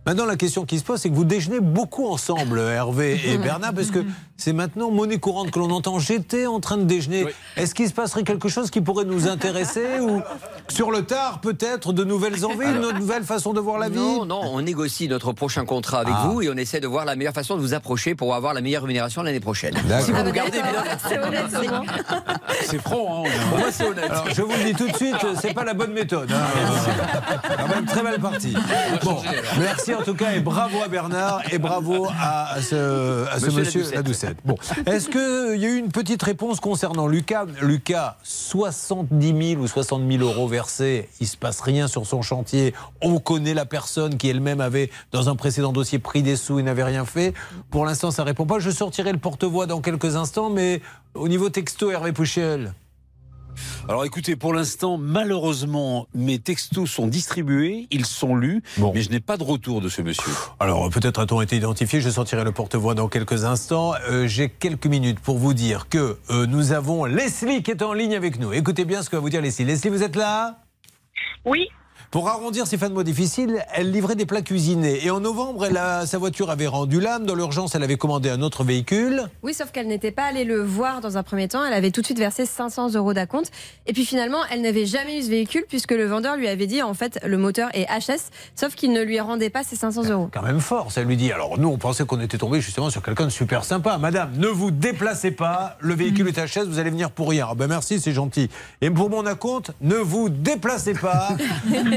[0.07, 3.75] Maintenant, la question qui se pose, c'est que vous déjeunez beaucoup ensemble, Hervé et Bernard,
[3.75, 4.05] parce que
[4.37, 5.99] c'est maintenant monnaie courante que l'on entend.
[5.99, 7.27] J'étais en train de déjeuner.
[7.57, 10.21] Est-ce qu'il se passerait quelque chose qui pourrait nous intéresser ou
[10.69, 14.25] sur le tard, peut-être, de nouvelles envies, une nouvelle façon de voir la vie Non,
[14.27, 16.29] non, on négocie notre prochain contrat avec Ah.
[16.29, 18.61] vous et on essaie de voir la meilleure façon de vous approcher pour avoir la
[18.61, 19.75] meilleure rémunération l'année prochaine.
[19.89, 20.05] D'accord.
[20.07, 20.85] Si vous Ah nous gardez, d'accord.
[20.85, 21.01] évidemment.
[21.09, 21.83] C'est honnête, c'est bon.
[22.67, 23.31] C'est franc, hein.
[23.51, 24.11] Pour moi, c'est honnête.
[24.11, 26.31] Alors, je vous le dis tout de suite, c'est pas la bonne méthode.
[26.33, 26.47] hein.
[27.59, 28.55] Quand même très mal parti.
[29.05, 29.19] Bon,
[29.59, 33.81] merci en tout cas et bravo à Bernard et bravo à ce, à ce Monsieur
[33.81, 34.39] monsieur Ladoucette.
[34.45, 37.47] Bon, est-ce qu'il y a eu une petite réponse concernant Lucas?
[37.63, 42.75] Lucas, 70 000 ou 60 000 euros versés, il se passe rien sur son chantier.
[43.01, 46.63] On connaît la personne qui elle-même avait dans un précédent dossier pris des sous et
[46.63, 47.35] n'avait rien fait.
[47.71, 48.59] Pour l'instant, ça répond pas.
[48.59, 50.81] Je sortirai le porte-voix dans quelques instants, mais
[51.15, 52.73] au niveau texto, Hervé Pouchel.
[53.89, 58.63] Alors écoutez, pour l'instant, malheureusement, mes textos sont distribués, ils sont lus,
[58.95, 60.33] mais je n'ai pas de retour de ce monsieur.
[60.61, 63.95] Alors peut-être a-t-on été identifié, je sortirai le porte-voix dans quelques instants.
[64.09, 67.93] Euh, J'ai quelques minutes pour vous dire que euh, nous avons Leslie qui est en
[67.93, 68.53] ligne avec nous.
[68.53, 69.65] Écoutez bien ce que va vous dire Leslie.
[69.65, 70.59] Leslie, vous êtes là?
[71.45, 71.69] Oui.
[72.11, 75.05] Pour arrondir ses fins de mois difficiles, elle livrait des plats cuisinés.
[75.05, 77.27] Et en novembre, elle a- sa voiture avait rendu l'âme.
[77.27, 79.25] Dans l'urgence, elle avait commandé un autre véhicule.
[79.43, 81.65] Oui, sauf qu'elle n'était pas allée le voir dans un premier temps.
[81.65, 83.51] Elle avait tout de suite versé 500 euros d'acompte.
[83.87, 86.81] Et puis finalement, elle n'avait jamais eu ce véhicule puisque le vendeur lui avait dit
[86.83, 90.31] en fait le moteur est HS, sauf qu'il ne lui rendait pas ses 500 euros.
[90.33, 91.33] Quand même fort, ça lui dit.
[91.33, 93.99] Alors nous, on pensait qu'on était tombé justement sur quelqu'un de super sympa.
[93.99, 95.77] Madame, ne vous déplacez pas.
[95.81, 97.49] Le véhicule est chaise, vous allez venir pour rien.
[97.51, 98.49] Ah ben merci, c'est gentil.
[98.81, 101.31] Et pour mon acompte, ne vous déplacez pas.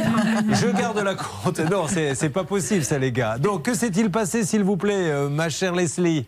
[0.51, 1.59] Je garde la compte.
[1.59, 3.37] Non, c'est pas possible, ça, les gars.
[3.37, 6.25] Donc, que s'est-il passé, s'il vous plaît, euh, ma chère Leslie?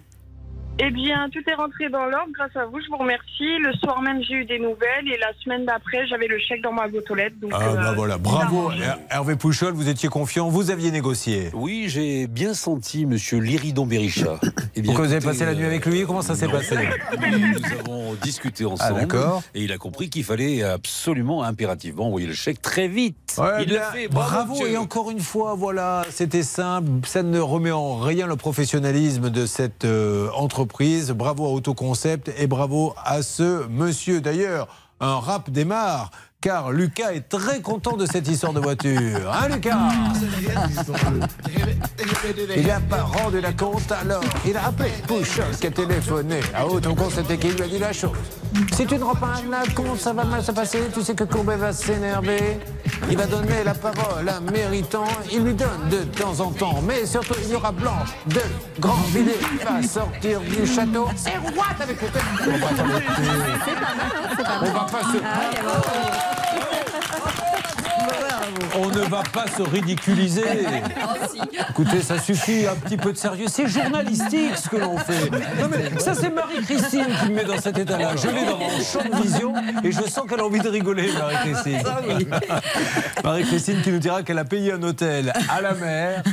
[0.79, 3.59] Eh bien, tout est rentré dans l'ordre grâce à vous, je vous remercie.
[3.59, 6.71] Le soir même, j'ai eu des nouvelles et la semaine d'après, j'avais le chèque dans
[6.71, 7.35] ma boîte aux lettres.
[7.39, 8.71] Donc, Ah, euh, bah voilà, bravo.
[8.71, 11.49] Her- Hervé Pouchol, vous étiez confiant, vous aviez négocié.
[11.53, 14.39] Oui, j'ai bien senti monsieur Liridon Berisha.
[14.73, 16.05] Eh Pourquoi vous avez passé la nuit avec lui?
[16.05, 16.53] Comment ça s'est non.
[16.53, 16.77] passé?
[17.19, 18.93] Nous avons discuté ensemble.
[18.95, 19.43] Ah, d'accord.
[19.53, 23.35] Et il a compris qu'il fallait absolument, impérativement envoyer le chèque très vite.
[23.37, 24.07] Ouais, il l'a fait.
[24.07, 26.87] Bravo, et encore une fois, voilà, c'était simple.
[27.05, 30.60] Ça ne remet en rien le professionnalisme de cette euh, entreprise.
[31.13, 34.21] Bravo à Autoconcept et bravo à ce monsieur.
[34.21, 34.67] D'ailleurs,
[34.99, 36.11] un rap démarre.
[36.41, 39.31] Car Lucas est très content de cette histoire de voiture.
[39.31, 39.77] Hein, Lucas
[42.57, 46.65] Il n'a pas rendu la compte, alors il a appelé Pouchol qui a téléphoné à
[46.65, 48.17] Autoconcept et qui lui a dit la chose.
[48.73, 50.79] Si tu ne rends pas la compte, ça va mal se passer.
[50.91, 52.59] Tu sais que Courbet va s'énerver.
[53.07, 55.05] Il va donner la parole à Méritant.
[55.31, 56.81] Il lui donne de temps en temps.
[56.81, 58.41] Mais surtout, il y aura Blanche de
[58.79, 61.07] Grandvilliers qui va sortir du château.
[61.15, 62.07] C'est what avec le
[62.47, 63.11] On va s'arrêter.
[64.61, 66.30] On va pas se...
[68.77, 70.43] On ne va pas se ridiculiser.
[71.69, 73.45] Écoutez, ça suffit, un petit peu de sérieux.
[73.49, 75.29] C'est journalistique ce que l'on fait.
[75.29, 78.11] Non, mais ça, c'est Marie-Christine qui me met dans cet état-là.
[78.15, 81.09] Je l'ai dans mon champ de vision et je sens qu'elle a envie de rigoler,
[81.13, 81.81] Marie-Christine.
[83.23, 86.23] Marie-Christine qui nous dira qu'elle a payé un hôtel à la mer.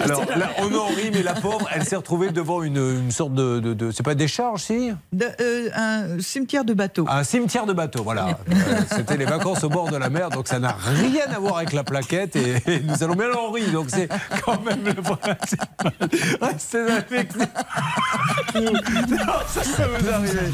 [0.00, 3.34] Alors là, on en rit, mais la pauvre, elle s'est retrouvée devant une, une sorte
[3.34, 3.60] de.
[3.60, 4.92] de, de- c'est pas des charges, si?
[5.12, 7.06] De- euh, un cimetière de bateau.
[7.08, 8.38] Un cimetière de bateau, voilà.
[8.50, 8.54] Euh,
[8.90, 11.72] C'était les vacances au bord de la mer, donc ça n'a rien à voir avec
[11.72, 14.08] la plaquette et, et nous allons bien en rire, donc c'est
[14.44, 15.92] quand même le principal.
[16.40, 18.60] Restez avec nous.
[18.60, 20.50] Non, ça, ça vous arriver.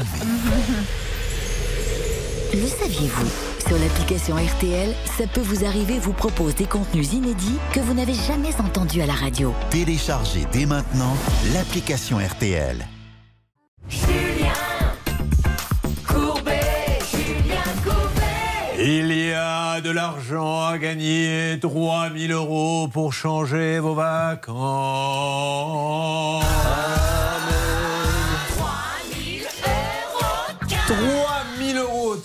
[2.53, 3.29] Le saviez-vous?
[3.67, 8.13] Sur l'application RTL, ça peut vous arriver vous propose des contenus inédits que vous n'avez
[8.13, 9.55] jamais entendus à la radio.
[9.71, 11.17] Téléchargez dès maintenant
[11.53, 12.85] l'application RTL.
[18.77, 24.55] Il y a de l'argent à gagner, 3000 euros pour changer vos vacances.
[26.43, 27.04] 3000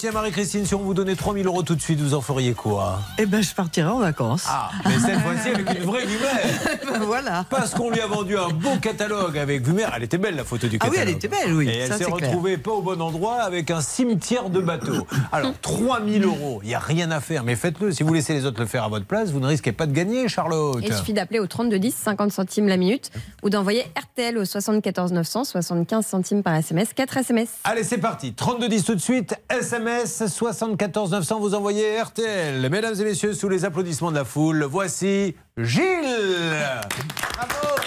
[0.01, 3.01] Tiens Marie-Christine, si on vous donnait 3000 euros tout de suite, vous en feriez quoi
[3.19, 4.45] Eh ben, je partirai en vacances.
[4.49, 7.45] Ah, mais cette fois-ci avec une vraie Vumer Ben voilà.
[7.51, 9.85] Parce qu'on lui a vendu un beau catalogue avec Vumer.
[9.95, 11.09] Elle était belle la photo du Ah oui, catalogue.
[11.11, 11.69] elle était belle, oui.
[11.69, 12.15] Et elle s'est clair.
[12.15, 15.07] retrouvée pas au bon endroit avec un cimetière de bateaux.
[15.33, 17.93] Alors 3000 euros, il n'y a rien à faire, mais faites-le.
[17.93, 19.93] Si vous laissez les autres le faire à votre place, vous ne risquez pas de
[19.93, 20.79] gagner, Charlotte.
[20.83, 23.11] Il suffit d'appeler au 3210, 50 centimes la minute,
[23.43, 27.49] ou d'envoyer RTL au 74 900, 75 centimes par SMS, 4 SMS.
[27.65, 28.33] Allez, c'est parti.
[28.33, 29.35] 3210 tout de suite.
[29.51, 31.41] SMS 74 900.
[31.41, 32.69] Vous envoyez RTL.
[32.71, 36.47] Mesdames et messieurs, sous les applaudissements de la foule, voici Gilles.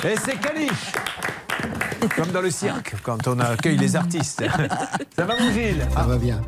[0.04, 0.93] Et c'est Caliche.
[2.16, 4.43] Comme dans le cirque, quand on accueille les artistes.
[5.16, 6.41] Ça va, mon Gilles Ça va bien.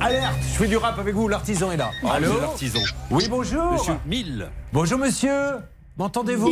[0.00, 1.90] Alerte, je fais du rap avec vous, l'artisan est là.
[2.10, 2.80] Allô l'artisan.
[3.10, 3.72] Oui, bonjour.
[3.72, 4.48] Monsieur Mille.
[4.72, 5.58] Bonjour, monsieur.
[5.98, 6.50] M'entendez-vous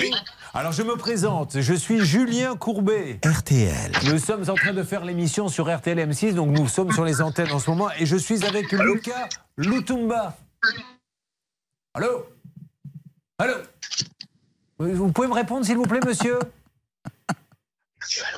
[0.52, 1.60] Alors, je me présente.
[1.60, 3.18] Je suis Julien Courbet.
[3.24, 3.92] RTL.
[4.04, 7.22] Nous sommes en train de faire l'émission sur RTL M6, donc nous sommes sur les
[7.22, 10.36] antennes en ce moment, et je suis avec Luca Lutumba.
[11.94, 12.26] Allô?
[13.38, 13.54] Allô?
[14.78, 16.38] Vous pouvez me répondre, s'il vous plaît, monsieur?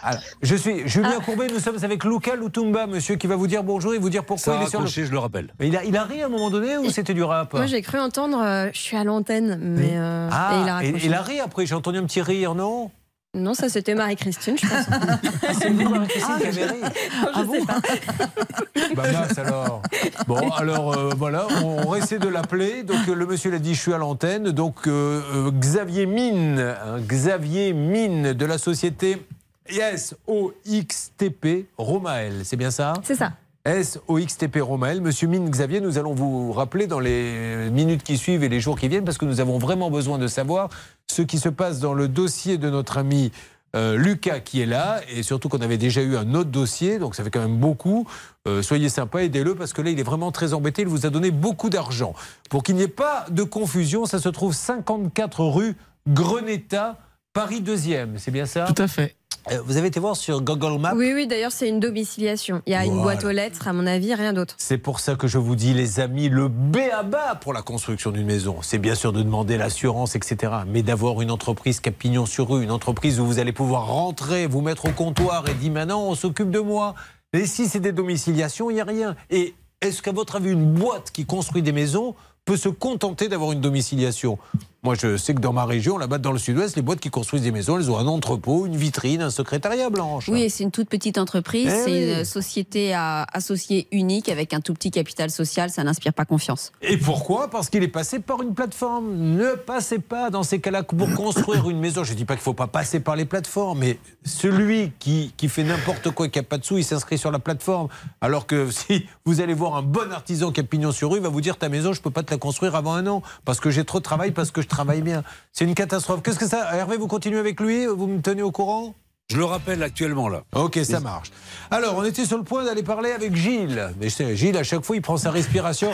[0.03, 3.63] Alors, je suis Julien Courbet, nous sommes avec Luca Lutumba, monsieur, qui va vous dire
[3.63, 4.87] bonjour et vous dire pourquoi Ça il est sur le...
[4.87, 5.53] je le rappelle.
[5.61, 7.83] Il a, il a ri à un moment donné ou c'était du rap Moi, j'ai
[7.83, 9.97] cru entendre, euh, je suis à l'antenne, mais.
[9.97, 12.55] euh, et il a Ah, et, il a ri après, j'ai entendu un petit rire,
[12.55, 12.91] non
[13.35, 15.55] Non, ça c'était Marie-Christine, je pense.
[15.61, 17.81] C'est vous, Marie-Christine, qui avez ri je sais pas.
[18.97, 19.81] Bah mince alors.
[20.27, 22.83] Bon alors euh, voilà, on, on essaie de l'appeler.
[22.83, 24.51] Donc le monsieur l'a dit, je suis à l'antenne.
[24.51, 29.25] Donc euh, euh, Xavier Mine, hein, Xavier Mine de la société
[29.69, 32.95] SOXTP Romael, c'est bien ça?
[33.03, 33.33] C'est ça.
[33.65, 35.01] SOXTP Romael.
[35.01, 38.79] Monsieur Mine Xavier, nous allons vous rappeler dans les minutes qui suivent et les jours
[38.79, 40.69] qui viennent parce que nous avons vraiment besoin de savoir
[41.07, 43.31] ce qui se passe dans le dossier de notre ami
[43.75, 47.15] euh, Lucas qui est là et surtout qu'on avait déjà eu un autre dossier, donc
[47.15, 48.07] ça fait quand même beaucoup.
[48.49, 50.83] Euh, soyez sympa, aidez-le parce que là il est vraiment très embêté.
[50.83, 52.15] Il vous a donné beaucoup d'argent.
[52.51, 55.77] Pour qu'il n'y ait pas de confusion, ça se trouve 54 rue
[56.09, 56.99] Greneta,
[57.33, 58.19] Paris 2e.
[58.19, 58.65] C'est bien ça?
[58.65, 59.15] Tout à fait.
[59.51, 62.63] Euh, Vous avez été voir sur Google Maps Oui, oui, d'ailleurs, c'est une domiciliation.
[62.67, 64.55] Il y a une boîte aux lettres, à mon avis, rien d'autre.
[64.59, 67.63] C'est pour ça que je vous dis, les amis, le B à bas pour la
[67.63, 70.53] construction d'une maison, c'est bien sûr de demander l'assurance, etc.
[70.67, 73.87] Mais d'avoir une entreprise qui a pignon sur rue, une entreprise où vous allez pouvoir
[73.87, 76.95] rentrer, vous mettre au comptoir et dire maintenant on s'occupe de moi.
[77.33, 79.17] Et si c'est des domiciliations, il n'y a rien.
[79.31, 82.15] Et est-ce qu'à votre avis, une boîte qui construit des maisons
[82.45, 84.39] peut se contenter d'avoir une domiciliation?
[84.85, 87.43] Moi, je sais que dans ma région, là-bas dans le sud-ouest, les boîtes qui construisent
[87.43, 90.29] des maisons, elles ont un entrepôt, une vitrine, un secrétariat blanche.
[90.29, 92.19] Oui, et c'est une toute petite entreprise, Eh c'est oui.
[92.19, 96.73] une société à associée unique avec un tout petit capital social, ça n'inspire pas confiance.
[96.83, 97.47] Et pourquoi?
[97.49, 99.15] Parce qu'il est passé par une plateforme.
[99.15, 102.03] Ne passez pas dans ces cas-là pour construire une maison.
[102.03, 105.33] Je ne dis pas qu'il ne faut pas passer par les plateformes, mais celui qui,
[105.37, 107.87] qui fait n'importe quoi et qui n'a pas de sous, il s'inscrit sur la plateforme.
[108.21, 111.23] Alors que si vous allez voir un bon artisan qui a pignon sur rue, il
[111.23, 113.23] va vous dire ta maison, je ne peux pas te la construire avant un an
[113.45, 115.23] parce que j'ai trop de travail, parce que je travaille bien.
[115.53, 116.23] C'est une catastrophe.
[116.23, 117.87] Qu'est-ce que ça Hervé, vous continuez avec lui?
[117.87, 118.95] Vous me tenez au courant?
[119.31, 120.43] Je le rappelle actuellement là.
[120.55, 121.31] Ok, ça marche.
[121.71, 123.91] Alors, on était sur le point d'aller parler avec Gilles.
[124.01, 125.91] Mais je sais, Gilles, à chaque fois, il prend sa respiration.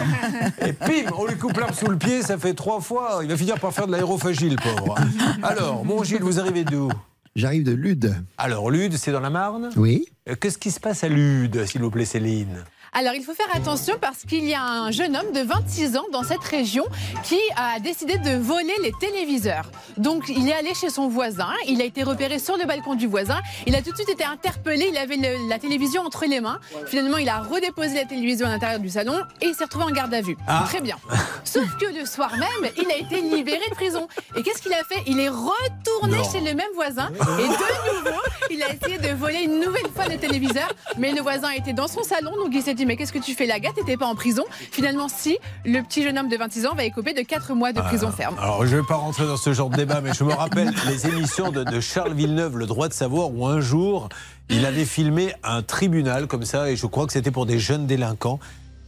[0.66, 3.20] Et pim, on lui coupe l'arbre sous le pied, ça fait trois fois.
[3.22, 4.94] Il va finir par faire de l'aérophagie, le pauvre.
[5.42, 6.88] Alors, mon Gilles, vous arrivez d'où?
[7.34, 8.14] J'arrive de Lude.
[8.36, 9.70] Alors, Lude, c'est dans la Marne?
[9.76, 10.06] Oui.
[10.28, 12.64] Euh, Qu'est-ce qui se passe à Lude, s'il vous plaît, Céline?
[12.92, 16.04] Alors, il faut faire attention parce qu'il y a un jeune homme de 26 ans
[16.12, 16.84] dans cette région
[17.22, 19.70] qui a décidé de voler les téléviseurs.
[19.96, 23.06] Donc, il est allé chez son voisin, il a été repéré sur le balcon du
[23.06, 26.40] voisin, il a tout de suite été interpellé, il avait le- la télévision entre les
[26.40, 26.58] mains.
[26.86, 29.90] Finalement, il a redéposé la télévision à l'intérieur du salon et il s'est retrouvé en
[29.90, 30.36] garde à vue.
[30.46, 30.64] Ah.
[30.66, 30.96] Très bien.
[31.44, 34.08] Sauf que le soir même, il a été libéré de prison.
[34.36, 35.02] Et qu'est-ce qu'il a fait?
[35.06, 36.30] Il est retourné Non.
[36.30, 38.20] chez le même voisin et de nouveau,
[38.50, 40.68] il a essayé de voler une nouvelle fois le téléviseur.
[40.96, 43.34] Mais le voisin était dans son salon, donc il s'est dit Mais qu'est-ce que tu
[43.34, 46.66] fais là, gars T'étais pas en prison Finalement, si, le petit jeune homme de 26
[46.66, 48.36] ans va écoper de 4 mois de prison ferme.
[48.40, 50.72] Alors, je ne vais pas rentrer dans ce genre de débat, mais je me rappelle
[50.88, 54.08] les émissions de, de Charles Villeneuve, Le droit de savoir, où un jour,
[54.48, 57.86] il avait filmé un tribunal comme ça, et je crois que c'était pour des jeunes
[57.86, 58.38] délinquants.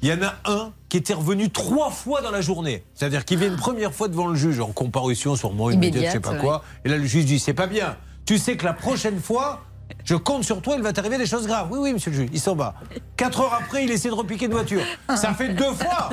[0.03, 2.85] Il y en a un qui était revenu trois fois dans la journée.
[2.95, 6.17] C'est-à-dire qu'il vient une première fois devant le juge en comparution, sûrement immédiate, je sais
[6.17, 6.65] Immédiate, pas quoi.
[6.87, 7.97] Et là, le juge dit C'est pas bien.
[8.25, 9.61] Tu sais que la prochaine fois.
[10.05, 11.69] Je compte sur toi, il va t'arriver des choses graves.
[11.71, 12.75] Oui, oui, monsieur le juge, il s'en va.
[13.17, 14.81] Quatre heures après, il essaie de repiquer une voiture.
[15.15, 16.11] Ça fait deux fois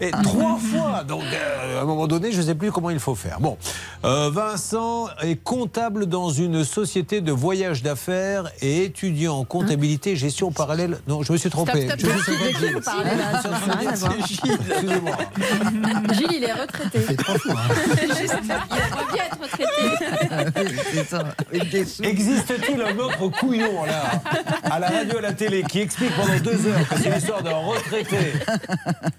[0.00, 1.04] et trois fois.
[1.04, 3.38] Donc, euh, à un moment donné, je ne sais plus comment il faut faire.
[3.40, 3.56] Bon,
[4.04, 10.16] Euh, Vincent est comptable dans une société de voyage d'affaires et étudiant en comptabilité et
[10.16, 10.98] gestion parallèle.
[11.08, 11.86] Non, je me suis trompé.
[11.88, 12.34] Stop, Je stop, me suis
[12.80, 12.94] stop.
[13.74, 14.12] rien à voir.
[14.18, 15.16] Excusez-moi.
[16.12, 17.00] Gilles, il est retraité.
[17.00, 18.48] Juste, il
[19.12, 19.68] bien être retraité.
[22.02, 22.94] Existe-t-il un
[23.30, 24.20] couillon là,
[24.70, 27.56] à la radio, à la télé, qui explique pendant deux heures que c'est l'histoire d'un
[27.56, 28.16] retraité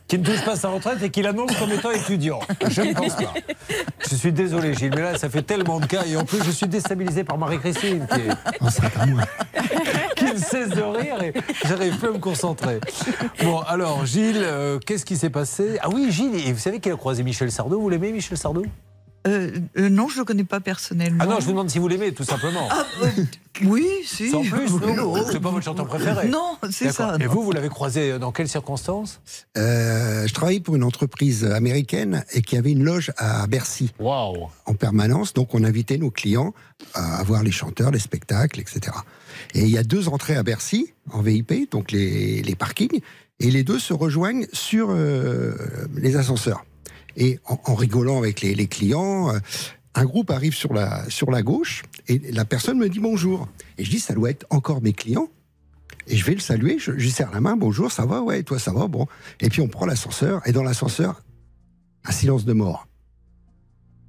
[0.08, 2.40] qui ne touche pas sa retraite et qui l'annonce comme étant étudiant.
[2.70, 3.34] Je ne pense pas.
[4.10, 6.52] Je suis désolé, Gilles, mais là, ça fait tellement de cas et en plus, je
[6.52, 11.34] suis déstabilisé par Marie-Christine qui, est- qui ne cesse de rire et
[11.68, 12.80] j'arrive plus à me concentrer.
[13.44, 15.78] Bon, alors, Gilles, euh, qu'est-ce qui s'est passé?
[15.82, 17.80] Ah oui, Gilles, et vous savez qu'il a croisé Michel Sardou?
[17.80, 18.64] Vous l'aimez, Michel Sardou?
[19.28, 21.24] Euh, euh, non, je ne le connais pas personnellement.
[21.24, 22.68] Ah non, je vous demande si vous l'aimez, tout simplement.
[22.72, 23.08] Ah, euh,
[23.64, 24.30] oui, si.
[24.30, 25.22] Sans plus, non oui.
[25.30, 27.18] C'est pas votre chanteur préféré Non, c'est ça.
[27.20, 27.32] Et non.
[27.32, 29.20] vous, vous l'avez croisé dans quelles circonstances
[29.58, 34.74] Euh, je travaillais pour une entreprise américaine et qui avait une loge à Bercy en
[34.78, 35.34] permanence.
[35.34, 36.54] Donc on invitait nos clients
[36.94, 38.96] à voir les chanteurs, les spectacles, etc.
[39.54, 43.02] Et il y a deux entrées à Bercy en VIP, donc les, les parkings,
[43.40, 45.56] et les deux se rejoignent sur euh,
[45.96, 46.66] les ascenseurs.
[47.16, 49.40] Et en, en rigolant avec les, les clients, euh,
[49.96, 53.48] un groupe arrive sur la, sur la gauche et la personne me dit bonjour.
[53.78, 55.28] Et je dis, ça doit être encore mes clients.
[56.08, 58.58] Et je vais le saluer, je, lui serre la main, bonjour, ça va, ouais, toi
[58.58, 59.08] ça va, bon.
[59.42, 61.24] Et puis on prend l'ascenseur, et dans l'ascenseur,
[62.06, 62.88] un silence de mort.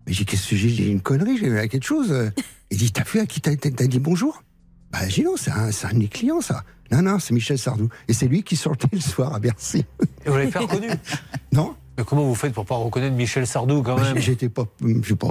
[0.07, 2.33] Mais j'ai qu'est-ce que j'ai j'ai une connerie, j'ai vu quelque chose.
[2.71, 4.43] Il dit, t'as vu à qui t'as dit bonjour?
[4.91, 6.65] Bah j'ai dit, non, c'est un, un de mes clients, ça.
[6.91, 7.89] Non, non, c'est Michel Sardou.
[8.09, 9.85] Et c'est lui qui sortait le soir à Bercy.
[10.25, 10.89] Et vous l'avez pas reconnu?
[11.53, 11.77] Non.
[12.01, 14.17] Mais comment vous faites pour pas reconnaître Michel Sardou quand même?
[14.17, 15.29] J'étais pas, je sais pas.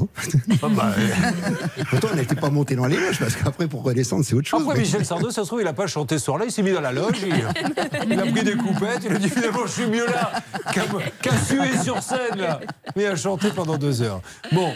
[0.61, 0.93] Ah bah,
[1.89, 4.61] Pourtant, on n'était pas monté dans les loges, parce qu'après, pour redescendre, c'est autre chose.
[4.61, 6.61] Après, mais- Michel Sardou, ça se trouve, il a pas chanté ce soir-là, il s'est
[6.61, 7.29] mis dans la loge, il,
[8.11, 10.31] il a pris des coupettes, il a dit finalement, je suis mieux là
[11.23, 12.59] qu'à suer sur scène, là,
[12.95, 14.21] mais à chanter pendant deux heures.
[14.51, 14.71] Bon,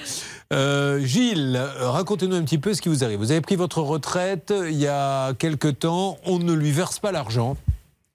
[0.52, 3.20] euh, Gilles, racontez-nous un petit peu ce qui vous arrive.
[3.20, 7.11] Vous avez pris votre retraite il y a quelque temps, on ne lui verse pas
[7.11, 7.56] l'argent.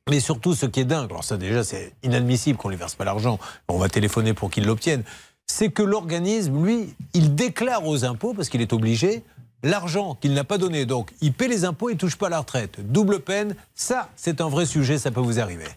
[0.08, 2.94] Mais surtout, ce qui est dingue, alors ça déjà c'est inadmissible qu'on ne lui verse
[2.94, 5.02] pas l'argent, on va téléphoner pour qu'il l'obtienne,
[5.46, 9.24] c'est que l'organisme, lui, il déclare aux impôts, parce qu'il est obligé,
[9.62, 10.86] l'argent qu'il n'a pas donné.
[10.86, 12.80] Donc, il paie les impôts et ne touche pas la retraite.
[12.92, 15.68] Double peine, ça, c'est un vrai sujet, ça peut vous arriver.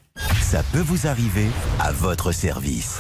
[0.42, 1.48] Ça peut vous arriver
[1.80, 3.00] à votre service.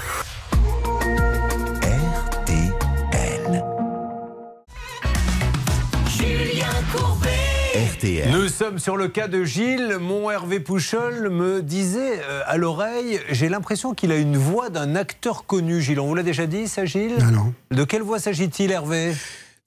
[7.73, 8.29] RTL.
[8.31, 9.97] Nous sommes sur le cas de Gilles.
[10.01, 14.95] Mon Hervé Pouchol me disait euh, à l'oreille, j'ai l'impression qu'il a une voix d'un
[14.95, 15.79] acteur connu.
[15.81, 17.53] Gilles, on vous l'a déjà dit, ça, Gilles Non, non.
[17.71, 19.13] De quelle voix s'agit-il, Hervé?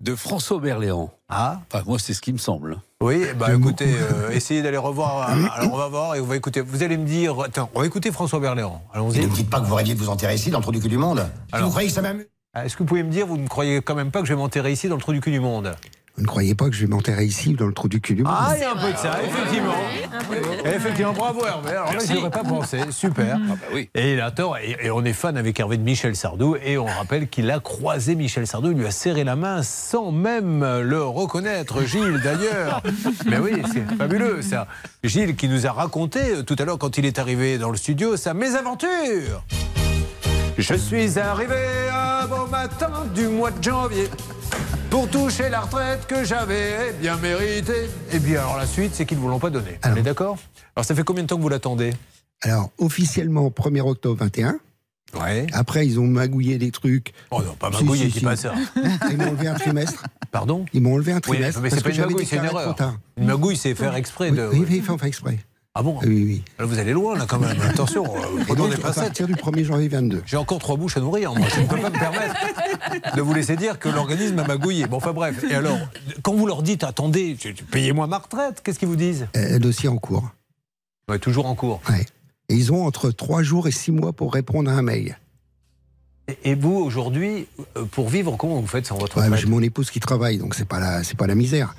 [0.03, 1.11] De François Berléand.
[1.31, 2.79] Ah Enfin, moi, c'est ce qui me semble.
[3.03, 5.31] Oui, bah écoutez, euh, essayez d'aller revoir.
[5.31, 6.61] euh, Alors on va voir et on va écouter.
[6.61, 7.41] Vous allez me dire.
[7.41, 8.83] Attends, on va écouter François Berléand.
[8.93, 9.21] Allons-y.
[9.21, 10.81] Ne me dites pas que vous rêviez de vous enterrer ici dans le trou du
[10.81, 11.27] cul du monde.
[11.53, 11.67] Alors.
[11.67, 13.81] vous croyez que ça m'amuse Ah, Est-ce que vous pouvez me dire, vous ne croyez
[13.81, 15.75] quand même pas que je vais m'enterrer ici dans le trou du cul du monde?
[16.17, 18.23] Vous ne croyez pas que je vais m'enterrer ici, dans le trou du cul du
[18.23, 19.75] monde Ah, il y a un peu de ça, effectivement.
[20.65, 21.71] Effectivement, bravo Hervé.
[21.71, 22.79] Alors là, je n'aurais pas pensé.
[22.91, 23.37] Super.
[23.37, 23.91] Ah bah oui.
[23.97, 24.57] Et il a tort.
[24.59, 26.55] Et, et on est fan avec Hervé de Michel Sardou.
[26.65, 28.71] Et on rappelle qu'il a croisé Michel Sardou.
[28.71, 31.85] Il lui a serré la main sans même le reconnaître.
[31.85, 32.81] Gilles, d'ailleurs.
[33.27, 34.69] Mais oui, c'est fabuleux, ça.
[35.03, 37.77] Gilles qui nous a raconté euh, tout à l'heure, quand il est arrivé dans le
[37.77, 39.43] studio, sa mésaventure.
[40.57, 41.57] Je suis arrivé
[41.93, 44.09] un beau matin du mois de janvier
[44.95, 47.91] pour toucher la retraite que j'avais bien méritée.
[48.13, 49.77] Et bien, alors la suite, c'est qu'ils ne vous l'ont pas donnée.
[49.85, 50.39] On est d'accord?
[50.77, 51.93] Alors, ça fait combien de temps que vous l'attendez?
[52.43, 54.61] Alors, officiellement, 1er octobre 21.
[55.21, 55.49] Ouais.
[55.53, 57.13] Après, ils ont magouillé des trucs.
[57.33, 58.55] Oh non, pas magouillé, si, pas ça.
[59.11, 60.05] Ils m'ont enlevé un trimestre.
[60.31, 60.65] Pardon?
[60.73, 61.61] Ils m'ont enlevé un Oui, trimestre.
[61.61, 62.77] mais parce c'est pas une magouille, c'est une erreur.
[63.17, 64.49] Une magouille, c'est faire exprès Oui, de.
[64.53, 65.41] oui, oui, enfin, enfin exprès.
[65.77, 66.43] Ah bon Oui, oui.
[66.59, 67.61] Là, Vous allez loin, là, quand même.
[67.69, 69.05] Attention, euh, prenons des à pincettes.
[69.05, 70.23] partir du 1er janvier 22.
[70.25, 71.49] J'ai encore trois bouches à nourrir, moi.
[71.53, 74.87] Je ne peux pas me permettre de vous laisser dire que l'organisme a magouillé.
[74.87, 75.43] Bon, enfin bref.
[75.51, 75.79] Et alors,
[76.23, 77.37] quand vous leur dites, attendez,
[77.73, 80.31] payez-moi ma retraite, qu'est-ce qu'ils vous disent Euh, dossier en cours.
[81.09, 81.81] Ouais, toujours en cours.
[81.91, 82.07] Ouais.
[82.49, 85.19] Et ils ont entre 3 jours et 6 mois pour répondre à un mail.
[86.45, 89.91] Et, vous, aujourd'hui, euh, pour vivre, comment vous faites sans votre Ouais, J'ai mon épouse
[89.91, 91.75] qui travaille, donc c'est pas la, c'est pas la misère.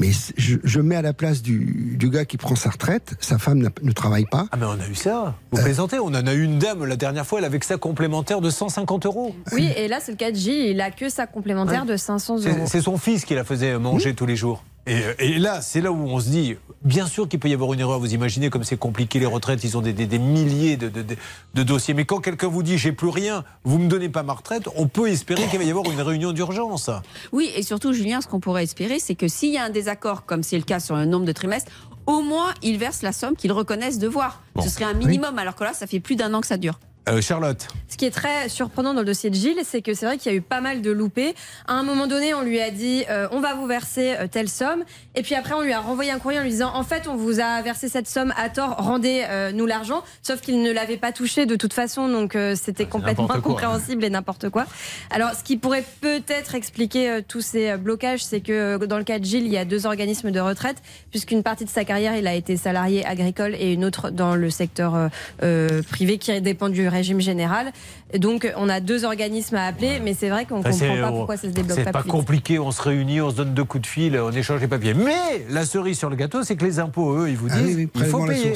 [0.00, 3.38] Mais je, je mets à la place du, du gars qui prend sa retraite, sa
[3.38, 4.46] femme ne travaille pas.
[4.50, 5.34] Ah, mais on a eu ça.
[5.50, 7.76] Vous plaisantez On en a eu une dame la dernière fois, elle avait que ça
[7.76, 9.34] complémentaire de 150 euros.
[9.52, 10.70] Oui, et là, c'est le cas de Gilles.
[10.70, 12.42] Il a que sa complémentaire de 500 euros.
[12.42, 14.64] C'est c'est son fils qui la faisait manger tous les jours.
[14.86, 17.54] Et, euh, et là, c'est là où on se dit, bien sûr qu'il peut y
[17.54, 17.98] avoir une erreur.
[18.00, 21.02] Vous imaginez comme c'est compliqué les retraites, ils ont des, des- des milliers de, de-
[21.02, 21.16] de-
[21.54, 21.92] de dossiers.
[21.94, 24.88] Mais quand quelqu'un vous dit, j'ai plus rien, vous me donnez pas ma retraite, on
[24.88, 26.90] peut espérer qu'il va y avoir une réunion d'urgence.
[27.32, 30.24] Oui, et surtout, Julien, ce qu'on pourrait espérer, c'est que s'il y a un désaccord,
[30.24, 31.70] comme c'est le cas sur le nombre de trimestres,
[32.06, 34.42] au moins, ils versent la somme qu'ils reconnaissent devoir.
[34.54, 34.62] Bon.
[34.62, 36.80] Ce serait un minimum, alors que là, ça fait plus d'un an que ça dure.
[37.08, 37.66] Euh, Charlotte.
[37.88, 40.30] Ce qui est très surprenant dans le dossier de Gilles, c'est que c'est vrai qu'il
[40.30, 41.34] y a eu pas mal de loupés.
[41.66, 44.48] À un moment donné, on lui a dit euh, on va vous verser euh, telle
[44.48, 47.08] somme, et puis après on lui a renvoyé un courrier en lui disant en fait
[47.08, 50.04] on vous a versé cette somme à tort, rendez-nous l'argent.
[50.22, 53.52] Sauf qu'il ne l'avait pas touché de toute façon, donc euh, c'était complètement n'importe quoi.
[53.52, 54.66] incompréhensible et n'importe quoi.
[55.10, 58.98] Alors ce qui pourrait peut-être expliquer euh, tous ces euh, blocages, c'est que euh, dans
[58.98, 60.76] le cas de Gilles, il y a deux organismes de retraite,
[61.10, 64.50] puisqu'une partie de sa carrière il a été salarié agricole et une autre dans le
[64.50, 65.08] secteur euh,
[65.42, 67.72] euh, privé qui dépend du régime général.
[68.16, 71.08] Donc on a deux organismes à appeler, mais c'est vrai qu'on Enfin, comprend c'est- pas
[71.12, 72.12] pourquoi ça se débloque C'est pas, pas plus vite.
[72.12, 74.94] compliqué, on se réunit, on se donne deux coups de fil, on échange les papiers.
[74.94, 77.76] Mais la cerise sur le gâteau, c'est que les impôts, eux, ils vous Ah disent
[77.76, 78.52] oui, oui, il faut payer.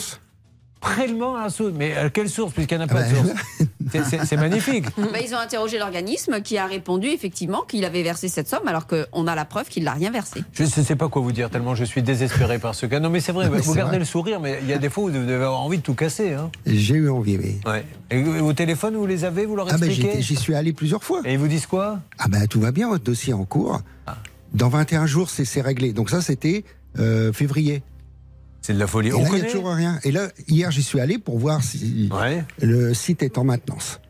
[0.85, 1.73] Prélèvement à la source.
[1.75, 3.23] Mais à quelle source, puisqu'il n'y en a pas Ah de bah,
[4.05, 4.87] source C'est- magnifique.
[4.97, 8.87] Bah, ils ont interrogé l'organisme qui a répondu effectivement qu'il avait versé cette somme, alors
[8.87, 10.43] qu'on a la preuve qu'il l'a rien versé.
[10.53, 13.01] Je ne sais pas quoi vous dire, tellement je suis désespéré par ce cas.
[13.01, 13.99] Non, mais c'est vrai, Mais vous gardez vrai.
[14.01, 15.95] le sourire, mais il y a des fois où vous devez avoir envie de tout
[15.95, 16.33] casser.
[16.33, 16.51] Hein.
[16.67, 17.61] J'ai eu envie, oui.
[17.67, 17.85] Ouais.
[18.11, 20.73] Et vos téléphones, vous les avez Vous leur Ah ben expliquez j'y j'y suis allé
[20.73, 21.21] plusieurs fois.
[21.25, 22.01] Et ils vous disent quoi?
[22.19, 23.81] Ah ben tout va bien, votre dossier est en cours.
[24.07, 24.17] Ah.
[24.53, 25.93] Dans 21 jours, c'est c'est réglé.
[25.93, 26.65] Donc ça, c'était
[26.99, 27.83] euh, février.
[28.67, 29.09] C'est de la folie.
[29.11, 29.99] Et On là, a connaît toujours rien.
[30.05, 32.43] Et là, hier, j'y suis allé pour voir si Ouais.
[32.63, 34.01] le site est en maintenance.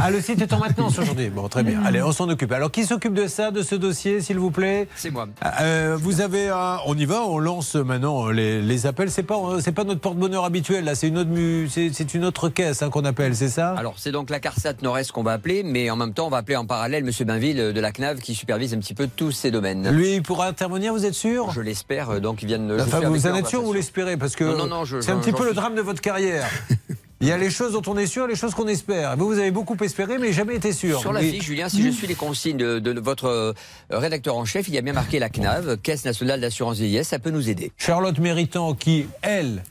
[0.00, 1.28] Ah, le site est en maintenance aujourd'hui.
[1.30, 1.80] Bon, très bien.
[1.84, 2.50] Allez, on s'en occupe.
[2.52, 4.88] Alors, qui s'occupe de ça, de ce dossier, s'il vous plaît?
[4.96, 5.28] C'est moi.
[5.60, 6.78] Euh, vous avez un...
[6.86, 9.10] On y va, on lance maintenant les, les appels.
[9.10, 10.94] C'est pas, c'est pas notre porte-bonheur habituel, là.
[10.94, 11.30] C'est une autre,
[11.70, 13.74] c'est, une autre caisse hein, qu'on appelle, c'est ça?
[13.78, 16.38] Alors, c'est donc la CARSAT Nord-Est qu'on va appeler, mais en même temps, on va
[16.38, 17.26] appeler en parallèle M.
[17.26, 19.88] Bainville de la CNAV qui supervise un petit peu tous ces domaines.
[19.90, 21.50] Lui, il pourra intervenir, vous êtes sûr?
[21.52, 22.74] Je l'espère, euh, donc ils viennent.
[22.76, 25.00] je Enfin, vous en êtes sûr ou vous l'espérez Parce que Non, non, non, je-
[25.00, 26.48] c'est un petit peu le drame de votre carrière.
[27.20, 29.16] Il y a les choses dont on est sûr, les choses qu'on espère.
[29.16, 31.00] Vous, vous avez beaucoup espéré, mais jamais été sûr.
[31.00, 33.52] Sur la Mais- fiche, Julien, si je suis les consignes de, de votre euh,
[33.90, 37.18] rédacteur en chef, il y a bien marqué la CNAV, Caisse nationale d'assurance vieillesse, ça
[37.18, 37.72] peut nous aider.
[37.78, 39.62] Charlotte Méritant, qui, elle,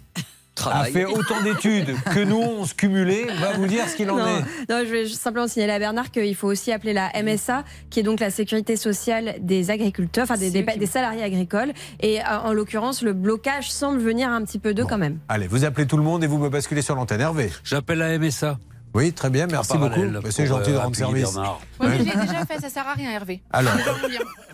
[0.66, 4.18] a fait autant d'études que nous, on se cumulé, va vous dire ce qu'il en
[4.18, 4.42] Non, est.
[4.72, 8.04] non, je vais simplement signaler à Bernard qu'il faut aussi appeler la MSA, qui est
[8.04, 11.74] donc la sécurité sociale des agriculteurs, enfin des, des- des salariés agricoles.
[12.02, 15.20] Et euh, en l'occurrence, le blocage semble venir un petit peu d'eux quand même.
[15.30, 17.22] Allez, vous appelez tout le monde et vous me basculez sur l'antenne.
[17.22, 17.50] Hervé.
[17.64, 18.58] J'appelle la MSA.
[18.94, 20.02] Oui, très bien, merci beaucoup.
[20.30, 21.40] C'est gentil euh, de rendre appuyer service.
[21.80, 23.42] Oui, mais j'ai déjà fait, ça sert à rien, Hervé.
[23.52, 23.74] Alors,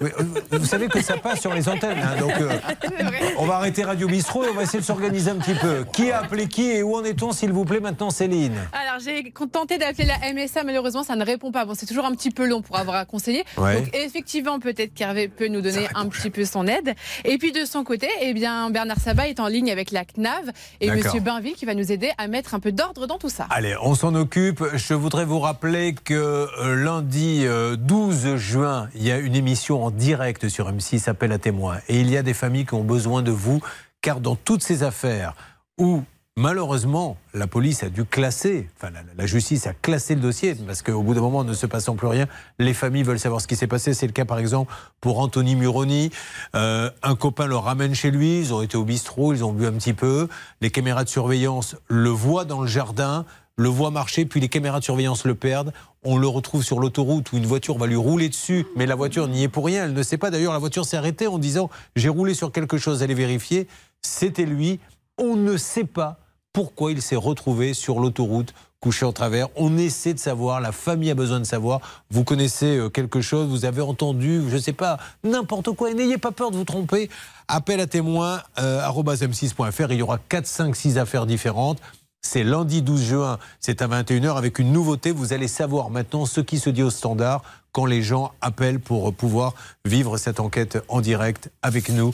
[0.02, 2.58] oui, euh, vous savez que ça passe sur les antennes, hein, donc euh,
[3.38, 5.86] on va arrêter Radio Bistro et on va essayer de s'organiser un petit peu.
[5.92, 8.56] Qui a appelé qui et où en est-on, s'il vous plaît, maintenant, Céline?
[8.72, 11.66] Alors, j'ai tenté d'appeler la MSA, malheureusement, ça ne répond pas.
[11.66, 13.44] Bon, c'est toujours un petit peu long pour avoir à conseiller.
[13.58, 13.82] Ouais.
[13.82, 16.96] Donc, effectivement, peut-être qu'Hervé peut nous donner un petit peu son aide.
[17.26, 20.52] Et puis, de son côté, eh bien, Bernard Sabat est en ligne avec la CNAV
[20.80, 20.90] et.
[21.00, 23.48] Monsieur Bainville qui va nous aider à mettre un peu d'ordre dans tout ça.
[23.50, 24.29] Allez, on s'en occupe.
[24.32, 29.84] Je voudrais vous rappeler que euh, lundi euh, 12 juin, il y a une émission
[29.84, 31.78] en direct sur M6, appel à témoins.
[31.88, 33.62] Et il y a des familles qui ont besoin de vous,
[34.02, 35.34] car dans toutes ces affaires
[35.80, 36.04] où
[36.38, 40.82] malheureusement la police a dû classer, enfin la, la justice a classé le dossier, parce
[40.82, 42.28] qu'au bout d'un moment, ne se passant plus rien,
[42.60, 43.94] les familles veulent savoir ce qui s'est passé.
[43.94, 46.12] C'est le cas par exemple pour Anthony Muroni.
[46.56, 49.66] Euh, un copain le ramène chez lui, ils ont été au bistrot, ils ont bu
[49.66, 50.28] un petit peu.
[50.62, 53.26] Les caméras de surveillance le voient dans le jardin
[53.60, 55.74] le voit marcher, puis les caméras de surveillance le perdent.
[56.06, 59.28] On le retrouve sur l'autoroute où une voiture va lui rouler dessus, mais la voiture
[59.28, 59.84] n'y est pour rien.
[59.84, 60.32] Elle ne sait pas.
[60.32, 63.04] D'ailleurs, la voiture s'est arrêtée en disant J'ai roulé sur quelque chose.
[63.04, 63.68] Elle est vérifiée.
[64.02, 64.80] C'était lui.
[65.18, 66.20] On ne sait pas
[66.54, 69.50] pourquoi il s'est retrouvé sur l'autoroute couché en travers.
[69.58, 71.82] On essaie de savoir, la famille a besoin de savoir.
[72.10, 75.92] Vous connaissez euh, quelque chose, vous avez entendu, je ne sais pas, n'importe quoi.
[75.92, 77.10] Et n'ayez pas peur de vous tromper.
[77.50, 79.92] Appel à témoins, euh, arobase m6.fr.
[79.92, 81.80] Il y aura 4, 5, 6 affaires différentes.
[82.22, 85.12] C'est lundi 12 juin, c'est à 21h avec une nouveauté.
[85.12, 87.42] Vous allez savoir maintenant ce qui se dit au standard
[87.72, 89.54] quand les gens appellent pour pouvoir
[89.86, 92.14] vivre cette enquête en direct avec nous.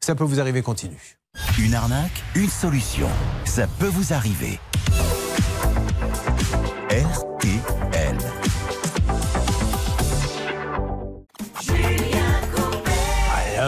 [0.00, 1.18] Ça peut vous arriver, continue.
[1.58, 3.08] Une arnaque, une solution.
[3.44, 4.58] Ça peut vous arriver.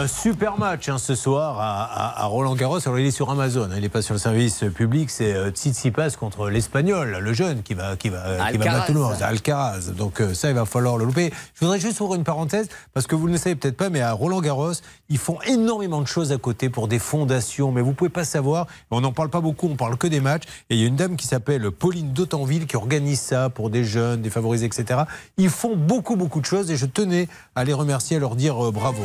[0.01, 2.79] Un super match hein, ce soir à, à- à Roland Garros.
[2.85, 5.09] Alors il est sur Amazon, hein, il n'est pas sur le service public.
[5.09, 8.93] C'est euh, Tsitsipas contre l'Espagnol, le jeune qui va qui va qui va battre tout
[8.93, 9.21] le monde.
[9.21, 9.91] Alcaraz.
[9.97, 11.33] Donc euh, ça, il va falloir le louper.
[11.55, 13.99] Je voudrais juste ouvrir une parenthèse parce que vous ne le savez peut-être pas, mais
[13.99, 14.71] à Roland Garros,
[15.09, 17.73] ils font énormément de choses à côté pour des fondations.
[17.73, 18.67] Mais vous pouvez pas savoir.
[18.91, 19.67] On n'en parle pas beaucoup.
[19.67, 20.43] On parle que des matchs.
[20.69, 23.83] Et il y a une dame qui s'appelle Pauline Dautanville qui organise ça pour des
[23.83, 25.01] jeunes, des favorisés, etc.
[25.37, 28.67] Ils font beaucoup beaucoup de choses et je tenais à les remercier, à leur dire
[28.67, 29.03] euh, bravo.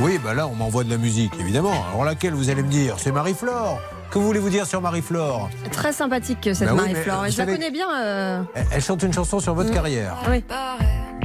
[0.00, 1.72] Oui, bah là, on m'envoie de la musique, évidemment.
[1.90, 2.96] Alors laquelle vous allez me dire?
[2.98, 3.80] C'est Marie-Flore.
[4.10, 5.48] Que voulez-vous dire sur Marie-Flore?
[5.72, 7.24] Très sympathique cette Bah oui, Marie-Flore.
[7.28, 7.88] Je la connais bien.
[8.00, 9.74] euh, Elle, chante une chanson sur votre Mm.
[9.74, 10.14] carrière.
[10.30, 10.44] Oui.
[10.48, 10.76] Ah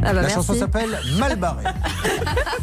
[0.01, 0.35] bah la merci.
[0.35, 1.63] chanson s'appelle Mal barré.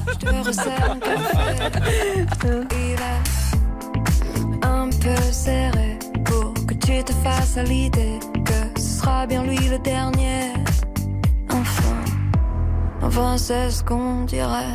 [0.09, 2.67] Je te resserre un café.
[2.73, 9.27] Il est un peu serré pour que tu te fasses à l'idée que ce sera
[9.27, 10.53] bien lui le dernier.
[11.51, 11.95] Enfin,
[13.03, 14.75] enfin c'est ce qu'on dirait.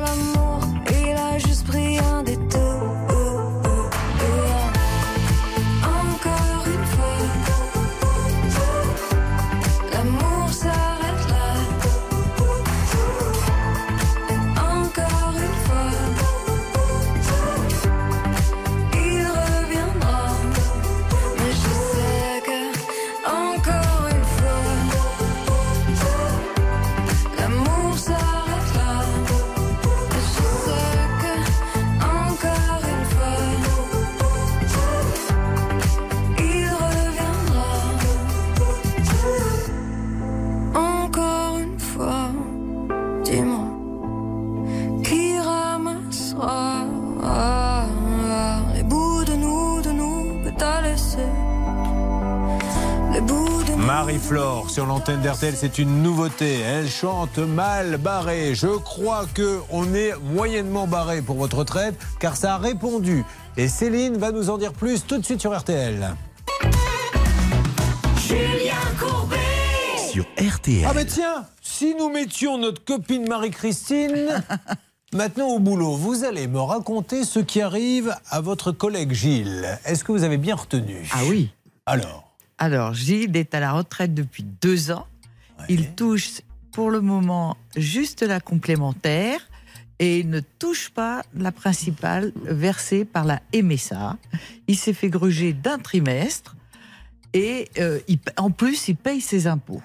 [54.21, 56.59] Marie-Flore sur l'antenne d'RTL, c'est une nouveauté.
[56.59, 58.53] Elle chante mal barré.
[58.53, 63.25] Je crois que on est moyennement barré pour votre retraite, car ça a répondu.
[63.57, 66.15] Et Céline va nous en dire plus tout de suite sur RTL.
[68.27, 69.37] Julien Courbet
[70.11, 70.85] Sur RTL.
[70.87, 74.43] Ah ben tiens, si nous mettions notre copine Marie-Christine
[75.13, 79.79] maintenant au boulot, vous allez me raconter ce qui arrive à votre collègue Gilles.
[79.85, 81.09] Est-ce que vous avez bien retenu?
[81.11, 81.49] Ah oui.
[81.87, 82.30] Alors
[82.61, 85.07] Alors, Gilles est à la retraite depuis deux ans.
[85.67, 89.39] Il touche pour le moment juste la complémentaire
[89.97, 94.15] et il ne touche pas la principale versée par la MSA.
[94.67, 96.55] Il s'est fait gruger d'un trimestre
[97.33, 99.81] et euh, il en plus, il paye ses impôts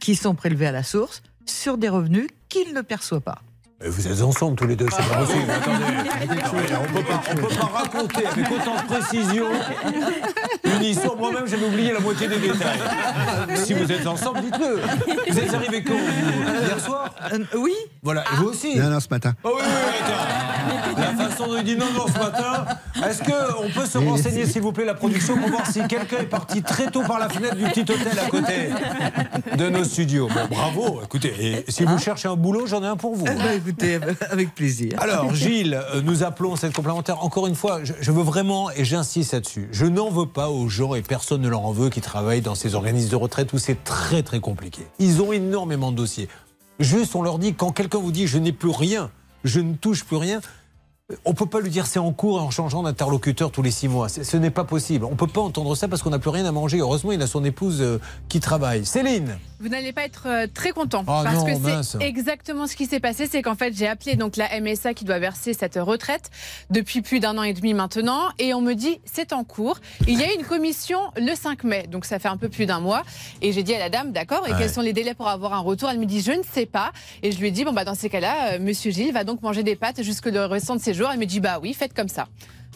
[0.00, 3.42] qui sont prélevés à la source sur des revenus qu'il ne perçoit pas.
[3.82, 5.50] Mais Vous êtes ensemble tous les deux, c'est pas possible.
[5.50, 5.84] Attendez,
[6.82, 9.46] on peut pas, on peut pas raconter avec autant de précision
[10.64, 11.16] une histoire.
[11.16, 12.78] Moi-même, j'avais oublié la moitié des détails.
[13.56, 14.80] Si vous êtes ensemble, dites-le.
[15.32, 17.10] Vous êtes arrivés quand Hier soir?
[17.56, 17.74] Oui.
[18.02, 18.76] Voilà, et vous aussi?
[18.76, 19.34] Non, non, ce matin.
[19.44, 21.00] Oh oui, oui, attends.
[21.00, 22.66] La façon dont il dit non, non ce matin.
[23.06, 26.26] Est-ce qu'on peut se renseigner, s'il vous plaît, la production, pour voir si quelqu'un est
[26.26, 28.70] parti très tôt par la fenêtre du petit hôtel à côté
[29.56, 30.28] de nos studios?
[30.28, 31.00] Bon, bravo.
[31.04, 33.26] Écoutez, et si vous cherchez un boulot, j'en ai un pour vous.
[34.30, 34.92] Avec plaisir.
[34.98, 37.22] Alors, Gilles, euh, nous appelons cette complémentaire.
[37.24, 40.68] Encore une fois, je, je veux vraiment, et j'insiste là-dessus, je n'en veux pas aux
[40.68, 43.58] gens, et personne ne leur en veut, qui travaillent dans ces organismes de retraite où
[43.58, 44.82] c'est très très compliqué.
[44.98, 46.28] Ils ont énormément de dossiers.
[46.78, 49.10] Juste, on leur dit, quand quelqu'un vous dit je n'ai plus rien,
[49.44, 50.40] je ne touche plus rien,
[51.24, 54.08] on peut pas lui dire c'est en cours en changeant d'interlocuteur tous les six mois.
[54.08, 55.04] Ce n'est pas possible.
[55.04, 56.78] On peut pas entendre ça parce qu'on n'a plus rien à manger.
[56.78, 57.98] Heureusement, il a son épouse euh,
[58.28, 58.84] qui travaille.
[58.86, 62.76] Céline Vous n'allez pas être euh, très content Ah parce non, que c'est exactement ce
[62.76, 63.26] qui s'est passé.
[63.30, 66.30] C'est qu'en fait, j'ai appelé donc la MSA qui doit verser cette retraite
[66.70, 69.78] depuis plus d'un an et demi maintenant, et on me dit c'est en cours.
[70.06, 72.66] Il y a eu une commission le 5 mai, donc ça fait un peu plus
[72.66, 73.02] d'un mois.
[73.40, 74.46] Et j'ai dit à la dame d'accord.
[74.46, 74.58] Et Ouais.
[74.58, 75.88] quels sont les délais pour avoir un retour?
[75.90, 76.92] Elle me dit je ne sais pas.
[77.22, 79.42] Et je lui ai dit bon bah dans ces cas-là, euh, Monsieur Gilles va donc
[79.42, 81.01] manger des pâtes jusque le restant de ses jours.
[81.12, 82.26] Elle me dit bah oui, faites comme ça.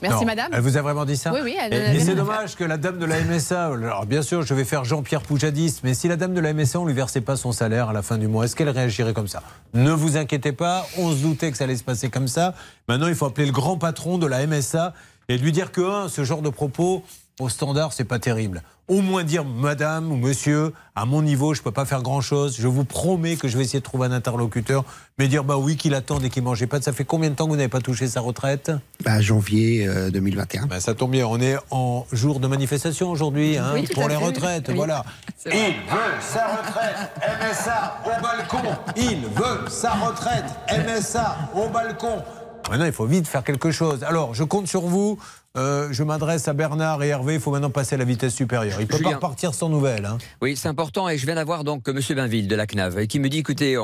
[0.03, 0.49] Merci Non, madame.
[0.53, 2.55] Elle vous a vraiment dit ça Oui, oui, elle- Et, elle et vient c'est dommage
[2.55, 5.95] que la dame de la MSA, alors bien sûr, je vais faire Jean-Pierre Poujadis, mais
[5.95, 8.19] si la dame de la MSA, on lui versait pas son salaire à la fin
[8.19, 9.43] du mois, est-ce qu'elle réagirait comme ça?
[9.73, 12.53] Ne vous inquiétez pas, on se doutait que ça allait se passer comme ça.
[12.89, 14.93] Maintenant, il faut appeler le grand patron de la MSA
[15.31, 17.03] et lui dire que, un, ce genre de propos,
[17.39, 18.63] au standard, c'est pas terrible.
[18.89, 22.57] Au moins dire, madame ou monsieur, à mon niveau, je peux pas faire grand chose.
[22.59, 24.85] Je vous promets que je vais essayer de trouver un interlocuteur.
[25.19, 26.81] Mais dire, bah oui, qu'il attende et qu'il mangeait pas.
[26.81, 28.71] Ça fait combien de temps que vous n'avez pas touché sa retraite?
[29.05, 30.67] Bah, Janvier euh, 2021.
[30.67, 34.17] bah, ça tombe bien, on est en jour de manifestation aujourd'hui hein, Oui, pour les
[34.17, 34.25] fait.
[34.25, 34.69] retraites.
[34.69, 34.75] Oui.
[34.77, 35.05] Voilà.
[35.47, 37.11] Il veut sa retraite,
[37.41, 38.77] MSA au balcon.
[38.97, 42.23] Il veut sa retraite, MSA au balcon.
[42.71, 44.03] Maintenant, il faut vite faire quelque chose.
[44.03, 45.19] Alors, je compte sur vous.
[45.57, 47.35] Euh, je m'adresse à Bernard et Hervé.
[47.35, 48.77] Il faut maintenant passer à la vitesse supérieure.
[48.79, 49.15] Il ne peut pas Julien.
[49.17, 50.05] repartir sans nouvelles.
[50.05, 50.19] hein.
[50.43, 53.19] Oui, c'est important et je viens d'avoir donc Monsieur Bainville de la CNAV et qui
[53.21, 53.77] me dit écoutez,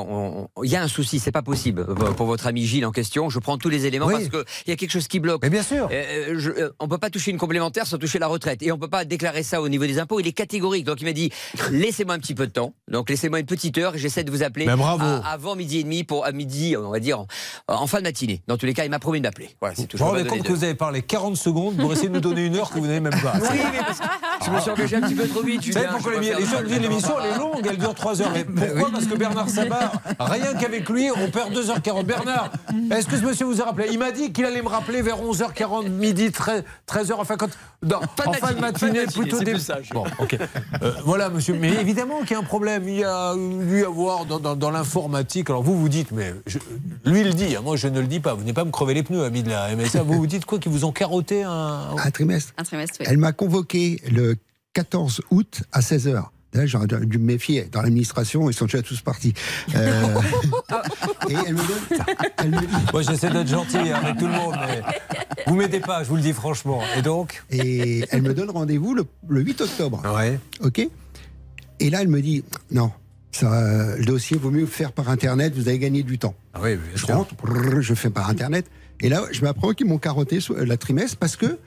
[0.63, 1.85] il y a un souci, c'est pas possible
[2.15, 3.29] pour votre ami Gilles en question.
[3.29, 4.13] Je prends tous les éléments Oui.
[4.13, 5.41] parce que il y a quelque chose qui bloque.
[5.41, 5.89] Mais bien sûr.
[5.91, 8.77] Euh, je- euh, on peut pas toucher une complémentaire sans toucher la retraite et on
[8.77, 10.19] peut pas déclarer ça au niveau des impôts.
[10.19, 10.85] Il est catégorique.
[10.85, 11.31] Donc il m'a dit
[11.71, 12.73] laissez-moi un petit peu de temps.
[12.91, 16.03] Donc laissez-moi une petite heure et j'essaie de vous appeler à- avant midi et demi
[16.03, 17.27] pour à midi, on va dire en,
[17.67, 18.41] en fin de matinée.
[18.47, 19.49] Dans tous les cas, il m'a promis de m'appeler.
[19.59, 19.97] Voilà, c'est tout.
[19.97, 22.19] Vous vous rendez pas compte que vous avez parlé 40 secondes pour essayer de nous
[22.19, 23.33] donner une heure que vous n'avez même pas.
[23.41, 24.05] Oui, mais parce que
[24.45, 25.65] je me suis engagé un petit peu trop vite.
[25.65, 28.31] Vous savez pourquoi les, pas les l'émission elle est longue, elle dure 3 heures.
[28.33, 32.03] Mais pourquoi Parce que Bernard Sabat, rien qu'avec lui, on perd 2h40.
[32.03, 32.51] Bernard,
[32.91, 33.87] est-ce que ce monsieur vous a rappelé?
[33.91, 37.49] Il m'a dit qu'il allait me rappeler vers 11h40, midi, 13h, enfin quand.
[37.81, 39.57] non, de en fin de matinée, plutôt des.
[39.59, 39.89] sage.
[39.93, 40.37] Bon, ok.
[40.81, 41.53] Euh, voilà, monsieur.
[41.59, 42.87] Mais évidemment qu'il y a un problème.
[42.87, 45.49] Il y a dû avoir dans, dans- dans l'informatique.
[45.49, 46.59] Alors vous, vous dites, mais je-
[47.05, 47.55] lui, il le dit.
[47.55, 48.33] hein, moi, je ne le dis pas.
[48.33, 50.03] Vous n'allez pas me crever les pneus, ami de la MSA.
[50.03, 51.51] Vous vous dites quoi Qu'ils vous ont carotté un.
[51.53, 52.53] Un trimestre.
[52.57, 53.05] Un trimestre, oui.
[53.09, 54.35] Elle m'a convoqué le
[54.73, 56.25] 14 août à 16h.
[56.53, 57.67] Là, j'aurais dû me méfier.
[57.71, 59.33] Dans l'administration, ils sont déjà tous partis.
[59.75, 60.05] Euh,
[61.29, 62.05] et elle me donne.
[62.37, 62.67] Elle me dit.
[62.91, 64.81] Moi, j'essaie d'être gentil avec tout le monde, mais
[65.47, 66.81] vous m'aidez pas, je vous le dis franchement.
[66.95, 70.03] Et donc Et elle me donne rendez-vous le, le 8 octobre.
[70.15, 70.39] Ouais.
[70.61, 70.87] OK
[71.79, 72.91] Et là, elle me dit non,
[73.31, 76.35] ça, le dossier vaut mieux le faire par Internet, vous avez gagné du temps.
[76.53, 77.33] Ah oui, je rentre,
[77.79, 78.67] je fais par Internet.
[79.03, 81.59] Et là, je m'apprends qu'ils m'ont carotté euh, la trimestre parce que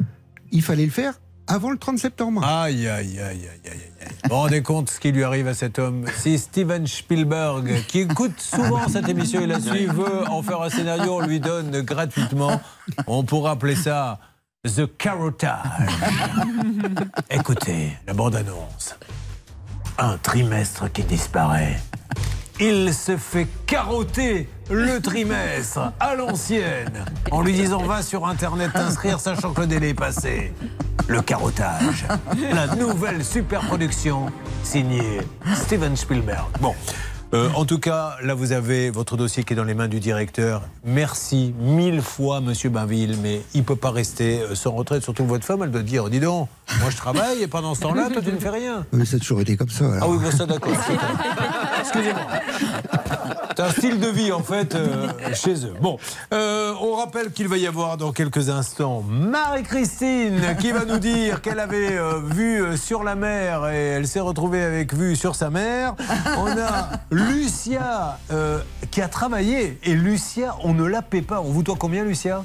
[0.52, 2.42] il fallait le faire avant le 30 septembre.
[2.42, 4.08] Aïe, aïe, aïe, aïe, aïe, aïe.
[4.24, 6.06] Vous vous rendez compte ce qui lui arrive à cet homme?
[6.16, 10.70] Si Steven Spielberg, qui écoute souvent cette émission et la suit, veut en faire un
[10.70, 12.58] scénario, on lui donne gratuitement.
[13.06, 14.18] On pourra appeler ça
[14.64, 15.62] The Carottage.
[17.30, 18.96] Écoutez, la bande-annonce.
[19.98, 21.78] Un trimestre qui disparaît.
[22.58, 29.20] Il se fait carotter le trimestre à l'ancienne en lui disant va sur internet t'inscrire
[29.20, 30.52] sachant que le délai est passé.
[31.08, 32.04] Le carottage.
[32.52, 34.26] La nouvelle super production
[34.64, 35.20] signée
[35.54, 36.46] Steven Spielberg.
[36.60, 36.74] Bon.
[37.34, 39.98] Euh, en tout cas, là, vous avez votre dossier qui est dans les mains du
[39.98, 40.62] directeur.
[40.84, 45.02] Merci mille fois, monsieur Bainville, mais il ne peut pas rester euh, sans retraite.
[45.02, 46.48] Surtout que votre femme, elle doit dire dis donc,
[46.80, 48.86] moi je travaille et pendant ce temps-là, toi, tu ne fais rien.
[48.92, 49.86] Mais ça a toujours été comme ça.
[49.86, 49.98] alors.
[50.02, 50.72] Ah oui, bon, ça d'accord.
[51.80, 52.22] Excusez-moi.
[53.56, 55.72] C'est un style de vie en fait euh, chez eux.
[55.80, 55.98] Bon,
[56.34, 61.40] euh, on rappelle qu'il va y avoir dans quelques instants Marie-Christine qui va nous dire
[61.40, 65.94] qu'elle avait vu sur la mer et elle s'est retrouvée avec vue sur sa mère.
[66.38, 68.60] On a Lucia euh,
[68.90, 71.40] qui a travaillé et Lucia, on ne la paie pas.
[71.40, 72.44] On vous doit combien, Lucia?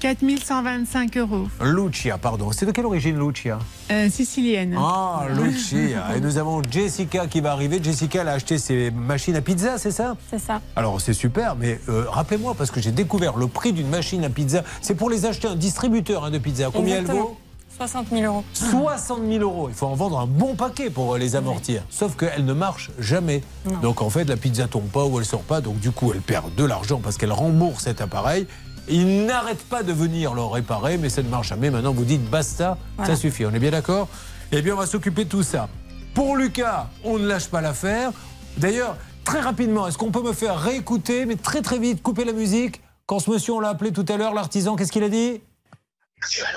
[0.00, 1.48] 4125 euros.
[1.60, 2.50] Lucia, pardon.
[2.52, 3.58] C'est de quelle origine, Lucia?
[3.90, 4.76] Euh, sicilienne.
[4.76, 6.16] Ah, Lucia.
[6.16, 7.80] Et nous avons Jessica qui va arriver.
[7.82, 10.16] Jessica, elle a acheté ses machines à pizza, c'est ça?
[10.30, 10.60] C'est ça.
[10.74, 14.30] Alors, c'est super, mais euh, rappelez-moi, parce que j'ai découvert le prix d'une machine à
[14.30, 14.62] pizza.
[14.80, 16.70] C'est pour les acheter un distributeur hein, de pizza.
[16.72, 17.36] Combien elle vaut?
[17.78, 18.44] 60 000 euros.
[18.52, 19.68] 60 000 euros.
[19.68, 21.82] Il faut en vendre un bon paquet pour euh, les amortir.
[21.90, 23.42] Sauf qu'elle ne marche jamais.
[23.64, 23.78] Non.
[23.78, 25.60] Donc en fait, la pizza tombe pas ou elle sort pas.
[25.60, 28.46] Donc du coup, elle perd de l'argent parce qu'elle rembourse cet appareil.
[28.88, 31.70] Il n'arrête pas de venir le réparer, mais ça ne marche jamais.
[31.70, 33.14] Maintenant, vous dites basta, Voilà.
[33.14, 33.44] ça suffit.
[33.46, 34.08] On est bien d'accord?
[34.50, 35.68] Eh bien, on va s'occuper de tout ça.
[36.14, 38.10] Pour Lucas, on ne lâche pas l'affaire.
[38.56, 42.32] D'ailleurs, très rapidement, est-ce qu'on peut me faire réécouter, mais très très vite, couper la
[42.32, 42.80] musique?
[43.06, 45.40] Quand ce monsieur, on l'a appelé tout à l'heure, l'artisan, qu'est-ce qu'il a dit?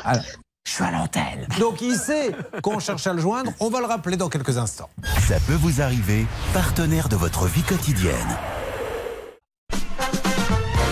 [0.04, 0.24] Alors,
[0.72, 1.48] je suis à l'antenne.
[1.60, 2.32] Donc il sait
[2.62, 3.52] qu'on cherche à le joindre.
[3.60, 4.90] On va le rappeler dans quelques instants.
[5.28, 8.38] Ça peut vous arriver, partenaire de votre vie quotidienne.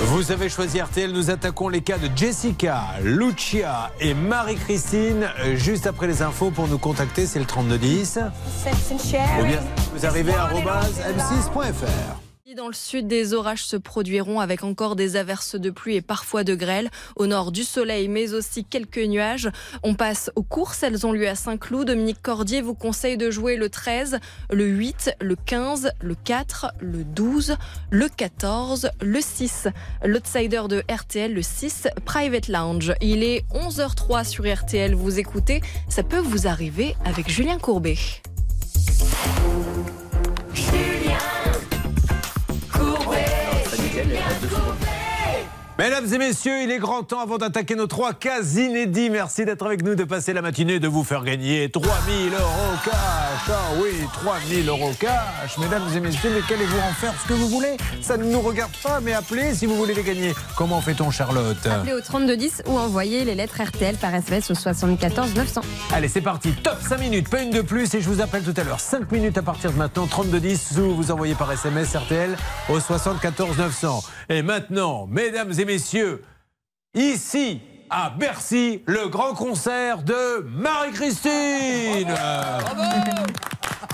[0.05, 1.11] Vous avez choisi RTL.
[1.11, 6.79] Nous attaquons les cas de Jessica, Lucia et Marie-Christine juste après les infos pour nous
[6.79, 7.25] contacter.
[7.25, 8.19] C'est le 3210.
[9.39, 9.59] Ou bien
[9.93, 12.28] vous arrivez à arobase m6.fr.
[12.55, 16.43] Dans le sud, des orages se produiront avec encore des averses de pluie et parfois
[16.43, 16.89] de grêle.
[17.15, 19.49] Au nord, du soleil, mais aussi quelques nuages.
[19.83, 20.81] On passe aux courses.
[20.81, 21.85] Elles ont lieu à Saint-Cloud.
[21.85, 24.19] Dominique Cordier vous conseille de jouer le 13,
[24.51, 27.55] le 8, le 15, le 4, le 12,
[27.91, 29.67] le 14, le 6.
[30.03, 32.93] L'outsider de RTL, le 6, Private Lounge.
[33.01, 34.95] Il est 11h03 sur RTL.
[34.95, 37.97] Vous écoutez, ça peut vous arriver avec Julien Courbet.
[45.79, 49.09] Mesdames et messieurs, il est grand temps avant d'attaquer nos trois cas inédits.
[49.09, 52.93] Merci d'être avec nous, de passer la matinée, de vous faire gagner 3000 euros cash.
[53.47, 55.57] Ah oui, 3000 euros cash.
[55.57, 57.13] Mesdames et messieurs, mais qu'allez-vous en faire?
[57.23, 60.03] Ce que vous voulez Ça ne nous regarde pas, mais appelez si vous voulez les
[60.03, 60.35] gagner.
[60.57, 61.65] Comment fait-on, Charlotte?
[61.65, 65.61] Appelez au 3210 ou envoyez les lettres RTL par SMS au 74 900.
[65.93, 66.51] Allez, c'est parti.
[66.61, 67.93] Top 5 minutes, pas une de plus.
[67.93, 68.81] Et je vous appelle tout à l'heure.
[68.81, 70.07] 5 minutes à partir de maintenant.
[70.07, 72.35] 3210 ou vous envoyez par SMS RTL
[72.67, 74.03] au 74 900.
[74.31, 76.21] Et maintenant, mesdames et messieurs,
[76.93, 82.13] ici à Bercy, le grand concert de Marie-Christine.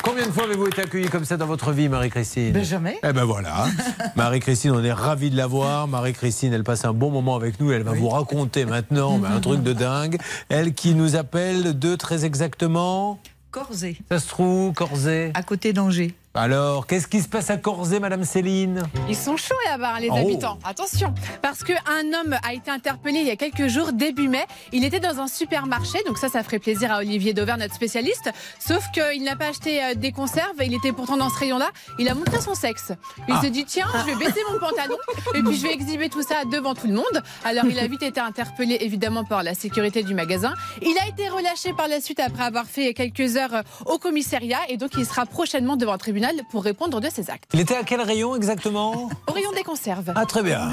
[0.04, 2.52] Combien de fois avez-vous été accueillie comme ça dans votre vie, Marie-Christine?
[2.52, 3.00] Ben, jamais.
[3.02, 3.68] Eh ben voilà.
[4.18, 5.88] Marie-Christine, on est ravis de la voir.
[5.88, 7.72] Marie-Christine, elle passe un bon moment avec nous.
[7.72, 10.18] Elle va vous raconter maintenant ben, un truc de dingue.
[10.50, 13.20] Elle qui nous appelle de très exactement?
[13.52, 16.14] Corzé, Ça se trouve, Corzé à côté d'Angers.
[16.38, 18.84] Alors, qu'est-ce qui se passe à Corzé, Madame Céline?
[19.08, 20.16] Ils sont chauds là-bas, les Oh.
[20.18, 20.58] habitants.
[20.66, 21.76] Attention, parce qu'un
[22.14, 24.46] homme a été interpellé il y a quelques jours, début mai.
[24.74, 28.30] Il était dans un supermarché, donc ça, ça ferait plaisir à Olivier Dauvert, notre spécialiste.
[28.60, 31.70] Sauf qu'il n'a pas acheté euh, des conserves, il était pourtant dans ce rayon-là.
[32.00, 32.92] Il a montré son sexe.
[33.30, 33.42] Il Ah.
[33.42, 34.98] s'est dit, tiens, je vais baisser mon pantalon
[35.36, 37.24] et puis je vais exhiber tout ça devant tout le monde.
[37.46, 40.54] Alors, il a vite été interpellé, évidemment, par la sécurité du magasin.
[40.82, 44.60] Il a été relâché par la suite après avoir fait quelques heures euh, au commissariat
[44.68, 47.50] et donc il sera prochainement devant un tribunal pour répondre de ses actes.
[47.54, 49.10] Il était à quel rayon exactement?
[49.28, 50.12] Au rayon des conserves.
[50.16, 50.70] Ah, très bien.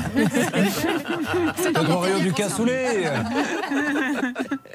[1.57, 3.05] C'est Au rayon du cassoulet.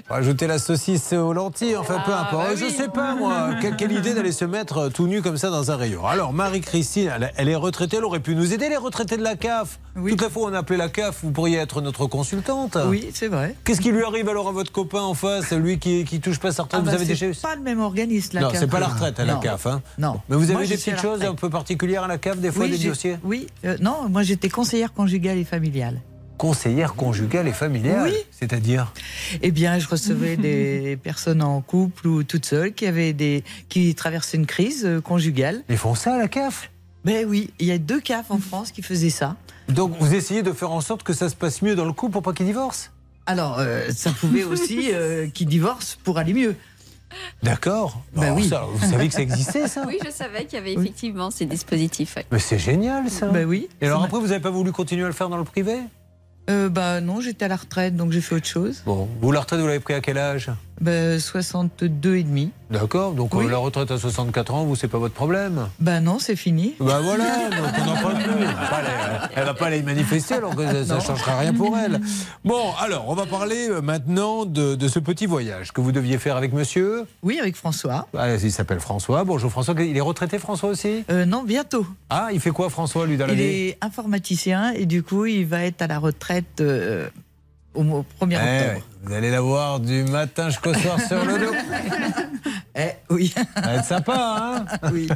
[0.09, 2.55] Rajouter la saucisse aux lentilles, enfin peu importe.
[2.55, 3.49] Je sais pas moi.
[3.61, 6.05] Quelle, quelle idée d'aller se mettre tout nu comme ça dans un rayon.
[6.05, 9.35] Alors Marie-Christine, elle, elle est retraitée, elle aurait pu nous aider, les retraités de la
[9.35, 9.79] CAF.
[9.95, 12.77] Toute la fois on a appelé la CAF, vous pourriez être notre consultante.
[12.87, 13.55] Oui, c'est vrai.
[13.63, 16.51] Qu'est-ce qui lui arrive alors à votre copain en face, lui qui, qui touche pas
[16.51, 17.39] sa retraite Ah bah, Vous avez choses?
[17.39, 18.59] pas le même organisme, la Non, CAF.
[18.59, 19.39] c'est pas la retraite à la Non.
[19.39, 19.65] CAF.
[19.67, 19.81] Hein.
[19.97, 20.21] Non.
[20.29, 22.65] Mais vous avez Moi, des petites choses un peu particulières à la CAF, des fois
[22.65, 26.01] Oui, des dossiers Oui, euh, non, moi j'étais conseillère conjugale et familiale.
[26.37, 28.13] Conseillère conjugale et familiale Oui.
[28.31, 28.93] C'est-à-dire
[29.41, 33.95] Eh bien, je recevais des personnes en couple ou toutes seules qui avaient des, qui
[33.95, 35.63] traversaient une crise euh, conjugale.
[35.69, 36.69] Ils font ça à la CAF
[37.05, 39.35] Ben oui, il y a deux CAF en France qui faisaient ça.
[39.67, 42.13] Donc vous essayez de faire en sorte que ça se passe mieux dans le couple
[42.13, 42.89] pour pas qu'ils divorcent?
[43.25, 46.55] Alors, euh, ça pouvait aussi euh, qu'ils divorcent pour aller mieux.
[47.43, 48.01] D'accord.
[48.15, 48.47] Bah Alors oui.
[48.47, 51.45] ça, vous savez que ça existait ça Oui, je savais qu'il y avait effectivement ces
[51.45, 52.15] dispositifs.
[52.17, 52.25] ouais.
[52.31, 53.27] Mais c'est génial ça.
[53.27, 53.69] Ben oui.
[53.81, 55.77] Et alors après vous n'avez pas voulu continuer à le faire dans le privé?
[56.49, 58.81] Euh, bah non, j'étais à la retraite, donc j'ai fait autre chose.
[58.85, 60.49] Bon, vous la retraite vous l'avez pris à quel âge?
[60.79, 62.51] Ben, 62 et demi.
[62.69, 63.13] D'accord.
[63.13, 65.69] Donc euh, la retraite à 64 ans, vous c'est pas votre problème?
[65.79, 66.75] Ben non, c'est fini.
[66.79, 68.45] Bah voilà, donc on n'en parle plus.
[69.35, 71.99] Elle va pas aller- manifester alors que ça- ne changera rien pour elle.
[72.43, 76.17] Bon, alors on va parler euh, maintenant de, de ce petit voyage que vous deviez
[76.17, 77.05] faire avec monsieur.
[77.23, 78.07] Oui, avec François.
[78.17, 79.23] Ah, il s'appelle François.
[79.23, 79.73] Bonjour François.
[79.79, 81.05] Il est retraité François aussi?
[81.09, 81.85] Euh, non, bientôt.
[82.09, 83.43] Ah, il fait quoi François lui dans la Il vie?
[83.45, 87.07] est informaticien et du coup, il va être à la retraite euh,
[87.77, 88.85] au mo- 1er Eh octobre.
[89.03, 91.51] Vous allez la voir du matin jusqu'au soir sur le dos.
[92.79, 93.33] Eh oui.
[93.55, 95.07] Ça va être sympa, hein Oui.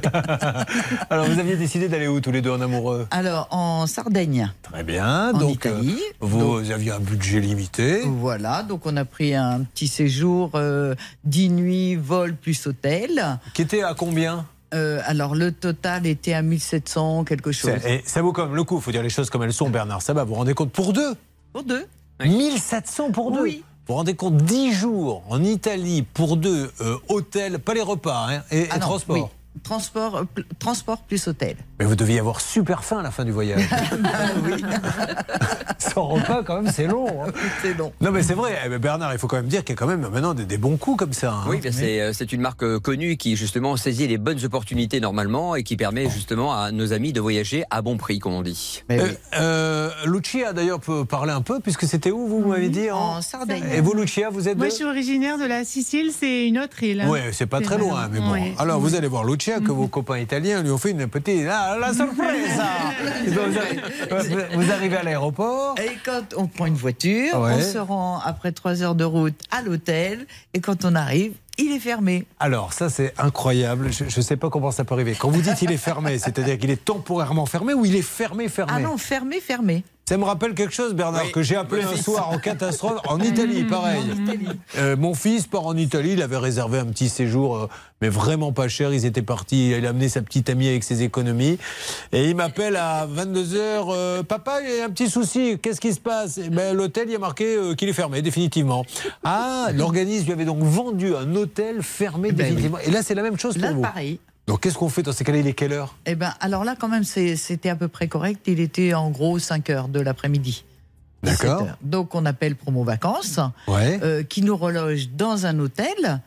[1.12, 3.06] Alors vous aviez décidé d'aller où tous les deux en amoureux?
[3.12, 4.52] Alors, en Sardaigne.
[4.64, 5.30] Très bien.
[5.32, 6.00] En donc euh, Italie.
[6.22, 8.02] vous aviez un budget limité.
[8.06, 13.38] Voilà, donc on a pris un petit séjour, euh, 10 nuits, vol plus hôtel.
[13.54, 14.46] Qui était à combien?
[14.74, 17.70] Euh, alors le total était à 1700 quelque chose.
[17.86, 19.70] Et ça vaut quand même le coup, il faut dire les choses comme elles sont,
[19.70, 20.24] Bernard Sabat.
[20.24, 21.14] Vous vous rendez compte pour deux?
[21.54, 21.86] Pour deux
[22.30, 23.64] 1700 pour deux Oui.
[23.88, 28.28] Vous vous rendez compte 10 jours en Italie pour deux, euh, hôtel, pas les repas,
[28.30, 29.16] hein, et, et Ah non, transport.
[29.18, 29.24] oui.
[29.64, 30.24] Transport, euh,
[30.60, 31.58] transport plus hôtel.
[31.82, 33.60] Mais vous deviez avoir super faim à la fin du voyage.
[35.80, 37.08] Sans repas, quand même, c'est long.
[37.24, 37.32] hein.
[37.64, 37.92] C'est long.
[38.02, 39.88] Non, mais c'est vrai, eh Bernard, il faut quand même dire qu'il y a quand
[39.88, 41.32] même maintenant des, des bons coups comme ça.
[41.34, 41.46] hein.
[41.50, 45.00] Oui, ben c'est euh, c'est une marque euh, connue qui justement saisit les bonnes opportunités
[45.00, 48.44] normalement et qui permet justement à nos amis de voyager à bon prix, comme on
[48.44, 48.84] dit.
[48.92, 49.08] Euh,
[49.40, 53.64] euh, Lucia, d'ailleurs, peut parler un peu, puisque c'était où, vous m'avez dit En Sardaigne.
[53.74, 56.60] Et vous, Lucia, vous êtes Moi, de- je suis originaire de la Sicile, c'est une
[56.60, 57.04] autre île.
[57.08, 58.36] Oui, c'est pas très loin, mais bon.
[58.60, 61.48] Alors, vous allez voir Lucia, que vos copains italiens lui ont fait une petite.
[61.50, 62.50] Ah, la surprise
[63.28, 65.76] vous, arri- vous arrivez à l'aéroport.
[65.80, 67.54] Et quand on prend une voiture, Ouais.
[67.58, 70.26] on se rend après trois heures de route à l'hôtel.
[70.54, 72.26] Et quand on arrive, il est fermé.
[72.40, 73.90] Alors, ça, c'est incroyable.
[73.92, 75.16] Je ne sais pas comment ça peut arriver.
[75.18, 78.48] Quand vous dites il est fermé, c'est-à-dire qu'il est temporairement fermé ou il est fermé,
[78.50, 78.74] fermé?
[78.76, 79.84] Ah non, fermé, fermé.
[80.12, 81.32] Ça me rappelle quelque chose, Bernard, Oui.
[81.32, 84.02] que j'ai appelé un soir en catastrophe en Italie, pareil.
[84.78, 87.70] Euh, mon fils part en Italie, il avait réservé un petit séjour, euh,
[88.02, 88.92] mais vraiment pas cher.
[88.94, 91.58] Ils étaient partis, il a amené sa petite amie avec ses économies.
[92.12, 96.02] Et il m'appelle à 22h, papa, il y a un petit souci, qu'est-ce qui se
[96.02, 96.38] passe?
[96.46, 98.84] Eh ben, L'hôtel, il y a marqué euh, qu'il est fermé, définitivement.
[99.24, 102.80] Ah, l'organisme lui avait donc vendu un hôtel fermé ben définitivement.
[102.86, 103.82] Et là, c'est la même chose pour Là, vous.
[103.82, 104.20] pareil.
[104.52, 105.96] Donc, qu'est-ce qu'on fait dans ces cas-là Il est quelle heure?
[106.06, 108.42] Eh ben, alors là, quand même, c'était à peu près correct.
[108.48, 110.66] Il était en gros 5 heures de l'après-midi.
[111.24, 111.60] D'accord.
[111.60, 111.78] 17 heures.
[111.82, 113.98] Donc, on appelle Promo Vacances, Ouais.
[114.04, 116.20] euh, qui nous reloge dans un hôtel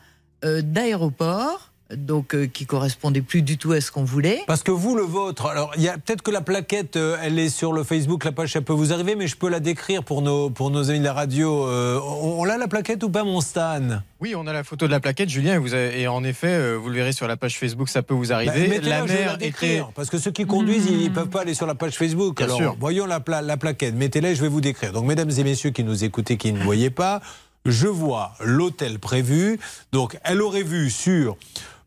[0.43, 4.41] euh, d'aéroport, donc euh, qui correspondait plus du tout à ce qu'on voulait.
[4.47, 7.39] Parce que vous, le vôtre, alors il y a peut-être que la plaquette, euh, elle
[7.39, 10.03] est sur le Facebook, la page, ça peut vous arriver, mais je peux la décrire
[10.03, 11.67] pour nos, pour nos amis de la radio.
[11.69, 14.01] Euh, on on l'a la plaquette ou pas, mon Stan?
[14.21, 16.49] Oui, on a la photo de la plaquette, Julien, et, vous avez- et en effet,
[16.49, 18.69] euh, vous le verrez sur la page Facebook, ça peut vous Bah, arriver.
[18.69, 19.45] mettez-la, la je vais mer la était.
[19.47, 22.37] décrire, parce que ceux qui conduisent, ils ne peuvent pas aller sur la page Facebook.
[22.39, 22.77] Bien Alors, sûr.
[22.81, 23.95] voyons la, pla- la plaquette.
[23.95, 24.93] Mettez-la et je vais vous décrire.
[24.93, 27.21] Donc, mesdames et messieurs qui nous écoutez, qui ne voyaient pas,
[27.67, 29.59] je vois l'hôtel prévu.
[29.93, 31.37] Donc, elle aurait vu sur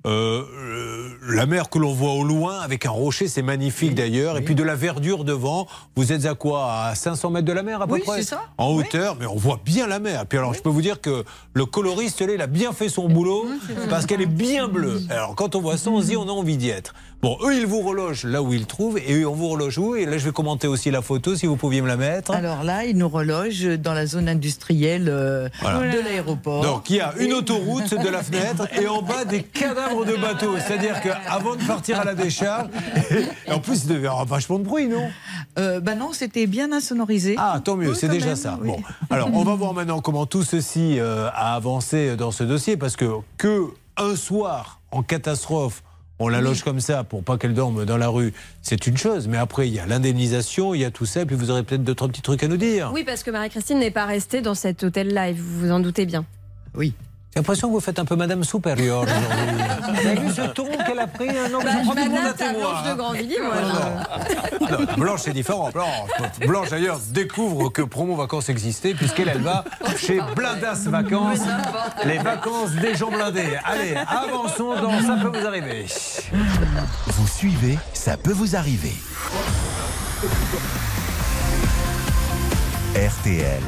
[0.07, 4.37] euh, euh, la mer que l'on voit au loin avec un rocher, c'est magnifique d'ailleurs,
[4.37, 5.67] et puis de la verdure devant.
[5.95, 6.71] Vous êtes à quoi?
[6.71, 8.21] À 500 mètres de la mer à peu Oui, près?
[8.23, 8.43] ça.
[8.57, 10.25] En hauteur, mais on voit bien la mer.
[10.25, 13.09] Puis alors, je peux vous dire que le coloriste, là, il a bien fait son
[13.09, 13.45] boulot
[13.89, 15.01] parce qu'elle est bien bleue.
[15.09, 16.93] Alors, quand on voit ça, on se dit, on a envie d'y être.
[17.23, 19.95] Bon, eux, ils vous relogent là où ils trouvent, et eux, on vous reloge où?
[19.95, 22.29] Et là, je vais commenter aussi la photo, si vous pouviez me la mettre.
[22.31, 25.91] Alors là, il nous reloge dans la zone industrielle euh, Voilà.
[25.91, 26.61] de l'aéroport.
[26.63, 30.15] Donc il y a une autoroute de la fenêtre et en bas des cadavres de
[30.15, 30.57] bateaux.
[30.59, 32.69] C'est-à-dire qu'avant de partir à la décharge,
[33.47, 35.09] et en plus il devait y avoir vachement de bruit, non?
[35.57, 37.33] Euh, bah non, c'était bien insonorisé.
[37.39, 38.59] Ah, tant mieux, Oui, c'est déjà même, ça.
[38.61, 38.67] oui.
[38.67, 38.77] Bon,
[39.09, 42.95] alors on va voir maintenant comment tout ceci euh, a avancé dans ce dossier parce
[42.95, 43.05] que
[43.37, 43.65] que
[43.97, 45.81] un soir en catastrophe.
[46.19, 48.33] On la loge comme ça pour pas qu'elle dorme dans la rue,
[48.63, 49.27] c'est une chose.
[49.27, 51.63] Mais après, il y a l'indemnisation, il y a tout ça, et puis vous aurez
[51.63, 52.91] peut-être d'autres petits trucs à nous dire.
[52.93, 56.05] Oui, parce que Marie-Christine n'est pas restée dans cet hôtel-là, et vous vous en doutez
[56.05, 56.25] bien.
[56.73, 56.93] Oui.
[57.33, 59.25] J'ai l'impression que vous faites un peu Madame Supérieure aujourd'hui.
[59.87, 62.09] Vous avez vu ce ton qu'elle a pris hein Non, mais je prends tout le
[62.09, 62.95] monde à Madame, ta témoin, Blanche de hein.
[62.95, 63.55] Grandvilliers, moi.
[63.61, 63.77] Non, non.
[64.09, 65.69] Ah non, Blanche, c'est différent.
[65.71, 66.09] Blanche,
[66.47, 69.63] Blanche, d'ailleurs, découvre que Promo Vacances existait, puisqu'elle elle va
[69.97, 71.41] chez Blindas Vacances.
[72.05, 73.57] Les vacances des gens blindés.
[73.63, 75.85] Allez, avançons dans Ça peut vous arriver.
[77.07, 78.95] Vous suivez, ça peut vous arriver.
[82.95, 83.61] RTL.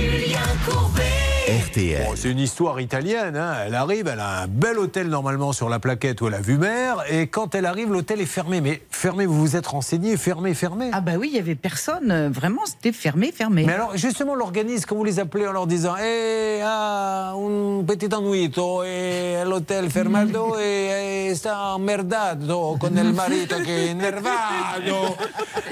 [0.00, 1.17] Julien Courbet.
[1.48, 2.04] RTL.
[2.04, 3.34] Bon, c'est une histoire italienne.
[3.34, 3.54] hein.
[3.66, 6.58] Elle arrive, elle a un bel hôtel normalement sur la plaquette où elle a vue
[6.58, 7.02] mer.
[7.08, 8.60] Et quand elle arrive, l'hôtel est fermé.
[8.60, 10.90] Mais fermé, vous vous êtes renseigné, fermé, fermé.
[10.92, 12.10] Ah bah oui, il y avait personne.
[12.10, 13.64] euh, Vraiment, c'était fermé, fermé.
[13.64, 18.14] Mais alors, justement, l'organisme, quand vous les appelez en leur disant Eh, ah, un petit
[18.14, 25.16] annuito, e l'hôtel fermato, e, e sta emmerdado con il marito che è nervato.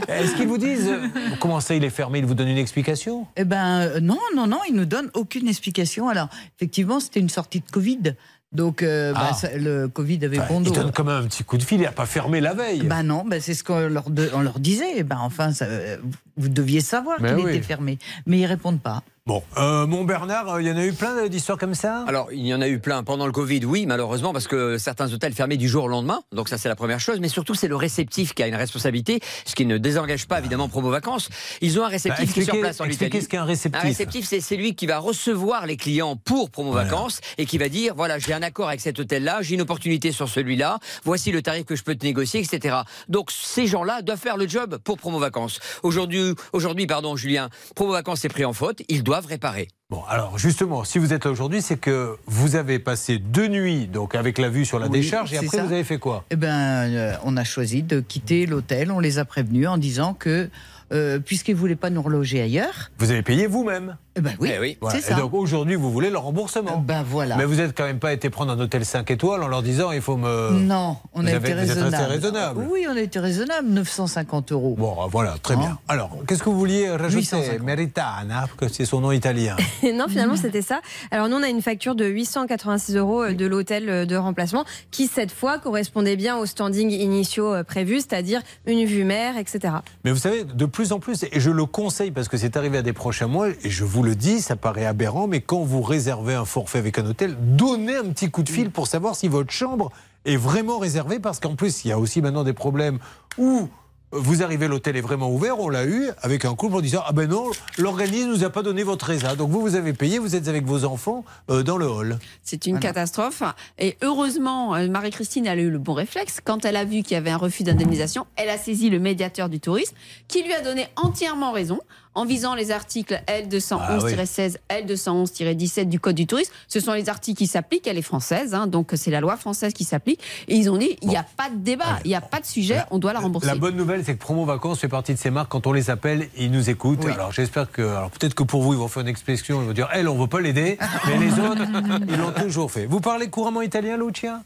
[0.08, 0.90] Est-ce qu'ils vous disent
[1.38, 3.26] Comment ça, il est fermé Ils vous donnent une explication?
[3.36, 5.65] Eh ben euh, non, non, non, ils nous donnent aucune explication.
[6.08, 8.14] Alors effectivement, c'était une sortie de Covid,
[8.52, 9.34] donc euh, bah, Ah.
[9.34, 10.70] ça- le Covid avait bon dos.
[10.70, 12.82] donnent quand même un petit coup de fil, il n'a pas fermé la veille.
[12.84, 15.02] Ben non, ben c'est ce qu'on leur, de- on leur disait.
[15.02, 15.96] Ben enfin, ça, euh,
[16.36, 17.50] vous deviez savoir qu'il oui.
[17.50, 19.02] était fermé, mais ils répondent pas.
[19.26, 22.28] Bon, euh, mon Bernard, euh, il y en a eu plein d'histoires comme ça Alors,
[22.30, 25.32] il y en a eu plein pendant le Covid, oui, malheureusement, parce que certains hôtels
[25.32, 26.20] fermaient du jour au lendemain.
[26.30, 27.18] Donc ça, c'est la première chose.
[27.18, 30.68] Mais surtout, c'est le réceptif qui a une responsabilité, ce qui ne désengage pas évidemment
[30.68, 31.28] Promo Vacances.
[31.60, 33.20] Ils ont un réceptif Bah, qui est sur place en Italie.
[33.20, 33.82] ce qu'est un réceptif.
[33.82, 36.88] Un réceptif, c'est c'est lui qui va recevoir les clients pour Promo Voilà.
[36.88, 40.12] Vacances et qui va dire voilà, j'ai un accord avec cet hôtel-là, j'ai une opportunité
[40.12, 42.76] sur celui-là, voici le tarif que je peux te négocier, etc.
[43.08, 45.58] Donc ces gens-là doivent faire le job pour Promo Vacances.
[45.82, 49.68] Aujourd'hui, aujourd'hui, pardon, Julien, Promo Vacances est pris en faute, ils doivent réparer.
[49.88, 53.86] Bon, alors justement, si vous êtes là aujourd'hui, c'est que vous avez passé deux nuits
[53.86, 55.64] donc avec la vue sur la Oui, décharge et après ça.
[55.64, 56.24] vous avez fait quoi?
[56.30, 58.90] Eh ben, euh, on a choisi de quitter l'hôtel.
[58.90, 60.50] On les a prévenus en disant que
[60.92, 64.96] euh, puisqu'ils voulaient pas nous reloger ailleurs, Vous avez payé vous-même eh ben oui, Voilà.
[64.98, 65.12] c'est ça.
[65.14, 66.78] Et donc aujourd'hui, vous voulez le remboursement.
[66.78, 67.36] Ben voilà.
[67.36, 69.92] Mais vous n'êtes quand même pas été prendre un hôtel 5 étoiles en leur disant
[69.92, 70.50] il faut me.
[70.52, 72.04] Non, on Vous a avez- été raisonnable.
[72.10, 72.66] raisonnable.
[72.70, 74.74] Oui, on a été raisonnable, 950 euros.
[74.78, 75.78] Bon, voilà, très bien.
[75.88, 77.20] Alors, qu'est-ce que vous vouliez rajouter?
[77.36, 77.62] 850.
[77.62, 79.56] Meritana, que c'est son nom italien.
[79.94, 80.80] non, finalement, c'était ça.
[81.10, 84.64] Alors, nous, on a une facture de 886 euros euh, de l'hôtel euh, de remplacement
[84.90, 89.74] qui, cette fois, correspondait bien aux standings initiaux euh, prévus, c'est-à-dire une vue mer, etc.
[90.04, 92.78] Mais vous savez, de plus en plus, et je le conseille parce que c'est arrivé
[92.78, 95.82] à des prochains mois, et je vous le dis, ça paraît aberrant, mais quand vous
[95.82, 99.26] réservez un forfait avec un hôtel, donnez un petit coup de fil pour savoir si
[99.26, 99.90] votre chambre
[100.24, 103.00] est vraiment réservée, parce qu'en plus, il y a aussi maintenant des problèmes
[103.36, 103.68] où
[104.12, 107.12] vous arrivez, l'hôtel est vraiment ouvert, on l'a eu, avec un couple en disant Ah
[107.12, 109.34] ben non, l'organisme nous a pas donné votre résa.
[109.34, 112.18] Donc vous, vous avez payé, vous êtes avec vos enfants euh, dans le hall.
[112.44, 113.42] C'est une catastrophe.
[113.80, 116.38] Et heureusement, euh, Marie-Christine, elle a eu le bon réflexe.
[116.42, 119.48] Quand elle a vu qu'il y avait un refus d'indemnisation, elle a saisi le médiateur
[119.48, 119.96] du tourisme,
[120.28, 121.80] qui lui a donné entièrement raison
[122.16, 126.52] en visant les articles L211-16, L211-17 du Code du tourisme.
[126.66, 129.72] Ce sont les articles qui s'appliquent, elle est française, hein, donc c'est la loi française
[129.72, 130.20] qui s'applique.
[130.48, 132.46] Et ils ont dit, il n'y a pas de débat, il n'y a pas de
[132.46, 133.46] sujet, on doit la rembourser.
[133.46, 135.50] La bonne nouvelle, c'est que Promo Vacances fait partie de ces marques.
[135.50, 137.04] Quand on les appelle, ils nous écoutent.
[137.04, 137.82] Alors j'espère que.
[137.82, 139.60] Alors peut-être que pour vous, ils vont faire une expression.
[139.60, 140.78] Ils vont dire Elle, on ne veut pas l'aider.
[141.06, 141.62] mais les autres,
[142.08, 142.86] ils l'ont toujours fait.
[142.86, 144.40] Vous parlez couramment italien, Lucia?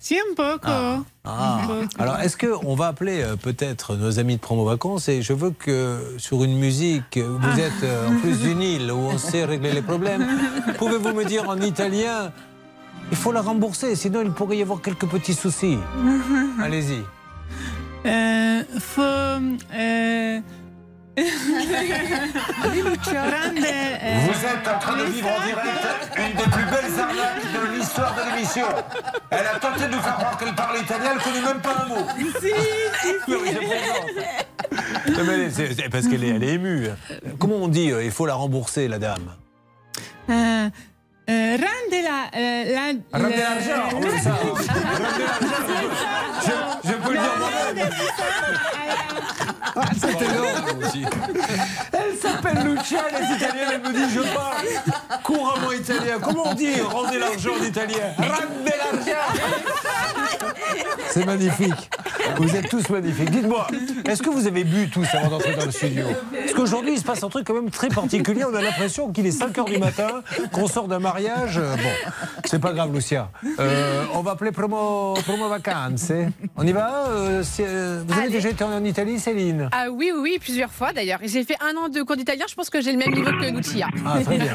[0.00, 0.58] Si, un peu.
[0.62, 1.00] Ah.
[1.24, 1.60] Ah.
[1.98, 5.50] Alors, est-ce qu'on va appeler euh, peut-être nos amis de Promo Vacances et je veux
[5.50, 9.72] que sur une musique, vous êtes euh, en plus d'une île où on sait régler
[9.72, 10.26] les problèmes,
[10.78, 12.32] pouvez-vous me dire en italien?
[13.10, 15.78] Il faut la rembourser, sinon il pourrait y avoir quelques petits soucis.
[16.60, 17.02] Allez-y.
[18.06, 19.02] Euh, faut.
[21.16, 21.24] Grande,
[23.58, 28.14] Vous êtes en train de vivre en direct une des plus belles arnaques de l'histoire
[28.14, 28.66] de l'émission.
[29.30, 31.84] Elle a tenté de nous faire croire qu'elle parle italien, elle ne connaît même pas
[31.84, 32.06] un mot.
[32.40, 32.48] Si,
[33.02, 33.32] si,
[35.26, 36.88] mais c'est- c'est parce qu'elle est, elle est émue.
[37.38, 39.34] Comment on dit euh, il faut la rembourser, la dame?
[40.30, 40.68] Euh,
[41.30, 42.38] euh, rende la.
[42.38, 44.30] euh, la Rende le- l'argent, oui, ça.
[46.44, 47.90] Je, je peux le dire moi-même.
[49.74, 51.04] Ah, c'est énorme aussi.
[51.92, 54.66] Elle s'appelle Lucia, les Italiens, elle me dit je parle
[55.22, 56.18] couramment italien.
[56.22, 58.12] Comment on dit rendez l'argent en italien?
[58.18, 59.22] Rende l'argent
[61.08, 61.90] C'est magnifique.
[62.36, 63.30] Vous êtes tous magnifiques.
[63.30, 63.66] Dites-moi,
[64.08, 66.04] est-ce que vous avez bu tous avant d'entrer dans le studio?
[66.32, 68.44] Parce qu'aujourd'hui, il se passe un truc quand même très particulier.
[68.44, 70.22] On a l'impression qu'il est 5 h du matin,
[70.52, 71.58] qu'on sort d'un mariage.
[71.58, 72.12] Euh, Bon,
[72.44, 73.30] c'est pas grave, Lucia.
[73.58, 76.12] Euh, on va appeler promo, promo vacances.
[76.56, 80.20] On y va Euh, euh, Vous avez déjà été en Italie, Céline Ah oui, oui,
[80.22, 81.18] oui, plusieurs fois d'ailleurs.
[81.24, 83.56] J'ai fait un an de cours d'italien, je pense que j'ai le même niveau que
[83.56, 83.88] Lucia.
[84.06, 84.54] Ah, très bien.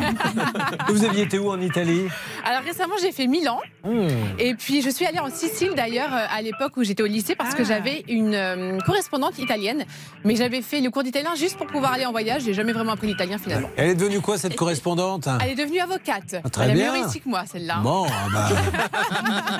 [0.89, 2.03] Vous aviez été où en Italie
[2.45, 3.59] Alors récemment, j'ai fait Milan.
[3.83, 4.07] Hmm.
[4.39, 7.53] Et puis je suis allée en Sicile d'ailleurs à l'époque où j'étais au lycée parce
[7.55, 9.85] que j'avais une euh, correspondante italienne.
[10.23, 12.43] Mais j'avais fait le cours d'italien juste pour pouvoir aller en voyage.
[12.43, 13.69] J'ai jamais vraiment appris l'italien finalement.
[13.75, 15.27] Elle est devenue quoi, cette correspondante?
[15.43, 16.35] Elle est devenue avocate.
[16.47, 17.03] Ah, très Elle est bien.
[17.07, 17.79] que moi celle-là.
[17.83, 18.49] Bon, ah bah,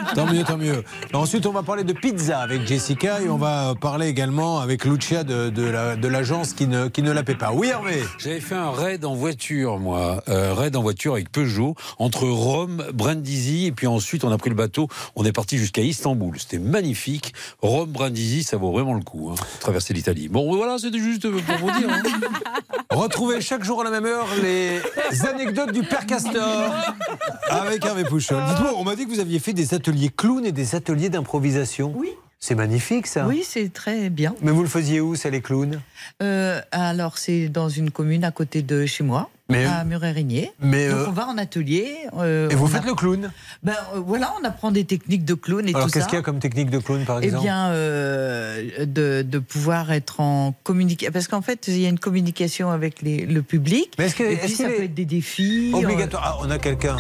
[0.16, 0.84] tant mieux, tant mieux.
[1.14, 5.24] Ensuite, on va parler de pizza avec Jessica et on va parler également avec Lucia
[5.24, 7.52] de, de la- de l'agence qui ne, qui ne la paie pas.
[7.54, 10.24] Oui, Hervé J'avais fait un raid en voiture, moi.
[10.30, 14.50] Euh, raid en voiture avec Peugeot, entre Rome, Brindisi, et puis ensuite on a pris
[14.50, 14.88] le bateau.
[15.16, 16.36] On est parti jusqu'à Istanbul.
[16.40, 17.34] C'était magnifique.
[17.62, 19.30] Rome, Brindisi, ça vaut vraiment le coup.
[19.32, 20.28] Hein, traverser l'Italie.
[20.30, 21.90] Bon, voilà, c'était juste pour vous dire.
[21.90, 22.02] hein.
[22.92, 24.80] Retrouvez chaque jour à la même heure les
[25.28, 26.72] anecdotes du Père Castor
[27.50, 28.44] avec Hervé Pouchol.
[28.50, 31.94] Dites-moi, on m'a dit que vous aviez fait des ateliers clown et des ateliers d'improvisation.
[31.96, 32.10] Oui.
[32.40, 33.26] C'est magnifique ça.
[33.26, 34.36] Oui, c'est très bien.
[34.42, 35.82] Mais vous le faisiez où, ça, les clowns?
[36.22, 40.52] Euh, alors, c'est dans une commune à côté de chez moi, Mais- à Muret-Régnier.
[40.62, 41.96] Mais, Donc, euh, on va en atelier.
[42.18, 43.32] euh, Et vous faites a- le clown
[43.64, 46.10] Ben euh, voilà, on apprend des techniques de clown et Alors tout qu'est-ce ça.
[46.10, 49.92] qu'il y a comme technique de clown, par Eh exemple bien, euh, de, de pouvoir
[49.92, 51.12] être en communication.
[51.14, 53.94] Parce qu'en fait, il y a une communication avec les- le public.
[53.98, 55.72] Mais est-ce que- et est-ce puis, qu'il ça est peut être des défis.
[55.74, 56.24] Obligatoire.
[56.40, 56.98] Ah, on a quelqu'un.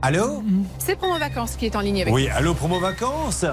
[0.00, 0.42] Allô
[0.78, 2.36] C'est Promo Vacances qui est en ligne avec Oui, nous.
[2.36, 3.44] allô, promo vacances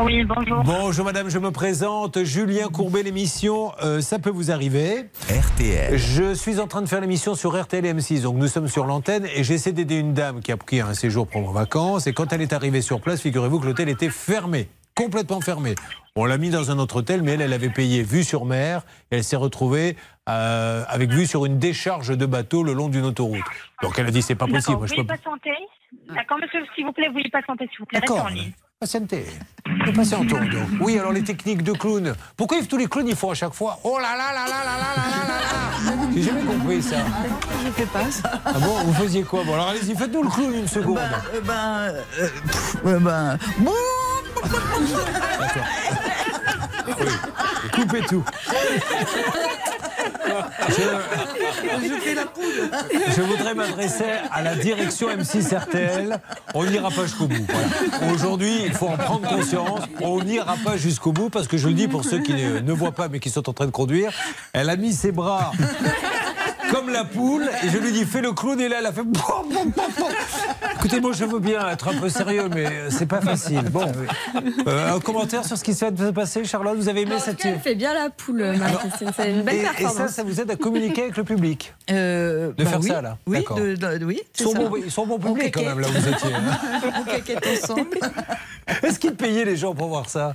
[0.00, 0.62] Oui, bonjour.
[0.64, 2.24] Bonjour madame, je me présente.
[2.24, 5.10] Julien Courbet, l'émission, euh, ça peut vous arriver.
[5.28, 5.96] RTL.
[5.98, 8.86] Je suis en train de faire l'émission sur RTL et M6, donc nous sommes sur
[8.86, 12.32] l'antenne et j'essaie d'aider une dame qui a pris un séjour promo vacances et quand
[12.32, 15.74] elle est arrivée sur place, figurez-vous que l'hôtel était fermé, complètement fermé.
[16.16, 18.82] On l'a mis dans un autre hôtel, mais elle, elle avait payé vue sur mer
[19.10, 19.96] et elle s'est retrouvée
[20.28, 23.44] euh, avec vue sur une décharge de bateau le long d'une autoroute.
[23.82, 25.54] Donc elle a dit c'est pas possible, moi, je veuillez peux patienter.
[26.08, 28.00] D'accord, monsieur, s'il vous plaît, veuillez patienter, s'il vous plaît.
[28.00, 28.52] Restez en ligne.
[28.82, 29.26] Patientez.
[29.94, 30.68] Patientons donc.
[30.80, 32.16] Oui, alors les techniques de clown.
[32.36, 34.76] Pourquoi tous les clowns ils font à chaque fois Oh là là là là là
[34.76, 36.96] là là là là là J'ai jamais compris ça.
[37.64, 38.40] Je fais pas ça.
[38.44, 40.96] Ah bon Vous faisiez quoi Bon alors allez-y, faites-nous le clown une seconde.
[40.96, 43.70] Ben, euh, ben, euh, pff, euh, ben, bon.
[47.72, 48.24] Coupez tout.
[53.16, 56.20] Je voudrais m'adresser à la direction M6 RTL.
[56.54, 57.46] On n'ira pas jusqu'au bout.
[58.12, 59.80] Aujourd'hui, il faut en prendre conscience.
[60.00, 62.92] On n'ira pas jusqu'au bout parce que je le dis pour ceux qui ne voient
[62.92, 64.12] pas mais qui sont en train de conduire.
[64.52, 65.52] Elle a mis ses bras
[66.72, 69.02] comme la poule et je lui dis fais le clown et là elle a fait.
[70.76, 73.62] Écoutez, moi je veux bien être un peu sérieux mais euh, c'est pas facile.
[73.70, 73.82] Bon,
[74.66, 76.76] Euh, un commentaire sur ce qui s'est passé, Charlotte.
[76.76, 77.44] Vous avez aimé cette.
[77.44, 78.54] Elle fait bien la poule.
[79.16, 82.64] C'est une belle Et, ça, ça vous aide à communiquer avec le public Euh, De
[82.64, 84.58] bah faire oui, ça, là Oui, de- de- oui Ils sont, ça.
[84.60, 86.34] bons, ils sont On quand même là où vous étiez.
[86.34, 86.90] hein.
[87.00, 87.98] On caquette ensemble.
[88.82, 90.34] Est-ce qu'ils payaient les gens pour voir ça?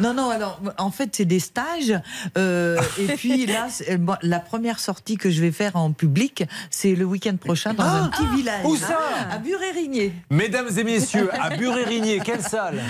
[0.00, 1.94] Non, non, alors, en fait, c'est des stages.
[2.36, 6.94] euh, et puis là, bon, la première sortie que je vais faire en public, c'est
[6.94, 8.64] le week-end prochain dans un petit village.
[8.64, 8.98] Où ça
[9.30, 10.12] À Buré-Rigné.
[10.30, 12.80] Mesdames et messieurs, à Buré-Rigné, quelle salle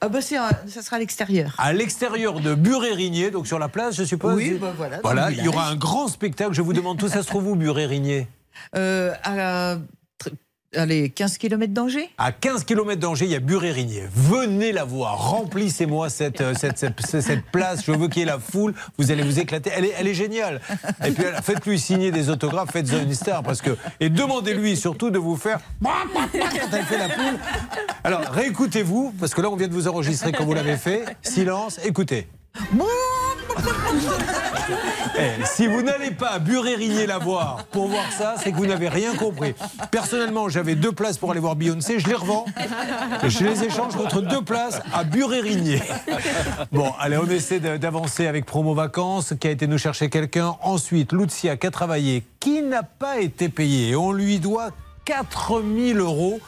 [0.00, 0.36] Ah bah c'est,
[0.68, 1.54] ça sera à l'extérieur.
[1.58, 5.42] À l'extérieur de Buré-Rigné, donc sur la place, je suppose Oui, bah voilà, Voilà, il
[5.44, 6.52] y aura un grand spectacle.
[6.54, 8.28] Je vous demande tout ça se trouve où, Buré-Rigné
[8.74, 9.80] Euh, à, tr-
[10.76, 14.04] allez, 15 km d'Angers À 15 km d'Angers, il y a Buré-Rigné.
[14.14, 15.30] Venez la voir.
[15.30, 17.84] Remplissez-moi cette, euh, cette, cette, cette place.
[17.84, 18.74] Je veux qu'il y ait la foule.
[18.98, 19.70] Vous allez vous éclater.
[19.74, 20.60] Elle est, elle est géniale.
[21.04, 22.70] Et puis, faites-lui signer des autographes.
[22.72, 23.42] Faites-en une star.
[23.42, 25.58] Parce que, et demandez-lui surtout de vous faire.
[25.82, 27.38] Quand elle fait la poule.
[28.04, 29.14] Alors, réécoutez-vous.
[29.18, 31.04] Parce que là, on vient de vous enregistrer comme vous l'avez fait.
[31.22, 31.80] Silence.
[31.84, 32.28] Écoutez.
[35.18, 38.66] Eh, si vous n'allez pas à Buré-Rigné la voir pour voir ça, c'est que vous
[38.66, 39.54] n'avez rien compris.
[39.90, 42.44] Personnellement, j'avais deux places pour aller voir Beyoncé, je les revends.
[43.26, 45.82] Je les échange contre deux places à Buré-Rigné.
[46.72, 50.56] Bon, allez, on essaie d'avancer avec Promo Vacances, qui a été nous chercher quelqu'un.
[50.62, 53.90] Ensuite, Lucia, qui a travaillé, qui n'a pas été payé.
[53.90, 54.70] Et on lui doit
[55.04, 56.40] 4000 euros.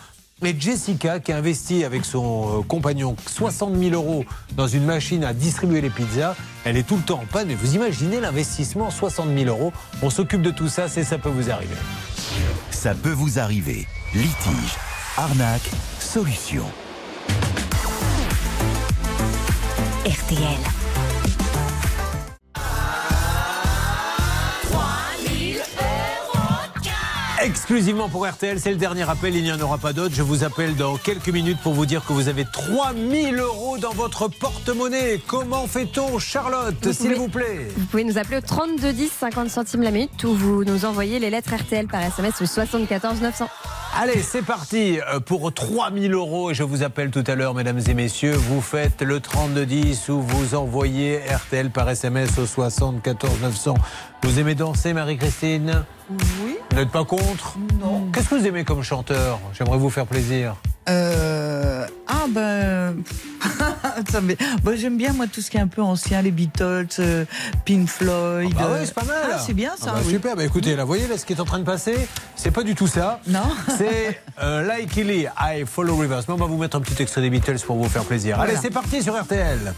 [0.45, 4.25] Et Jessica, qui a investi avec son euh, compagnon 60 000 euros
[4.57, 7.49] dans une machine à distribuer les pizzas, elle est tout le temps en panne.
[7.49, 11.29] Mais vous imaginez l'investissement 60 000 euros On s'occupe de tout ça, c'est ça peut
[11.29, 11.75] vous arriver.
[12.71, 13.89] Ça peut vous arriver.
[14.15, 14.77] Litige,
[15.17, 16.65] arnaque, solution.
[20.07, 20.78] RTL.
[27.41, 30.13] Exclusivement pour RTL, c'est le dernier appel, il n'y en aura pas d'autre.
[30.13, 33.93] Je vous appelle dans quelques minutes pour vous dire que vous avez 3000 euros dans
[33.93, 35.21] votre porte-monnaie.
[35.25, 37.69] Comment fait-on, Charlotte, s'il vous plaît?
[37.77, 41.21] Vous pouvez nous appeler au 32 10 50 centimes la minute ou vous nous envoyez
[41.21, 43.49] les lettres RTL par SMS au 74 900.
[43.97, 46.51] Allez, c'est parti euh, pour 3000 euros.
[46.51, 48.35] Et je vous appelle tout à l'heure, mesdames et messieurs.
[48.35, 53.75] Vous faites le 3210 ou vous envoyez RTL par SMS au 74 900.
[54.23, 55.85] Vous aimez danser, Marie-Christine?
[56.11, 56.17] Oui.
[56.79, 58.09] Vous n'êtes pas contre Non.
[58.13, 60.55] Qu'est-ce que vous aimez comme chanteur J'aimerais vous faire plaisir.
[60.89, 63.03] Euh, ah ben,
[64.63, 67.25] bon, j'aime bien moi tout ce qui est un peu ancien, les Beatles, euh,
[67.65, 68.55] Pink Floyd.
[68.57, 69.29] Ah euh, ouais, c'est pas mal.
[69.29, 69.87] Ah, c'est bien ça.
[69.89, 70.13] Ah bah oui.
[70.13, 71.97] Super, bah écoutez, là, vous voyez là, ce qui est en train de passer,
[72.37, 73.19] c'est pas du tout ça.
[73.27, 73.41] Non.
[73.77, 76.23] C'est euh, Like Lee, I Follow Rivers.
[76.29, 78.37] Mais on va vous mettre un petit extrait des Beatles pour vous faire plaisir.
[78.37, 78.53] Voilà.
[78.53, 79.75] Allez, c'est parti sur RTL.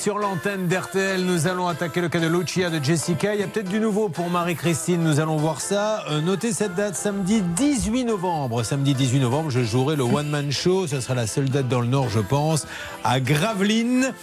[0.00, 3.34] Sur l'antenne d'RTL, nous allons attaquer le cas de Lucia de Jessica.
[3.34, 6.06] Il y a peut-être du nouveau pour Marie-Christine, nous allons voir ça.
[6.08, 8.62] Euh, notez cette date, samedi 18 novembre.
[8.62, 10.86] Samedi 18 novembre, je jouerai le One Man Show.
[10.86, 12.66] Ce sera la seule date dans le Nord, je pense,
[13.04, 14.14] à Gravelines.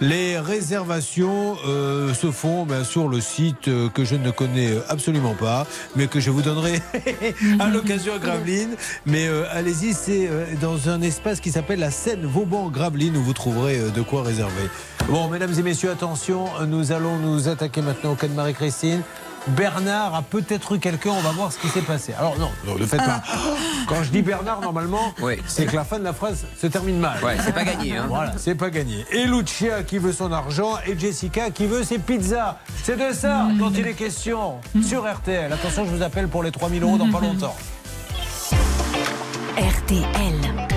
[0.00, 5.34] Les réservations euh, se font ben, sur le site euh, que je ne connais absolument
[5.34, 5.66] pas,
[5.96, 6.80] mais que je vous donnerai
[7.58, 8.76] à l'occasion à Gravelines.
[9.06, 10.30] Mais allez-y, c'est
[10.60, 14.70] dans un espace qui s'appelle la Seine Vauban-Gravelines où vous trouverez de quoi réserver.
[15.30, 19.02] Mesdames et messieurs, attention, nous allons nous attaquer maintenant au cas de Marie-Christine.
[19.48, 22.12] Bernard a peut-être eu quelqu'un, on va voir ce qui s'est passé.
[22.18, 23.22] Alors non, non, ne faites pas.
[23.88, 25.14] Quand je dis Bernard, normalement,
[25.46, 27.22] c'est que la fin de la phrase se termine mal.
[27.24, 28.06] Ouais, c'est pas gagné, hein.
[28.08, 29.04] Voilà, c'est pas gagné.
[29.12, 32.58] Et Lucia qui veut son argent et Jessica qui veut ses pizzas.
[32.82, 35.52] C'est de ça dont il est question sur RTL.
[35.52, 37.56] Attention, je vous appelle pour les 3000 euros dans pas longtemps.
[39.56, 40.75] RTL.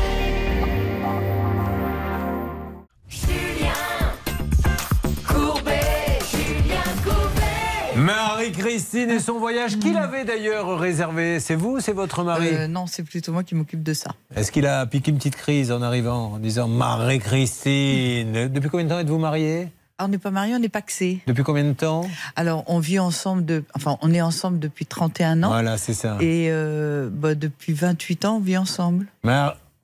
[8.00, 12.88] Marie-Christine et son voyage, qui l'avait d'ailleurs réservé C'est vous, c'est votre mari Euh, non,
[12.88, 14.12] c'est plutôt moi qui m'occupe de ça.
[14.36, 18.90] Est-ce qu'il a piqué une petite crise en arrivant, en disant Marie-Christine Depuis combien de
[18.90, 19.68] temps êtes-vous mariés
[19.98, 21.20] Ah, on n'est pas mariés, on n'est pas paxés.
[21.28, 22.08] Depuis combien de temps?
[22.38, 25.50] Alors, on vit ensemble, de, enfin, on est ensemble depuis 31 ans.
[25.50, 26.16] Voilà, c'est ça.
[26.22, 29.08] Et euh, bah, depuis 28 ans, on vit ensemble.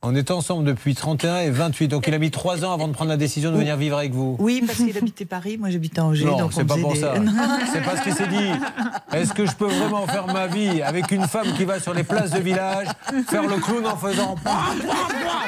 [0.05, 2.93] On est ensemble depuis 31 et 28, donc il a mis 3 ans avant de
[2.93, 4.35] prendre la décision de venir vivre avec vous.
[4.39, 6.25] Oui, parce qu'il habitait Paris, moi j'habite à Angers.
[6.25, 7.13] Non, c'est pas pour des- ça.
[7.73, 8.51] C'est parce qu'il s'est dit
[9.13, 12.03] est-ce que je peux vraiment faire ma vie avec une femme qui va sur les
[12.03, 12.87] places de village
[13.27, 14.35] faire le clown en faisant.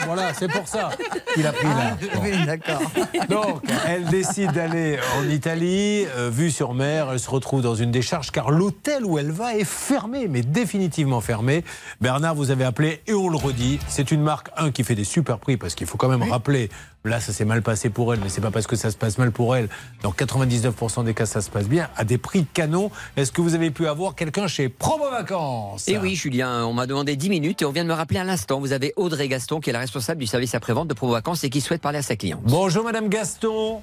[0.06, 0.90] Voilà, c'est pour ça
[1.34, 1.98] qu'il a pris là.
[2.14, 2.82] Ah, Oui, d'accord.
[3.30, 7.10] Donc, elle décide d'aller en Italie, euh, vue sur mer.
[7.12, 11.20] Elle se retrouve dans une décharge car l'hôtel où elle va est fermé, mais définitivement
[11.22, 11.64] fermé.
[12.02, 13.80] Bernard, vous avez appelé et on le redit.
[13.88, 16.70] C'est une marque, un, qui fait des super prix parce qu'il faut quand même rappeler.
[17.04, 19.18] Là, ça s'est mal passé pour elle, mais c'est pas parce que ça se passe
[19.18, 19.70] mal pour elle.
[20.04, 21.90] Dans 99% des cas, ça se passe bien.
[21.96, 22.92] À des prix canon.
[23.16, 25.88] Est-ce que vous avez pu avoir quelqu'un chez Promo Vacances?
[25.88, 28.24] Et oui, Julien, on m'a demandé 10 minutes et on vient de me rappeler à
[28.24, 28.60] l'instant.
[28.60, 31.50] Vous avez Audrey Gaston qui est la responsable du service après-vente de Provo Vacances et
[31.50, 32.42] qui souhaite parler à sa cliente.
[32.44, 33.82] Bonjour, Madame Gaston.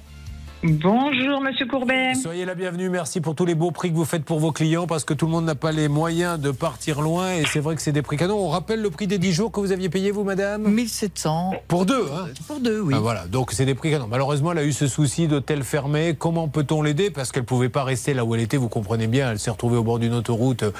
[0.63, 2.15] Bonjour, Monsieur Courbet.
[2.15, 2.89] Soyez la bienvenue.
[2.89, 5.27] Merci pour tous les beaux prix que vous faites pour vos clients parce que tout
[5.27, 8.01] le monde n'a pas les moyens de partir loin et c'est vrai que c'est des
[8.01, 8.39] prix canons.
[8.39, 10.63] On rappelle le prix des 10 jours que vous aviez payé, vous, madame?
[10.63, 11.53] 1700.
[11.67, 12.29] Pour deux, hein?
[12.47, 12.93] Pour deux, oui.
[12.97, 14.07] Ah, voilà, donc c'est des prix canons.
[14.07, 16.15] Malheureusement, elle a eu ce souci d'hôtel fermé.
[16.17, 17.11] Comment peut-on l'aider?
[17.11, 19.31] Parce qu'elle ne pouvait pas rester là où elle était, vous comprenez bien.
[19.31, 20.71] Elle s'est retrouvée au bord d'une autoroute euh,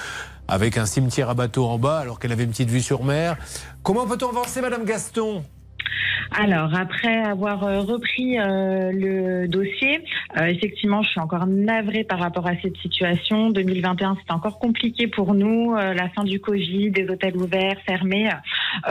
[0.48, 3.38] avec un cimetière à bateau en bas alors qu'elle avait une petite vue sur mer.
[3.84, 5.44] Comment peut-on avancer, madame Gaston?
[6.32, 10.02] Alors, après avoir euh, repris euh, le dossier,
[10.38, 13.52] euh, effectivement, je suis encore navrée par rapport à cette situation.
[13.52, 15.76] 2021, c'était encore compliqué pour nous.
[15.76, 18.30] la fin du Covid, des hôtels ouverts, fermés.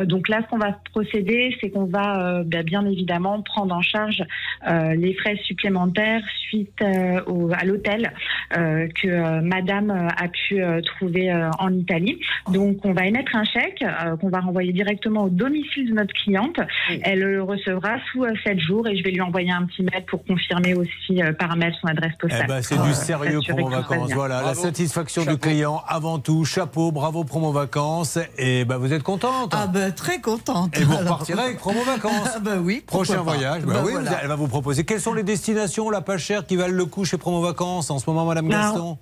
[0.02, 4.22] Donc là, ce qu'on va procéder, c'est qu'on va bah, bien évidemment prendre en charge
[4.66, 8.12] les frais supplémentaires suite à l'hôtel
[8.50, 12.18] que Madame a pu trouver en Italie.
[12.50, 13.84] Donc, on va émettre un chèque
[14.20, 16.60] qu'on va renvoyer directement au domicile de notre cliente.
[17.02, 20.24] Elle le recevra sous 7 jours et je vais lui envoyer un petit mail pour
[20.24, 22.42] confirmer aussi euh, par mail son adresse postale.
[22.44, 24.12] Eh ben, c'est du euh, sérieux promo vacances.
[24.12, 26.44] Voilà, la satisfaction du client avant tout.
[26.44, 28.18] Chapeau, bravo promo vacances.
[28.38, 30.76] Et ben, vous êtes contente Ah ben très contente.
[30.78, 32.12] Et vous Alors- repartirez avec promo vacances.
[32.36, 32.82] Ah ben oui.
[32.86, 33.22] Prochain pas.
[33.22, 34.18] voyage, bah Ben oui, voilà.
[34.22, 34.84] elle va vous proposer.
[34.84, 37.98] Quelles sont les destinations la pas chères qui valent le coup chez Promo Vacances en
[37.98, 38.98] ce moment, Madame Alors, Gaston?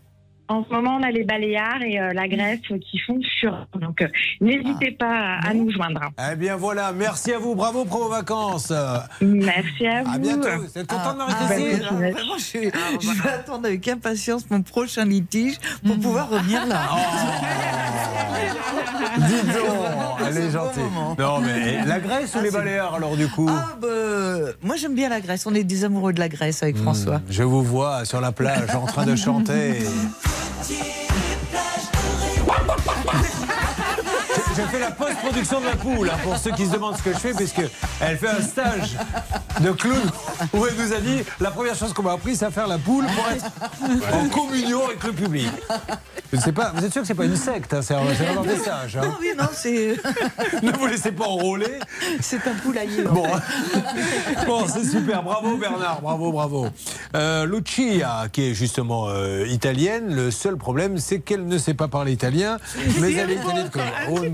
[0.52, 2.60] En ce moment, on a les Baléares et euh, la Grèce
[2.90, 3.66] qui font fureur.
[3.80, 4.08] Donc, euh,
[4.42, 5.04] n'hésitez Ah.
[5.42, 6.00] pas à, à nous joindre.
[6.30, 8.70] Eh bien voilà, merci à vous, bravo Promo Vacances.
[9.22, 10.10] Merci à vous.
[10.14, 10.48] À bientôt.
[10.58, 12.68] Vous êtes contente, Ah, Marie-Christine ah, ben, Vraiment, je,
[13.00, 15.56] je vais attendre avec impatience mon prochain litige
[15.86, 16.82] pour pouvoir revenir là.
[19.16, 20.82] Dis donc, elle est gentille.
[21.18, 25.08] Non, mais la Grèce ou les Baléares alors du coup Ah, ben, moi j'aime bien
[25.08, 25.46] la Grèce.
[25.46, 27.20] On est des amoureux de la Grèce avec François.
[27.30, 29.78] Je vous vois sur la plage en train de chanter.
[30.64, 31.11] 天
[34.56, 37.12] Je fais la post-production de la poule, hein, pour ceux qui se demandent ce que
[37.12, 37.62] je fais, puisque
[38.00, 38.96] elle fait un stage
[39.60, 39.98] de clown
[40.52, 42.76] où elle nous a dit la première chose qu'on m'a appris, c'est à faire la
[42.78, 45.48] poule pour être en communion avec le public.
[46.32, 48.00] Je ne sais pas, vous êtes sûr que c'est pas une secte, hein, c'est un,
[48.16, 48.96] c'est un message.
[48.96, 49.02] hein.
[49.04, 49.96] Non, oui, non, c'est.
[50.62, 51.78] Ne vous laissez pas enrôler.
[52.20, 53.06] C'est un poulailler.
[53.06, 54.44] en Bon, fait.
[54.46, 55.22] bon c'est super.
[55.22, 56.66] Bravo Bernard, bravo, bravo.
[57.16, 61.88] Euh, Lucia, qui est justement euh, italienne, le seul problème, c'est qu'elle ne sait pas
[61.88, 62.58] parler italien,
[63.00, 63.82] mais elle est italienne comme.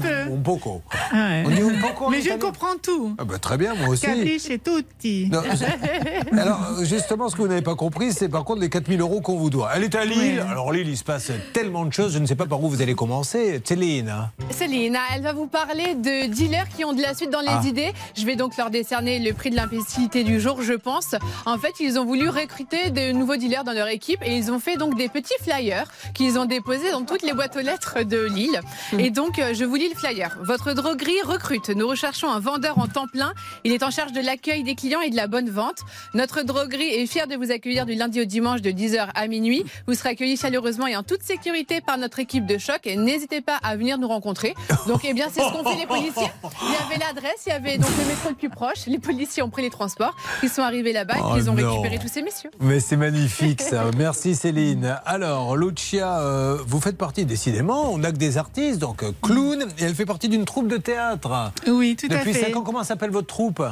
[0.09, 0.33] Peu.
[0.33, 0.83] Un poco.
[1.13, 1.45] Ouais.
[1.47, 3.15] On dit un poco en Mais je italien comprends tout.
[3.19, 4.03] Ah bah, très bien, moi aussi.
[4.07, 5.29] Capisce tutti.
[5.31, 5.43] Non,
[6.39, 9.37] Alors, justement, ce que vous n'avez pas compris, c'est par contre les 4000 euros qu'on
[9.37, 9.71] vous doit.
[9.75, 10.45] Elle est à Lille.
[10.51, 12.13] Alors, Lille, il se passe tellement de choses.
[12.13, 13.61] Je ne sais pas par où vous allez commencer.
[13.65, 14.13] Céline.
[14.51, 17.63] Céline, elle va vous parler de dealers qui ont de la suite dans les Ah.
[17.65, 17.93] idées.
[18.17, 21.15] Je vais donc leur décerner le prix de l'imbécilité du jour, je pense.
[21.47, 24.59] En fait, ils ont voulu recruter de nouveaux dealers dans leur équipe et ils ont
[24.59, 28.27] fait donc des petits flyers qu'ils ont déposés dans toutes les boîtes aux lettres de
[28.35, 28.61] Lille.
[28.99, 30.37] Et donc, euh, je vous lis le flyer.
[30.43, 31.71] Votre droguerie recrute.
[31.71, 33.33] Nous recherchons un vendeur en temps plein.
[33.65, 35.79] Il est en charge de l'accueil des clients et de la bonne vente.
[36.15, 39.65] Notre droguerie est fière de vous accueillir du lundi au dimanche de 10h à minuit.
[39.87, 42.81] Vous serez accueillis chaleureusement et en toute sécurité par notre équipe de choc.
[42.85, 44.55] Et n'hésitez pas à venir nous rencontrer.
[44.87, 46.31] Donc, eh bien, c'est ce qu'ont fait les policiers.
[46.63, 48.87] Il y avait l'adresse, il y avait donc le métro le plus proche.
[48.87, 50.15] Les policiers ont pris les transports.
[50.43, 51.71] Ils sont arrivés là-bas Oh et ils ont non.
[51.71, 52.51] récupéré tous ces messieurs.
[52.61, 53.85] Mais c'est magnifique ça.
[53.97, 54.99] Merci Céline.
[55.05, 59.67] Alors, Lucia, euh, vous faites partie décidément, on n'a que des artistes, donc euh, clown,
[59.79, 61.51] et elle fait partie d'une troupe de théâtre.
[61.67, 62.47] Oui, tout à Depuis fait.
[62.53, 63.63] 5 ans, comment s'appelle votre troupe?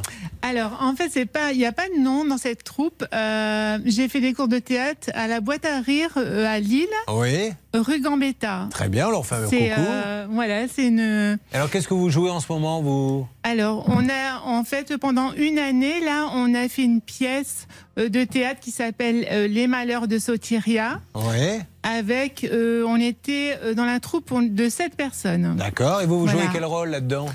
[0.41, 3.05] Alors, en fait, c'est pas, il n'y a pas de nom dans cette troupe.
[3.13, 6.87] Euh, J'ai fait des cours de théâtre à la boîte à rire euh, à Lille,
[7.13, 8.69] Oui, rue Gambetta.
[8.71, 9.57] très bien, on leur fait un coucou.
[9.79, 11.39] euh, voilà, c'est une.
[11.53, 13.27] Alors, qu'est-ce que vous jouez en ce moment, vous?
[13.43, 17.67] Alors, on a en fait pendant une année là, on a fait une pièce
[17.99, 21.01] euh, de théâtre qui s'appelle euh, Les Malheurs de Sotiria.
[21.15, 25.55] Oui, Avec, euh, on était euh, dans la troupe de sept personnes.
[25.57, 26.01] d'accord.
[26.03, 27.27] Et vous, vous jouez quel rôle là-dedans?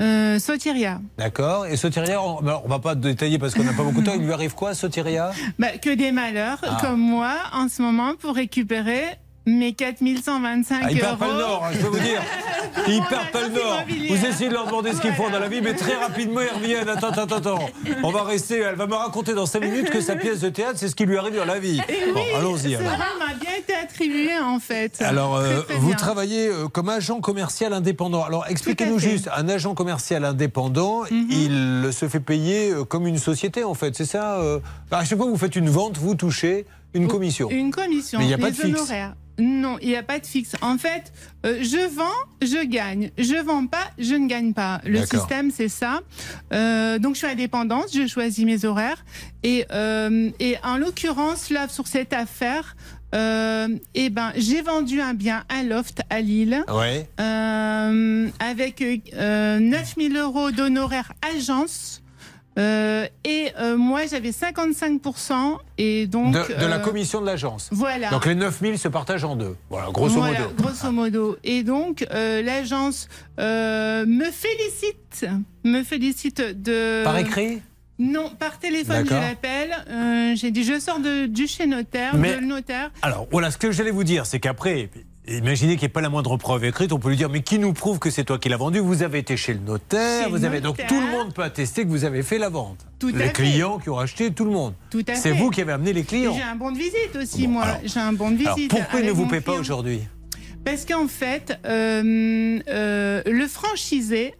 [0.00, 0.98] Euh, Sotiria.
[1.18, 1.66] D'accord.
[1.66, 4.14] Et Sotiria, on, alors, on va pas détailler parce qu'on n'a pas beaucoup de temps.
[4.16, 5.30] Il lui arrive quoi, Sotiria?
[5.58, 6.78] Bah, que des malheurs Ah.
[6.80, 9.02] comme moi en ce moment pour récupérer
[9.46, 11.06] mes 4125 Ah, il euros.
[11.06, 12.22] perd pas le nord, hein, je peux vous dire.
[12.86, 13.82] Il perd pas le nord.
[14.08, 16.54] Vous essayez de leur demander ce qu'ils font dans la vie, mais très rapidement ils
[16.56, 16.88] reviennent.
[16.88, 17.68] Attends, attends, attends.
[18.02, 18.58] On va rester.
[18.58, 21.04] Elle va me raconter dans 5 minutes que sa pièce de théâtre, c'est ce qui
[21.04, 21.80] lui arrive dans la vie.
[21.88, 22.92] Et Bon, oui, allons-y ce alors.
[22.92, 25.02] rôle m'a bien été attribué en fait.
[25.02, 28.22] Alors, euh, Très, très vous travaillez euh, comme agent commercial indépendant.
[28.24, 28.94] Alors, expliquez-nous.
[28.94, 28.98] Mhm.
[29.00, 33.96] juste, un agent commercial indépendant, il se fait payer euh, comme une société, en fait,
[33.96, 34.38] c'est ça
[34.90, 37.48] À chaque fois que vous faites une vente, vous touchez une commission.
[37.50, 38.18] Une commission.
[38.18, 38.78] Mais il n'y a pas de fixe.
[38.78, 39.14] honoraires.
[39.40, 40.52] Non, il n'y a pas de fixe.
[40.62, 41.12] En fait,
[41.46, 42.04] euh, je vends,
[42.42, 43.10] je gagne.
[43.18, 44.80] Je vends pas, je ne gagne pas.
[44.84, 46.00] Le système, c'est ça.
[46.52, 49.04] Euh, donc, je suis indépendante, je choisis mes horaires.
[49.42, 52.76] Et, euh, et en l'occurrence, là, sur cette affaire,
[53.14, 56.62] euh, eh ben, j'ai vendu un bien, un loft à Lille.
[56.68, 57.08] Ouais.
[58.38, 58.82] Avec
[59.14, 62.02] euh, 9000 euros d'honoraires agence.
[62.60, 65.56] Euh, et euh, moi, j'avais 55%.
[65.78, 66.34] Et donc.
[66.34, 67.68] de, de la euh, commission de l'agence.
[67.72, 68.10] Voilà.
[68.10, 69.56] Donc les 9000 se partagent en deux.
[69.70, 70.54] Voilà, grosso Voilà, modo.
[70.56, 71.36] grosso modo.
[71.42, 73.08] Et donc, l'agence
[73.38, 75.26] me félicite.
[75.64, 77.02] Me félicite de.
[77.04, 77.60] Par écrit?
[77.98, 79.76] Non, par téléphone, je l'appelle.
[79.90, 82.90] Euh, J'ai dit, je sors de, du chez notaire, Mais- de le notaire.
[83.02, 84.88] Alors, voilà, ce que j'allais vous dire, c'est qu'après,
[85.28, 87.58] imaginez qu'il n'y ait pas la moindre preuve écrite, on peut lui dire, mais qui
[87.58, 88.78] nous prouve que c'est toi qui l'as vendu?
[88.78, 90.60] Vous avez été chez le notaire, Chez vous avez...
[90.60, 92.78] donc tout le monde peut attester que vous avez fait la vente.
[92.98, 93.32] Tout à les fait.
[93.32, 94.74] clients qui ont acheté, tout le monde.
[95.14, 96.34] C'est vous qui avez amené les clients.
[96.34, 97.66] J'ai un bon de visite aussi, moi.
[97.84, 98.70] J'ai un bon de Alors, visite.
[98.70, 100.00] pourquoi il ne vous paie pas aujourd'hui?
[100.64, 104.34] Parce qu'en fait, euh, euh, le franchisé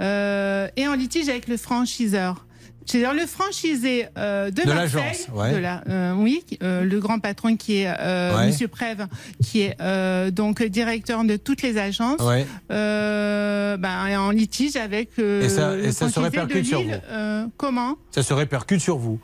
[0.00, 2.45] euh, est en litige avec le franchiseur.
[2.86, 5.52] C'est-à-dire le franchisé euh, de, De Marseille, l'agence, ouais.
[5.52, 8.46] de la, euh, oui, euh, le grand patron qui est euh, Ouais.
[8.46, 9.06] Monsieur Prève,
[9.42, 12.46] qui est euh, donc directeur de toutes les agences, Ouais.
[12.70, 16.62] euh, ben, est en litige avec euh, Et ça- et le ça se répercute de
[16.62, 16.90] sur vous
[17.56, 17.96] comment?
[18.14, 19.20] Ça se répercute sur vous.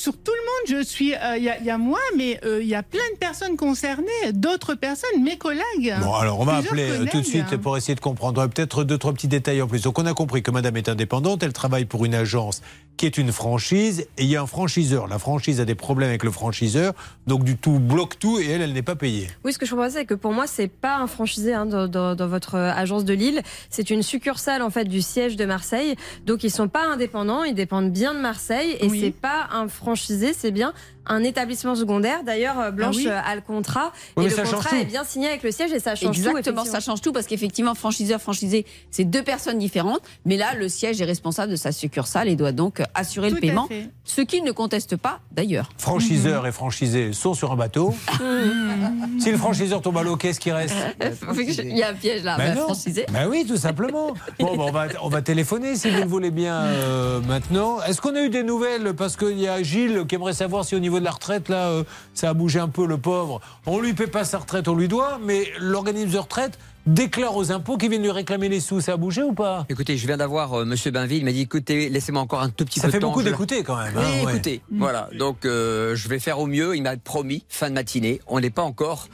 [0.00, 1.14] Sur tout le monde, je suis.
[1.14, 3.18] euh, Il y, a- il y a moi, mais euh, il y a plein de
[3.18, 5.94] personnes concernées, d'autres personnes, mes collègues.
[6.02, 8.46] Bon, alors on va appeler euh, tout de suite pour essayer de comprendre.
[8.46, 9.82] Peut-être deux, trois petits détails en plus.
[9.82, 12.62] Donc on a compris que madame est indépendante, elle travaille pour une agence
[12.96, 15.06] qui est une franchise et il y a un franchiseur.
[15.08, 16.92] La franchise a des problèmes avec le franchiseur,
[17.26, 19.28] donc du tout bloque tout et elle, elle n'est pas payée.
[19.42, 21.88] Oui, ce que je comprends, c'est que pour moi, c'est pas un franchisé hein, dans,
[21.88, 23.40] dans- dans votre agence de Lille.
[23.70, 25.94] C'est une succursale en fait du siège de Marseille.
[26.26, 29.00] Donc ils sont pas indépendants, ils dépendent bien de Marseille et Oui.
[29.00, 29.89] c'est pas un franchisé,
[30.32, 30.72] c'est bien
[31.06, 32.22] un établissement secondaire.
[32.24, 33.30] D'ailleurs, euh, Blanche Ah oui.
[33.32, 34.76] a le contrat Oui, et le ça change contrat tout.
[34.76, 36.28] est bien signé avec le siège et ça change tout.
[36.28, 36.80] Exactement, ça effectivement.
[36.94, 40.02] change tout parce qu'effectivement, franchiseur, franchisé, c'est deux personnes différentes.
[40.24, 43.40] Mais là, le siège est responsable de sa succursale et doit donc assurer Tout le
[43.40, 43.66] paiement.
[43.66, 43.88] fait.
[44.04, 45.70] Ce qu'il ne conteste pas d'ailleurs.
[45.78, 47.94] Franchiseur et franchisé sont sur un bateau.
[49.18, 50.74] si le franchiseur tombe à l'eau, qu'est-ce qui reste?
[51.62, 53.06] Il y a un piège là, Ben bah, franchisé.
[53.12, 54.14] Ben oui, tout simplement.
[54.40, 57.80] Bon, ben on, va, on va téléphoner si vous le voulez bien euh, maintenant.
[57.82, 58.94] Est-ce qu'on a eu des nouvelles?
[58.94, 61.68] Parce qu'il y a Gilles qui aimerait savoir si au niveau de la retraite, là,
[61.68, 61.84] euh,
[62.14, 63.40] ça a bougé un peu, le pauvre.
[63.66, 67.52] On lui paie pas sa retraite, on lui doit, mais l'organisme de retraite déclare aux
[67.52, 68.80] impôts qu'ils viennent lui réclamer les sous.
[68.80, 69.66] Ça a bougé ou pas?
[69.68, 72.64] Écoutez, je viens d'avoir euh, Monsieur Bainville, il m'a dit écoutez, laissez-moi encore un tout
[72.64, 73.08] petit Ça peu fait de temps.
[73.10, 73.92] beaucoup je- d'écouter quand même.
[73.94, 74.32] Oui, hein, ouais.
[74.32, 75.08] écoutez, voilà.
[75.16, 76.74] Donc euh, je vais faire au mieux.
[76.74, 78.20] Il m'a promis fin de matinée.
[78.26, 79.06] On n'est pas encore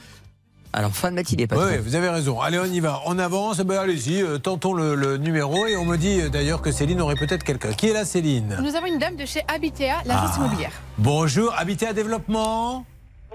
[0.73, 1.65] Alors, fin de matinée, patron.
[1.65, 2.39] Oui, vous avez raison.
[2.41, 3.01] Allez, on y va.
[3.05, 3.59] On avance.
[3.61, 5.65] Ben, allez-y, euh, tentons le, le numéro.
[5.65, 7.71] Et on me dit euh, d'ailleurs que Céline aurait peut-être quelqu'un.
[7.73, 10.37] Qui est là, Céline Nous avons une dame de chez Habitea, l'agence Ah.
[10.39, 10.71] immobilière.
[10.97, 12.85] Bonjour, habité à développement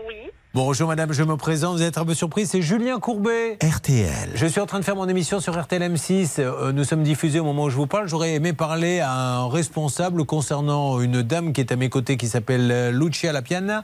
[0.07, 0.15] Oui.
[0.55, 3.57] Bonjour madame, je me présente, vous êtes un peu surprise, c'est Julien Courbet.
[3.63, 4.33] RTL.
[4.35, 6.35] Je suis en train de faire mon émission sur RTL M6.
[6.41, 8.07] Euh, Nous sommes diffusés au moment où je vous parle.
[8.07, 12.29] J'aurais aimé parler à un responsable concernant une dame qui est à mes côtés qui
[12.29, 13.83] s'appelle euh, Lucia Lapiana,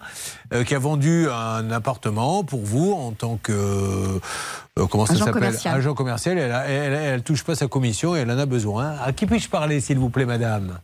[0.52, 3.52] euh, qui a vendu un appartement pour vous en tant que.
[3.52, 5.74] euh, comment ça Agent s'appelle commercial.
[5.74, 6.36] Agent commercial.
[6.38, 8.92] Elle, a- elle, elle- elle touche pas sa commission et elle en a besoin.
[9.02, 10.78] À qui puis-je parler, s'il vous plaît, madame?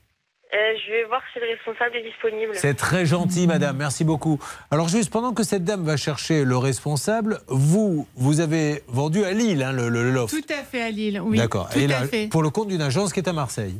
[0.86, 2.52] Je vais voir si le responsable est disponible.
[2.54, 3.76] c'est très gentil, madame.
[3.76, 4.38] Merci beaucoup.
[4.70, 9.32] Alors, juste pendant que cette dame va chercher le responsable, vous, vous avez vendu à
[9.32, 10.34] Lille hein, le, le loft.
[10.34, 11.38] Tout à fait à Lille, oui.
[11.38, 11.68] D'accord.
[11.70, 12.28] Tout Et à là, fait.
[12.28, 13.74] pour le compte d'une agence qui est à Marseille.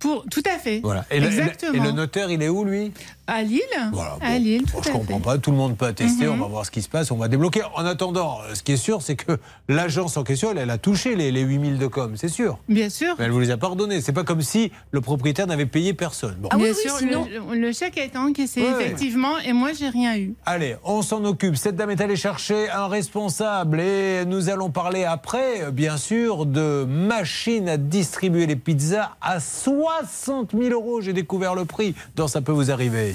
[0.00, 0.80] Pour, tout à fait.
[0.82, 1.04] Voilà.
[1.10, 1.72] Et le, et le- Exactement.
[1.74, 2.90] et le notaire, il est où, lui?
[3.26, 3.60] À Lille
[3.92, 5.22] Voilà, À Lille, tout Bon, je à comprends fait.
[5.24, 5.38] pas.
[5.38, 6.24] Tout le monde peut attester.
[6.26, 6.32] Mhm.
[6.32, 7.12] On va voir ce qui se passe.
[7.12, 7.60] On va débloquer.
[7.76, 10.78] En attendant, euh, ce qui est sûr, c'est que l'agence en question, elle, elle a
[10.78, 12.14] touché les, les 8000 de com.
[12.16, 12.58] C'est sûr.
[12.68, 13.14] Bien sûr.
[13.18, 14.00] Mais elle vous les a pardonnés.
[14.00, 16.34] C'est pas comme si le propriétaire n'avait payé personne.
[16.40, 16.48] Bon.
[16.56, 18.68] Bien sûr, le, le chèque a été encaissé, Ouais.
[18.80, 20.34] effectivement, et moi, j'ai rien eu.
[20.44, 21.54] Allez, on s'en occupe.
[21.56, 26.46] Cette dame est allée chercher un responsable et nous allons parler après, euh, bien sûr,
[26.46, 29.38] de machines à distribuer les pizzas à
[29.98, 31.00] 60 000 euros.
[31.00, 31.94] J'ai découvert le prix.
[32.16, 33.14] Dans Ça peut vous arriver.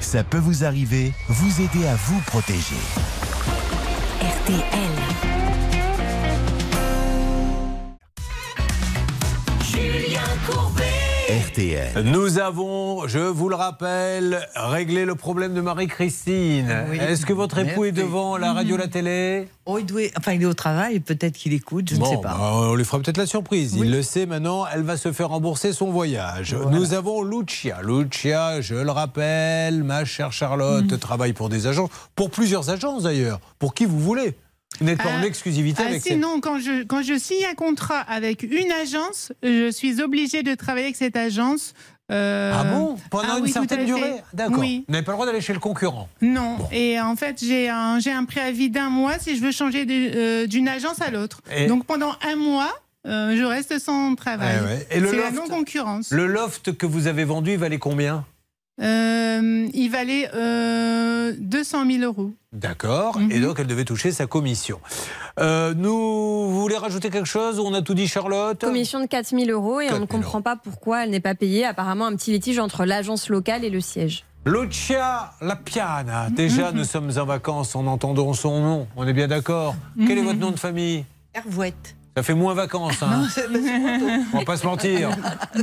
[0.00, 2.76] Ça peut vous arriver, vous aider à vous protéger.
[4.20, 4.64] RTL.
[9.62, 10.83] Julien Courbet.
[11.28, 12.04] RTL.
[12.04, 16.84] Nous avons, je vous le rappelle, réglé le problème de Marie-Christine.
[16.90, 16.98] Oui.
[16.98, 19.48] Est-ce que votre époux est devant la radio, la télé?
[19.64, 22.36] Oh, il doit- enfin, il est au travail, peut-être qu'il écoute, je ne sais pas.
[22.38, 23.74] bah, on lui fera peut-être la surprise.
[23.74, 26.54] Il le sait maintenant, elle va se faire rembourser son voyage.
[26.70, 27.78] Nous avons Lucia.
[27.82, 30.98] Lucia, je le rappelle, ma chère Charlotte, Mm.
[30.98, 34.36] travaille pour des agences, pour plusieurs agences d'ailleurs, pour qui vous voulez.
[34.80, 37.16] Vous n'êtes pas en Ah, exclusivité ah, avec si, cette- non, quand je, quand je
[37.18, 41.74] signe un contrat avec une agence, je suis obligée de travailler avec cette agence.
[42.10, 42.96] euh, Ah bon?
[43.10, 44.14] Pendant ah une oui, certaine durée?
[44.32, 44.58] D'accord.
[44.58, 44.84] Oui.
[44.88, 46.08] Vous n'avez pas le droit d'aller chez le concurrent?
[46.20, 46.58] Non.
[46.72, 50.68] Et en fait, j'ai un, un préavis d'un mois si je veux changer euh, d'une
[50.68, 51.40] agence à l'autre.
[51.56, 52.72] Et- Donc pendant un mois,
[53.06, 54.56] euh, je reste sans travail.
[54.60, 54.86] Eh ouais.
[54.90, 56.10] C'est la loft non-concurrence.
[56.10, 58.24] Le loft que vous avez vendu, il valait combien?
[58.82, 62.32] Euh, il valait euh, 200 000 euros.
[62.52, 63.18] D'accord.
[63.18, 63.30] Mhm.
[63.30, 64.80] Et donc, elle devait toucher sa commission.
[65.38, 68.60] Euh, nous, vous voulez rajouter quelque chose On a tout dit, Charlotte?
[68.60, 71.20] Commission de 4 000 euros et on 4 ne 000 comprend pas pourquoi elle n'est
[71.20, 71.64] pas payée.
[71.64, 74.24] Apparemment, un petit litige entre l'agence locale et le siège.
[74.44, 76.28] Lucia La Piana.
[76.30, 76.78] Déjà, Mhm.
[76.78, 78.86] nous sommes en vacances en entendant son nom.
[78.96, 80.26] On est bien d'accord Quel est Mhm.
[80.26, 81.04] votre nom de famille?
[81.32, 81.96] Hervouette.
[82.16, 83.26] Ça fait moins vacances, hein
[84.32, 85.10] On va pas se mentir.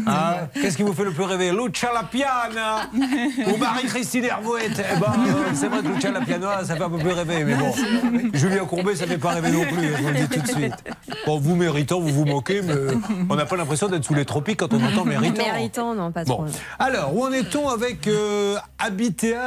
[0.05, 1.51] Hein Qu'est-ce qui vous fait le plus rêver?
[1.51, 6.75] Lucia La Piana ou Marie-Christine Hervouette Eh ben, euh, c'est vrai que La Piana, ça
[6.75, 7.45] fait un peu plus rêver.
[7.45, 7.71] Mais bon,
[8.33, 10.73] Julien Courbet, ça fait pas rêver non plus, je vous le dis tout de suite.
[11.25, 12.73] Bon, vous méritant, vous vous moquez, mais
[13.29, 15.45] on n'a pas l'impression d'être sous les tropiques quand on entend méritant.
[15.45, 16.35] Méritant, non, pas Bon.
[16.35, 16.45] trop.
[16.79, 18.57] Alors, où en est-on avec euh,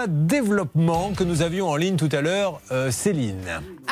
[0.09, 3.43] Développement que nous avions en ligne tout à l'heure, euh, Céline?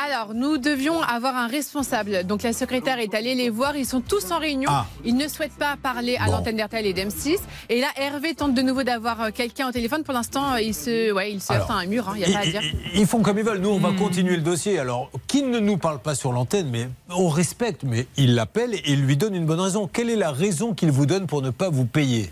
[0.03, 2.23] Alors, nous devions avoir un responsable.
[2.25, 3.75] Donc, la secrétaire est allée les voir.
[3.77, 4.69] Ils sont tous en réunion.
[4.73, 4.85] Ah.
[5.05, 6.31] Ils ne souhaitent pas parler à Bon.
[6.33, 7.37] l'antenne d'RTL et d'M6.
[7.69, 10.03] Et là, Hervé tente de nouveau d'avoir euh, quelqu'un au téléphone.
[10.03, 12.09] Pour l'instant, euh, il se, ouais, il se heurte à un mur.
[12.09, 12.61] hein, Il n'y a pas à Ils, dire.
[12.95, 13.59] ils- ils font comme ils veulent.
[13.59, 13.83] Nous, on Hmm.
[13.83, 14.79] va continuer le dossier.
[14.79, 18.81] Alors, qui ne nous parle pas sur l'antenne, mais on respecte, mais il l'appelle et
[18.87, 19.87] il lui donne une bonne raison.
[19.91, 22.31] Quelle est la raison qu'il vous donne pour ne pas vous payer?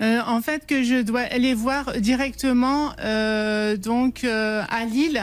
[0.00, 5.22] Euh, en fait, que je dois aller voir directement euh, donc euh, à Lille.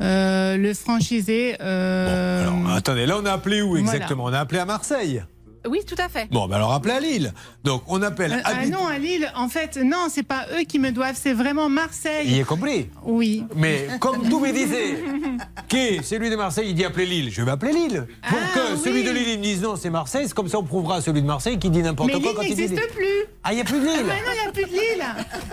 [0.00, 1.56] Euh, le franchisé.
[1.60, 3.80] euh, Attendez, là, on a appelé où Voilà.
[3.82, 4.24] exactement?
[4.24, 5.22] On a appelé à Marseille.
[5.68, 6.26] Oui, tout à fait.
[6.30, 7.32] Bon, ben alors appelez à Lille.
[7.64, 10.78] Donc, on appelle euh, ah non, à Lille, en fait, non, c'est pas eux qui
[10.78, 12.26] me doivent, c'est vraiment Marseille.
[12.28, 12.88] Il est compris.
[13.04, 13.44] Oui.
[13.56, 14.96] Mais comme tout me disait,
[15.68, 17.30] qui celui de Marseille, il dit appeler Lille.
[17.30, 18.06] Je vais appeler Lille.
[18.28, 20.24] Pour Ah, que celui de Lille, il me dise non, c'est Marseille.
[20.26, 22.36] C'est comme ça, on prouvera à celui de Marseille qui dit n'importe Mais quoi Lille
[22.36, 22.90] quand il dit n'existe Lille.
[22.96, 23.24] plus.
[23.44, 24.06] Ah, il n'y a plus de Ah, Lille.
[24.06, 25.04] mais non, il n'y a plus de Lille.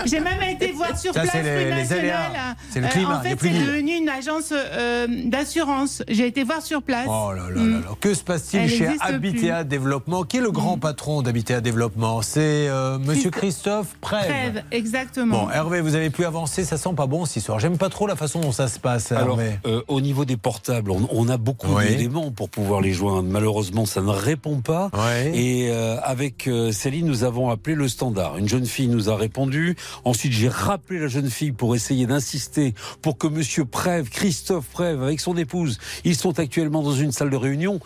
[0.06, 2.56] J'ai même été voir sur Ça, place c'est les- nationale.
[2.70, 6.02] C'est le Euh, climat, en fait, c'est devenu une agence euh, d'assurance.
[6.08, 7.08] J'ai été voir sur place.
[7.10, 7.80] Oh là là là là.
[8.00, 9.97] Que se passe-t-il chez Habitat Développement
[10.30, 12.22] Qui est le grand patron d'Habitat Développement?
[12.22, 14.26] C'est euh, Monsieur Christophe Prève.
[14.28, 15.46] Trêve, exactement.
[15.46, 17.60] Bon, Hervé, vous avez pu avancer, ça sent pas bon cette histoire.
[17.60, 19.60] J'aime pas trop la façon dont ça se passe, Alors, Hervé.
[19.66, 21.88] euh, au niveau des portables, on, on a beaucoup Oui.
[21.88, 23.30] d'éléments pour pouvoir les joindre.
[23.30, 24.90] Malheureusement, ça ne répond pas.
[25.34, 28.38] Et euh, avec euh, Céline, nous avons appelé le standard.
[28.38, 29.76] Une jeune fille nous a répondu.
[30.06, 35.02] Ensuite, j'ai rappelé la jeune fille pour essayer d'insister pour que Monsieur Prève, Christophe Prève,
[35.04, 37.80] avec son épouse, ils sont actuellement dans une salle de réunion.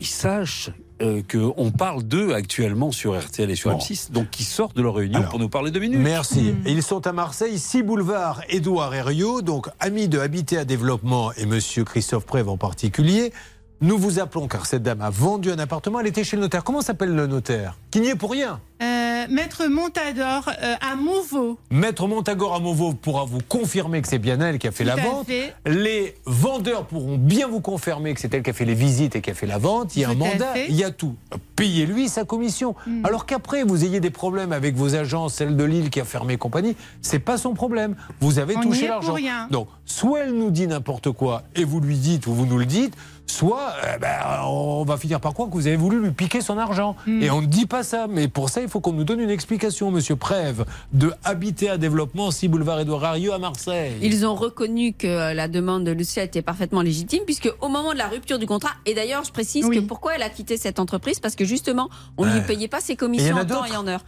[0.00, 0.70] ils sachent
[1.02, 3.78] euh, qu'on parle d'eux actuellement sur RTL et sur Bon.
[3.78, 5.98] M6, donc qui sortent de leur réunion Alors, pour nous parler deux minutes.
[6.00, 6.54] Merci.
[6.66, 11.46] Ils sont à Marseille, 6 boulevard Édouard Herriot, donc amis de Habité à Développement et
[11.46, 13.32] monsieur Christophe Prève en particulier.
[13.80, 16.64] Nous vous appelons car cette dame a vendu un appartement, elle était chez le notaire.
[16.64, 17.78] Comment s'appelle le notaire?
[17.90, 18.60] Qui n'y est pour rien.
[18.82, 21.58] Euh, Maître Montador euh, à Mouveau.
[21.70, 24.94] Maître Montagor Amovo pourra vous confirmer que c'est bien elle qui a fait Tout la
[24.94, 25.26] à vente.
[25.26, 25.54] fait.
[25.66, 29.20] Les vendeurs pourront bien vous confirmer que c'est elle qui a fait les visites et
[29.20, 29.94] qui a fait la vente.
[29.96, 30.66] Il y a un Tout à mandat, fait.
[30.70, 31.14] il y a tout.
[31.56, 32.74] Payez-lui sa commission.
[32.86, 33.04] Mm.
[33.04, 36.38] Alors qu'après, vous ayez des problèmes avec vos agences, celle de Lille qui a fermé
[36.38, 37.96] compagnie, c'est pas son problème.
[38.20, 39.16] Vous avez On touché l'argent.
[39.50, 42.64] Donc, soit elle nous dit n'importe quoi et vous lui dites ou vous nous le
[42.66, 42.94] dites,
[43.26, 46.56] soit euh, ben, on va finir par croire que vous avez voulu lui piquer son
[46.58, 46.96] argent.
[47.06, 47.22] Mm.
[47.22, 48.06] Et on ne dit pas ça.
[48.08, 51.76] Mais pour ça, il faut qu'on nous donne une explication, monsieur Prève, de Habiter à
[51.78, 53.92] Développement, 6 boulevard Édouard Herriot à Marseille.
[54.02, 57.92] Ils ont reconnu que euh, la demande de Lucia était parfaitement légitime, puisque au moment
[57.92, 60.78] de la rupture du contrat, et d'ailleurs, je précise que pourquoi elle a quitté cette
[60.78, 63.76] entreprise, parce que justement, on ne lui payait pas ses il commissions en temps et
[63.76, 64.04] en heure.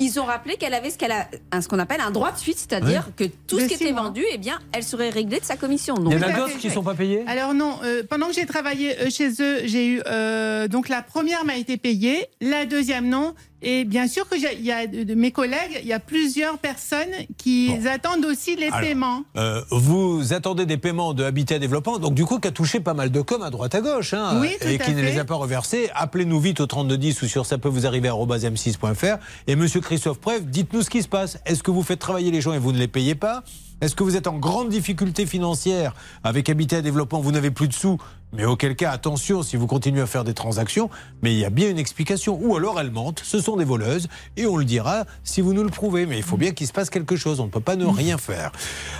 [0.00, 2.38] Ils ont rappelé qu'elle avait ce qu'elle a, un- ce qu'on appelle un droit de
[2.38, 4.02] suite, c'est-à-dire que tout De ce qui était mois.
[4.02, 5.96] vendu, eh bien, elle serait réglée de sa commission.
[5.98, 7.24] Il Donc, y en a d'autres qui ne sont pas payés?
[7.26, 11.02] Alors non, euh, pendant que j'ai travaillé euh, chez eux, j'ai eu euh, donc la
[11.02, 15.14] première m'a été payée, la deuxième non, et bien sûr que j'ai- y a de,
[15.14, 19.22] mes collègues, il y a plusieurs personnes qui attendent aussi les Alors, paiements.
[19.36, 22.94] Euh, vous attendez des paiements de Habitat Développement, donc du coup, qui a touché pas
[22.94, 25.12] mal de com à droite à gauche, hein, Oui, et qui ne fait.
[25.12, 25.90] les a pas reversés.
[25.94, 29.18] Appelez-nous vite au 3210 ou sur ça peut vous arriver à m6.fr.
[29.46, 31.38] Et monsieur Christophe Preuve, dites-nous ce qui se passe.
[31.46, 33.42] Est-ce que vous faites travailler les gens et vous ne les payez pas?
[33.80, 35.94] Est-ce que vous êtes en grande difficulté financière
[36.24, 37.98] avec Habitat Développement Vous n'avez plus de sous
[38.32, 40.90] mais auquel cas, attention si vous continuez à faire des transactions,
[41.22, 42.38] mais il y a bien une explication.
[42.42, 45.62] Ou alors elles mentent, ce sont des voleuses, et on le dira si vous nous
[45.62, 46.04] le prouvez.
[46.04, 48.18] Mais il faut bien qu'il se passe quelque chose, on ne peut pas ne rien
[48.18, 48.52] faire.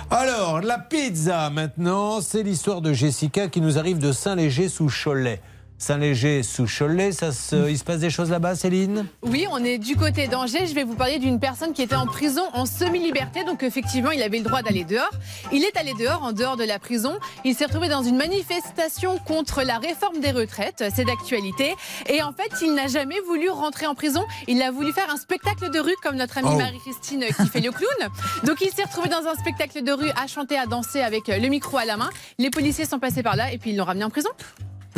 [0.09, 5.41] Alors, la pizza maintenant, c'est l'histoire de Jessica qui nous arrive de Saint-Léger sous Cholet.
[5.79, 7.69] Saint-Léger sous Cholet, ça se...
[7.69, 9.05] il se passe des choses là-bas, Céline?
[9.21, 10.67] Oui, on est du côté d'Angers.
[10.67, 13.45] Je vais vous parler d'une personne qui était en prison en semi-liberté.
[13.45, 15.09] Donc effectivement, il avait le droit d'aller dehors.
[15.53, 17.17] Il est allé dehors, en dehors de la prison.
[17.45, 20.83] Il s'est retrouvé dans une manifestation contre la réforme des retraites.
[20.93, 21.73] C'est d'actualité.
[22.09, 24.25] Et en fait, il n'a jamais voulu rentrer en prison.
[24.49, 26.57] Il a voulu faire un spectacle de rue comme notre amie Oh.
[26.57, 28.11] Marie-Christine qui fait le clown.
[28.43, 31.47] Donc il s'est retrouvé dans un spectacle de rue à chanter, à danser avec le
[31.47, 32.09] micro à la main.
[32.37, 34.29] Les policiers sont passés par là et puis ils l'ont ramené en prison.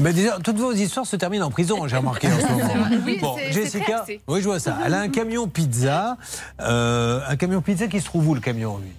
[0.02, 2.74] Ben déjà, toutes vos histoires se terminent en prison, j'ai remarqué en ce moment.
[3.06, 4.78] Oui, bon, Jessica, oui, je vois ça.
[4.86, 6.18] Elle a un camion pizza.
[6.60, 8.92] Euh, un camion pizza qui se trouve où le camion, lui?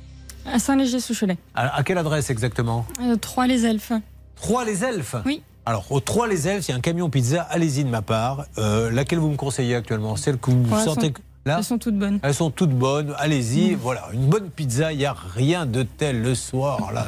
[0.52, 1.38] À Saint-Léger-sous-Cholet.
[1.54, 2.86] à, à quelle adresse exactement?
[3.00, 3.92] Euh, Trois les elfes.
[4.36, 5.14] Trois les Elfes?
[5.24, 5.42] Oui.
[5.66, 7.42] Alors, au Trois les Elfes, il y a un camion pizza.
[7.42, 8.46] Allez-y de ma part.
[8.58, 10.16] Euh, laquelle vous me conseillez actuellement?
[10.16, 11.12] Celle que vous Ouais, sentez
[11.44, 12.18] là Elles sont toutes bonnes.
[12.22, 13.14] Elles sont toutes bonnes.
[13.18, 13.72] Allez-y.
[13.72, 13.78] Mm.
[13.82, 14.92] Voilà, une bonne pizza.
[14.92, 16.92] Il n'y a rien de tel le soir.
[16.92, 17.06] Là,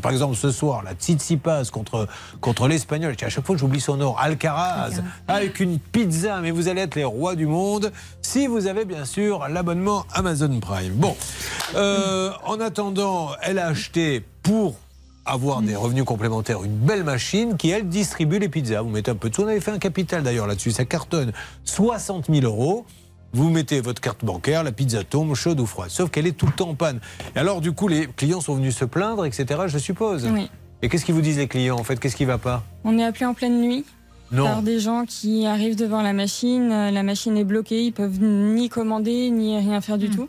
[0.00, 2.08] par exemple, ce soir, la Tsitsipas contre,
[2.40, 3.14] contre l'Espagnol.
[3.20, 4.16] À chaque fois, j'oublie son nom.
[4.16, 5.00] Alcaraz.
[5.28, 6.40] Avec une pizza.
[6.40, 7.92] Mais vous allez être les rois du monde
[8.22, 10.94] si vous avez bien sûr l'abonnement Amazon Prime.
[10.94, 11.16] Bon.
[11.74, 14.76] Euh, en attendant, elle a acheté pour
[15.26, 18.82] avoir des revenus complémentaires, une belle machine qui, elle, distribue les pizzas.
[18.82, 19.42] Vous mettez un peu de sous.
[19.42, 20.70] On avait fait un capital d'ailleurs là-dessus.
[20.70, 21.32] Ça cartonne
[21.64, 22.84] 60 000 euros.
[23.34, 25.90] Vous mettez votre carte bancaire, la pizza tombe, chaude ou froide.
[25.90, 27.00] Sauf qu'elle est tout le temps en panne.
[27.34, 30.26] Et alors, du coup, les clients sont venus se plaindre, etc., je suppose.
[30.32, 30.48] Oui.
[30.82, 31.98] Et qu'est-ce qu'ils vous disent, les clients, en fait?
[31.98, 32.62] Qu'est-ce qui va pas?
[32.84, 33.84] On est appelé en pleine nuit
[34.30, 34.44] Non.
[34.44, 36.70] par des gens qui arrivent devant la machine.
[36.70, 40.28] Euh, La machine est bloquée, ils peuvent ni commander ni rien faire du tout.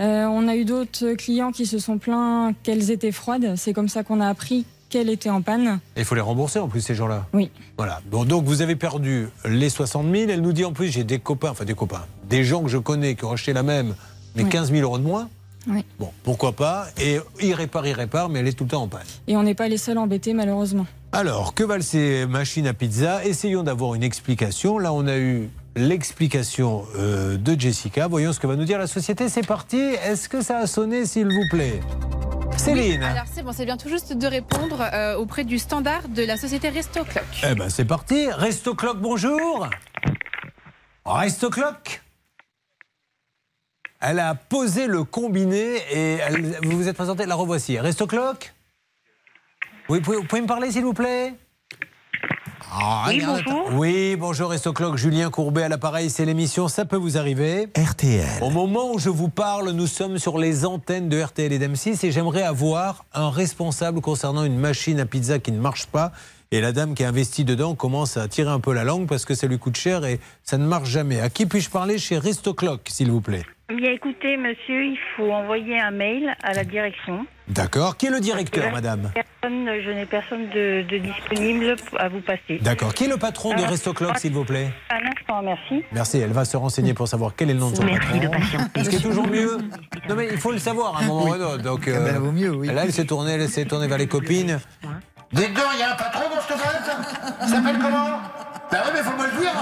[0.00, 3.54] Euh, on a eu d'autres clients qui se sont plaints qu'elles étaient froides.
[3.56, 5.80] C'est comme ça qu'on a appris qu'elles étaient en panne.
[5.96, 7.26] Et il faut les rembourser en plus, ces gens-là.
[7.32, 7.50] Oui.
[7.78, 8.00] Voilà.
[8.10, 10.30] Bon, donc vous avez perdu les 60 000.
[10.30, 12.76] Elle nous dit en plus, j'ai des copains, enfin des copains, des gens que je
[12.78, 13.94] connais qui ont acheté la même,
[14.36, 14.50] mais Oui.
[14.50, 15.28] 15 000 euros de moins.
[15.68, 15.84] Oui.
[15.98, 18.88] Bon, pourquoi pas Et il répare, il répare, mais elle est tout le temps en
[18.88, 19.00] panne.
[19.26, 20.86] Et on n'est pas les seuls embêtés, malheureusement.
[21.12, 23.24] Alors, que valent ces machines à pizza?
[23.24, 24.78] Essayons d'avoir une explication.
[24.78, 28.08] Là, on a eu l'explication euh, de Jessica.
[28.08, 29.28] Voyons ce que va nous dire la société.
[29.28, 29.76] C'est parti.
[29.76, 31.80] Est-ce que ça a sonné, s'il vous plaît?
[32.60, 36.08] Céline Oui, alors c'est bon, c'est bien tout juste de répondre euh, auprès du standard
[36.08, 37.24] de la société Resto Clock.
[37.48, 38.30] Eh ben, c'est parti.
[38.30, 39.66] Resto Clock, bonjour.
[41.06, 42.02] Resto Clock
[44.00, 47.24] Elle a posé le combiné et elle- vous vous êtes présenté.
[47.26, 47.78] La revoici.
[47.78, 48.52] Resto Clock
[49.88, 51.34] Oui, vous pouvez, vous pouvez me parler, s'il vous plaît?
[52.72, 53.68] Ah, Oui, bonjour.
[53.72, 54.54] Oui, bonjour.
[54.96, 57.68] Julien Courbet à l'appareil, c'est l'émission Ça peut vous arriver.
[57.76, 58.42] RTL.
[58.42, 62.06] Au moment où je vous parle, nous sommes sur les antennes de RTL et d'M6
[62.06, 66.12] et j'aimerais avoir un responsable concernant une machine à pizza qui ne marche pas.
[66.52, 69.24] Et la dame qui a investi dedans commence à tirer un peu la langue parce
[69.24, 71.20] que ça lui coûte cher et ça ne marche jamais.
[71.20, 73.44] À qui puis-je parler chez Resto Clock, s'il vous plaît?
[73.76, 77.24] Bien écoutez, monsieur, il faut envoyer un mail à la direction.
[77.46, 77.96] D'accord.
[77.96, 82.58] Qui est le directeur, madame Personne- je n'ai personne de, de disponible à vous passer.
[82.60, 82.92] D'accord.
[82.94, 85.84] Qui est le patron de Alors, Resto Club, s'il vous plaît Un instant, merci.
[85.92, 88.18] Merci, elle va se renseigner pour savoir quel est le nom de son Merci patron.
[88.18, 88.84] de patienter.
[88.84, 89.58] Ce qui est toujours mieux.
[90.08, 91.62] Non mais il faut le savoir à un moment ou à un autre.
[91.62, 92.66] Donc, euh, vaut mieux, oui.
[92.68, 94.58] Là, elle s'est tournée, elle s'est tournée vers les copines.
[95.32, 98.18] Dites donc, il y a un patron dans cette boîte Il s'appelle comment?
[98.70, 99.52] Bah oui, mais faut me le dire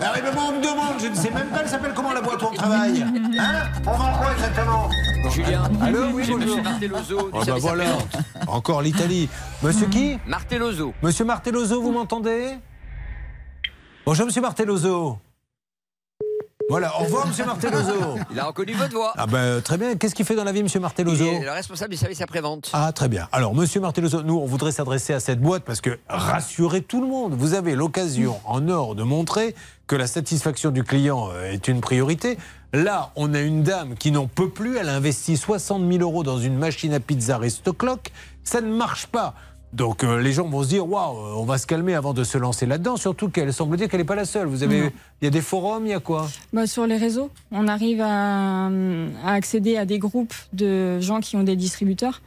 [0.00, 2.12] Bah oui, mais moi, on me demande, je ne sais même pas, elle s'appelle comment
[2.12, 4.88] la boîte où on travaille Hein On vend quoi exactement
[5.30, 6.56] Julien, Allô, oui, bonjour.
[6.80, 6.90] Du
[7.32, 7.84] Oh bah voilà,
[8.46, 9.28] encore l'Italie.
[9.62, 10.92] Monsieur qui Martelloso.
[11.02, 12.56] Monsieur Martelloso, vous m'entendez?
[14.06, 15.18] Bonjour, monsieur Martelloso.
[16.70, 17.92] Voilà, au revoir, monsieur Martelloso.
[18.30, 19.14] Il a reconnu votre voix.
[19.16, 21.50] Ah ben, très bien, qu'est-ce qu'il fait dans la vie, monsieur Il Martelloso est le
[21.50, 22.68] responsable du service après-vente.
[22.74, 23.26] Ah, très bien.
[23.32, 27.06] Alors, monsieur Martelloso, nous, on voudrait s'adresser à cette boîte parce que rassurez tout le
[27.06, 27.32] monde.
[27.32, 29.54] Vous avez l'occasion en or de montrer
[29.86, 32.36] que la satisfaction du client euh, est une priorité.
[32.74, 34.76] Là, on a une dame qui n'en peut plus.
[34.76, 38.12] Elle a investi 60 000 euros dans une machine à pizza Resto Clock.
[38.44, 39.34] Ça ne marche pas.
[39.72, 42.24] Donc euh, les gens vont se dire waouh, euh, on va se calmer avant de
[42.24, 42.96] se lancer là-dedans.
[42.96, 44.46] Surtout qu'elle semble dire qu'elle n'est pas la seule.
[44.46, 44.90] Vous avez,
[45.20, 46.28] il y a des forums, il y a quoi?
[46.52, 51.36] Bah, sur les réseaux, on arrive à, à accéder à des groupes de gens qui
[51.36, 52.22] ont des distributeurs.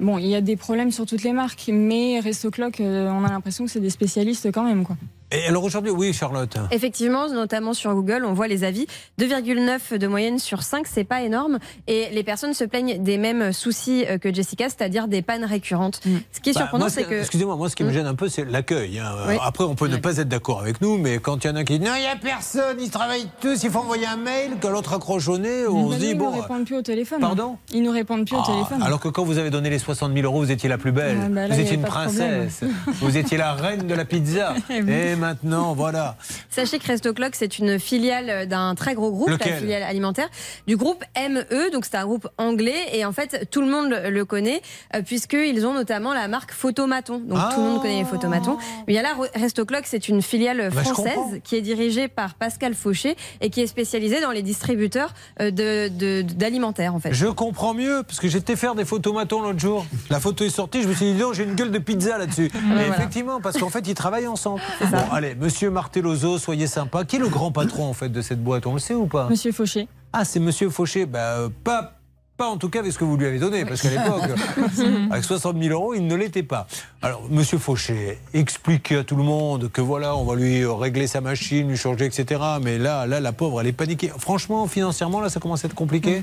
[0.00, 3.24] Bon, il y a des problèmes sur toutes les marques, mais Resto Clock, euh, on
[3.24, 4.84] a l'impression que c'est des spécialistes quand même.
[4.84, 4.96] Quoi.
[5.30, 6.56] Et alors aujourd'hui, oui, Charlotte.
[6.70, 8.86] Effectivement, notamment sur Google, on voit les avis.
[9.20, 11.58] 2,9 de moyenne sur 5, c'est pas énorme.
[11.86, 16.00] Et les personnes se plaignent des mêmes soucis euh, que Jessica, c'est-à-dire des pannes récurrentes.
[16.32, 17.20] Ce qui est Bah, surprenant, ce c'est que.
[17.20, 17.92] Excusez-moi, moi, ce qui me Mm.
[17.92, 18.98] gêne un peu, c'est l'accueil.
[18.98, 19.12] hein.
[19.28, 19.34] Oui.
[19.42, 21.64] Après, on peut ne pas être d'accord avec nous, mais quand il y en a
[21.64, 24.52] qui disent non, il n'y a personne, ils travaillent tous, il faut envoyer un mail,
[24.60, 26.30] que l'autre accroche au nez, on Mais se dit ils bon.
[26.32, 27.20] nous répondent plus au téléphone.
[27.20, 27.56] Pardon?
[27.72, 28.82] Ils nous répondent plus au Ah, téléphone.
[28.82, 31.18] alors que quand vous avez donné les 60 000 euros, vous étiez la plus belle.
[31.22, 32.60] Ah, bah là, vous étiez une princesse.
[33.00, 34.54] vous étiez la reine de la pizza.
[34.70, 34.78] Eh.
[35.12, 36.16] Et maintenant, voilà.
[36.50, 40.28] Sachez que Resto Clock, c'est une filiale d'un très gros groupe, Lequel la filiale alimentaire,
[40.66, 41.70] du groupe ME.
[41.72, 44.62] Donc c'est un groupe anglais et en fait tout le monde le connaît
[44.94, 47.18] euh, puisqu'ils ont notamment la marque Photomaton.
[47.18, 48.56] Donc tout le monde connaît les Photomatons.
[48.86, 52.08] Mais il y a là Resto Clock, c'est une filiale Bah, française qui est dirigée
[52.08, 57.00] par Pascal Fauché et qui est spécialisée dans les distributeurs euh, de- de- d'alimentaire en
[57.00, 57.12] fait.
[57.12, 59.84] Je comprends mieux, parce que j'étais faire des photomatons l'autre jour.
[60.10, 62.50] La photo est sortie, je me suis dit, non, j'ai une gueule de pizza là-dessus.
[62.66, 62.88] voilà.
[62.88, 64.60] effectivement, parce qu'en fait, ils travaillent ensemble.
[64.80, 67.04] Bon, allez, monsieur Martelloso, soyez sympa.
[67.04, 68.66] Qui est le grand patron, en fait, de cette boîte?
[68.66, 69.28] On le sait ou pas?
[69.28, 69.88] Monsieur Fauché.
[70.12, 71.06] Ah, c'est monsieur Fauché.
[71.06, 71.94] Bah, euh, pas.
[72.36, 74.22] Pas en tout cas avec ce que vous lui avez donné, parce qu'à l'époque,
[75.10, 76.68] avec 60 000 euros, il ne l'était pas.
[77.02, 81.20] Alors, monsieur Fauché, expliquez à tout le monde que voilà, on va lui régler sa
[81.20, 82.40] machine, lui changer, etc.
[82.62, 84.12] Mais là, là, la pauvre, elle est paniquée.
[84.16, 86.22] Franchement, financièrement, là, ça commence à être compliqué?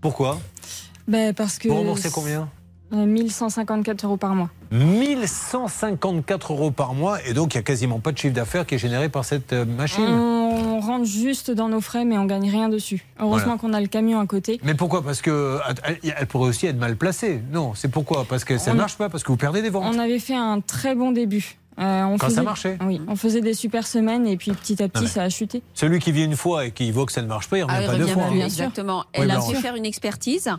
[0.00, 0.40] Pourquoi?
[1.06, 1.68] Ben, parce que.
[1.68, 2.48] Vous remboursez combien?
[2.92, 4.50] 1154 euros par mois.
[4.70, 8.74] 1154 euros par mois, et donc il n'y a quasiment pas de chiffre d'affaires qui
[8.76, 10.04] est généré par cette euh, machine.
[10.04, 13.04] On rentre juste dans nos frais, mais on gagne rien dessus.
[13.20, 13.58] Heureusement Voilà.
[13.58, 14.60] qu'on a le camion à côté.
[14.64, 15.02] Mais pourquoi?
[15.02, 17.40] Parce que elle, elle pourrait aussi être mal placée.
[17.52, 18.24] Non, c'est pourquoi?
[18.28, 19.84] Parce que ça ne marche pas, parce que vous perdez des ventes.
[19.86, 21.56] On avait fait un très bon début.
[21.82, 24.82] Euh, on Quand ça faisait- marchait Oui, on faisait des super semaines et puis petit
[24.82, 25.62] à petit ça a chuté.
[25.74, 27.64] Celui qui vient une fois et qui voit que ça ne marche pas, il ne
[27.66, 28.22] revient Ah, il pas deux fois.
[28.28, 28.44] plus, hein.
[28.44, 28.98] exactement.
[29.14, 30.50] Oui, Elle a su faire une expertise.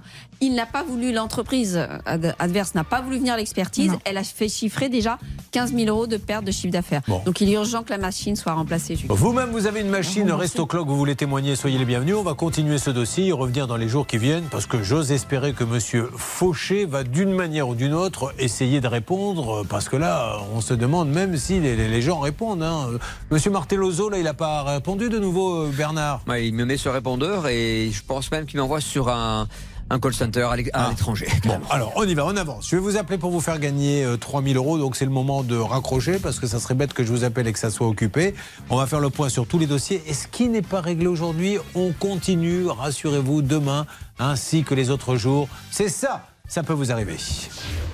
[0.41, 3.93] Il n'a pas voulu, l'entreprise ad- adverse n'a pas voulu venir à l'expertise.
[4.05, 5.17] Elle a fait chiffrer déjà
[5.51, 7.01] 15 000 euros de perte de chiffre d'affaires.
[7.07, 7.21] Bon.
[7.25, 8.95] Donc il est urgent que la machine soit remplacée.
[8.95, 9.13] Julien.
[9.13, 12.15] Vous-même, vous avez une machine Resto Clock, vous voulez témoigner, soyez les bienvenus.
[12.15, 15.11] On va continuer ce dossier et revenir dans les jours qui viennent parce que j'ose
[15.11, 19.95] espérer que Monsieur Fauché va d'une manière ou d'une autre essayer de répondre parce que
[19.95, 22.63] là, on se demande même si les, les- les gens répondent.
[22.63, 22.89] hein.
[23.31, 26.21] Monsieur Martelloso, là, il n'a pas répondu de nouveau, euh, Bernard.
[26.27, 29.47] Ouais, il me met sur répondeur et je pense même qu'il m'envoie sur un,
[29.89, 31.27] un call center à à l'étranger.
[31.45, 32.67] Bon, alors on y va, on avance.
[32.69, 35.43] Je vais vous appeler pour vous faire gagner euh, 3000 euros, donc c'est le moment
[35.43, 37.87] de raccrocher parce que ça serait bête que je vous appelle et que ça soit
[37.87, 38.33] occupé.
[38.69, 40.01] On va faire le point sur tous les dossiers.
[40.07, 43.85] Et ce qui n'est pas réglé aujourd'hui, on continue, rassurez-vous, demain
[44.19, 45.47] ainsi que les autres jours.
[45.71, 47.17] C'est ça, ça peut vous arriver.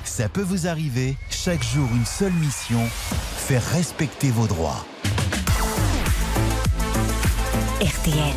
[0.04, 2.82] Ça peut vous arriver, chaque jour une seule mission,
[3.38, 4.86] faire respecter vos droits.
[7.80, 8.34] RTL.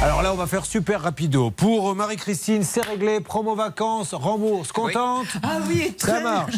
[0.00, 1.50] Alors là, on va faire super rapido.
[1.50, 6.54] Pour Marie-Christine, c'est réglé, promo vacances, rembourse, contente Ah oui, Ça marche.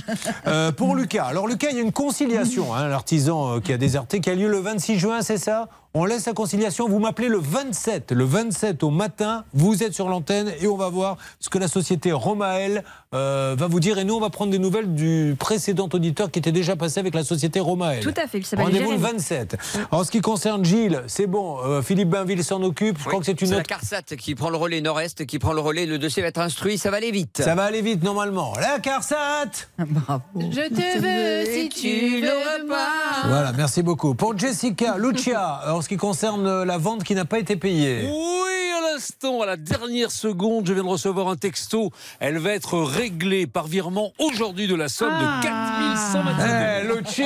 [0.46, 3.78] Euh, pour Lucas, alors Lucas, il y a une conciliation, hein, l'artisan euh, qui a
[3.78, 5.68] déserté, qui a lieu le 26 juin, c'est ça?
[5.92, 10.08] On laisse la conciliation, vous m'appelez le 27, le 27 au matin, vous êtes sur
[10.08, 13.98] l'antenne et on va voir ce que la société Romael euh, va vous dire.
[13.98, 17.12] Et nous, on va prendre des nouvelles du précédent auditeur qui était déjà passé avec
[17.12, 18.04] la société Romael.
[18.04, 19.14] Tout à fait, il s'appelle Rendez-vous le Jérémy.
[19.18, 19.56] 27.
[19.90, 23.26] En ce qui concerne Gilles, c'est bon, euh, Philippe Bainville s'en occupe, je crois que
[23.26, 25.86] c'est une la autre CARSAT qui prend le relais nord-est, qui prend le relais.
[25.86, 27.42] Le dossier va être instruit, ça va aller vite.
[27.42, 28.52] Ça va aller vite normalement.
[28.60, 30.22] La CARSAT Bravo.
[30.36, 33.26] Je te veux si tu veux pas.
[33.28, 34.14] Voilà, merci beaucoup.
[34.14, 38.02] Pour Jessica, Lucia, en ce qui concerne euh, la vente qui n'a pas été payée.
[38.06, 41.90] Oui, à l'instant, à la dernière seconde, je viens de recevoir un texto.
[42.18, 45.38] Elle va être réglée par virement aujourd'hui de la somme Ah.
[45.40, 47.24] de 4125 Eh, Lucia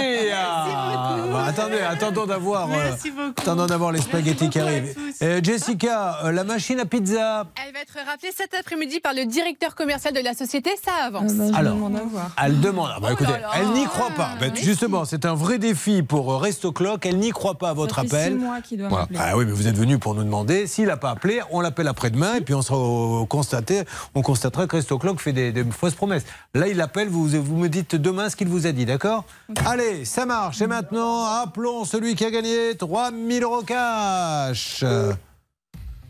[1.32, 4.94] Bah, Attendez, attendons d'avoir euh, d'avoir les spaghettis qui arrivent.
[5.22, 9.24] Euh, Jessica, euh, la machine à pizza, Elle va être rappelée cet après-midi par le
[9.26, 10.70] directeur commercial de la société.
[10.84, 11.32] Ça avance.
[11.34, 11.74] bah, je Alors.
[11.74, 12.30] demande à voir.
[12.44, 12.90] elle demande.
[12.94, 13.50] Ah bah, écoutez, là là.
[13.56, 14.30] elle n'y croit pas.
[14.38, 17.04] Bah, justement, c'est un vrai défi pour euh, Resto Clock.
[17.06, 18.38] Elle n'y croit pas à votre appel.
[18.88, 19.04] Voilà.
[19.04, 19.18] m'appeler.
[19.22, 20.66] Ah oui, mais vous êtes venu pour nous demander.
[20.66, 23.82] S'il n'a pas appelé, on l'appelle après-demain et puis on sera au- constaté,
[24.14, 26.24] on constatera que Resto Clock fait des, des fausses promesses.
[26.54, 29.24] Là, il appelle, vous, vous me dites demain ce qu'il vous a dit, d'accord
[29.66, 30.60] Allez, ça marche.
[30.62, 34.84] Et maintenant, appelons celui qui a gagné 3000 euros cash.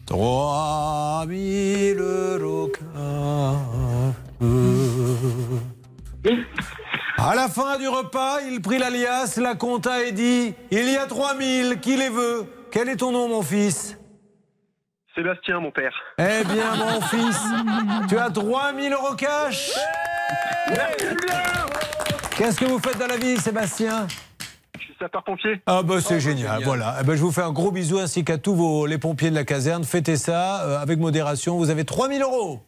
[0.06, 2.85] 3000 euros cash.
[7.16, 11.07] À la fin du repas, il prit l'alias, la compta et dit Il y a
[11.07, 13.97] 3000, qui les veut Quel est ton nom, mon fils?
[15.15, 15.95] Sébastien, mon père.
[16.19, 17.41] Eh bien, mon fils,
[18.09, 19.70] tu as 3000 euros cash
[22.36, 24.09] Qu'est-ce que vous faites dans la vie, Sébastien?
[24.77, 25.62] Je suis sapeur-pompier.
[25.66, 26.97] Ah bah c'est génial, voilà.
[27.01, 29.36] Eh ben, je vous fais un gros bisou ainsi qu'à tous vos, les pompiers de
[29.36, 29.85] la caserne.
[29.85, 31.59] Fêtez ça euh, avec modération.
[31.59, 32.61] Vous avez 3000 euros.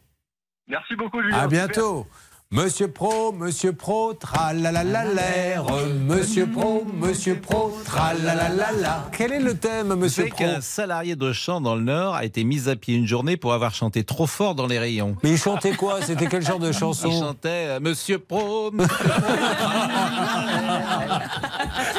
[0.69, 1.37] Merci beaucoup, Julien.
[1.37, 2.07] À bientôt.
[2.49, 5.65] Monsieur Pro, Monsieur Pro, tralalalalaire.
[6.07, 9.09] Monsieur Pro, Monsieur Pro, tralalalala.
[9.11, 12.45] Quel est le thème, Monsieur Pro qu'un salarié de chant dans le Nord a été
[12.45, 15.17] mis à pied une journée pour avoir chanté trop fort dans les rayons.
[15.23, 16.01] Mais il chantait quoi?
[16.01, 17.09] C'était quel genre de chanson?
[17.11, 18.95] Il chantait euh, Monsieur Pro, Monsieur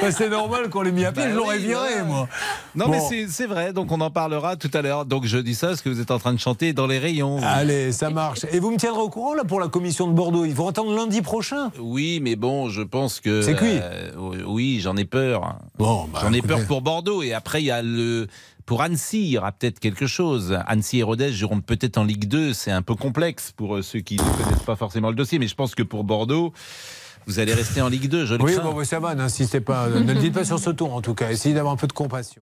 [0.00, 2.26] Bah, C'est normal qu'on l'ait mis à pied, Bah je l'aurais oui, viré, moi.
[2.74, 2.92] Non, Bon.
[2.92, 5.04] mais c'est- c'est vrai, donc on en parlera tout à l'heure.
[5.04, 7.38] Donc je dis ça parce que vous êtes en train de chanter dans les rayons.
[7.42, 8.46] Allez, ça marche.
[8.50, 10.37] Et vous me tiendrez au courant là pour la commission de Bordeaux?
[10.44, 11.70] Ils vont attendre lundi prochain.
[11.80, 13.42] Oui, mais bon, je pense que.
[13.42, 13.78] C'est cuit.
[13.80, 14.10] euh,
[14.46, 15.58] oui, j'en ai peur.
[15.78, 17.22] Bon, bah, j'en ai peur pour Bordeaux.
[17.22, 18.26] Et après, il y a le.
[18.66, 20.58] Pour Annecy, il y aura peut-être quelque chose.
[20.66, 22.52] Annecy et Rodez joueront peut-être en Ligue 2.
[22.52, 25.38] C'est un peu complexe pour euh, ceux qui ne connaissent pas forcément le dossier.
[25.38, 26.52] Mais je pense que pour Bordeaux,
[27.26, 28.26] vous allez rester en Ligue 2.
[28.26, 28.70] Je le Oui, crains.
[28.70, 29.88] bon, ça va, n'insistez pas.
[29.88, 31.30] ne le dites pas sur ce ton en tout cas.
[31.30, 32.42] Essayez d'avoir un peu de compassion.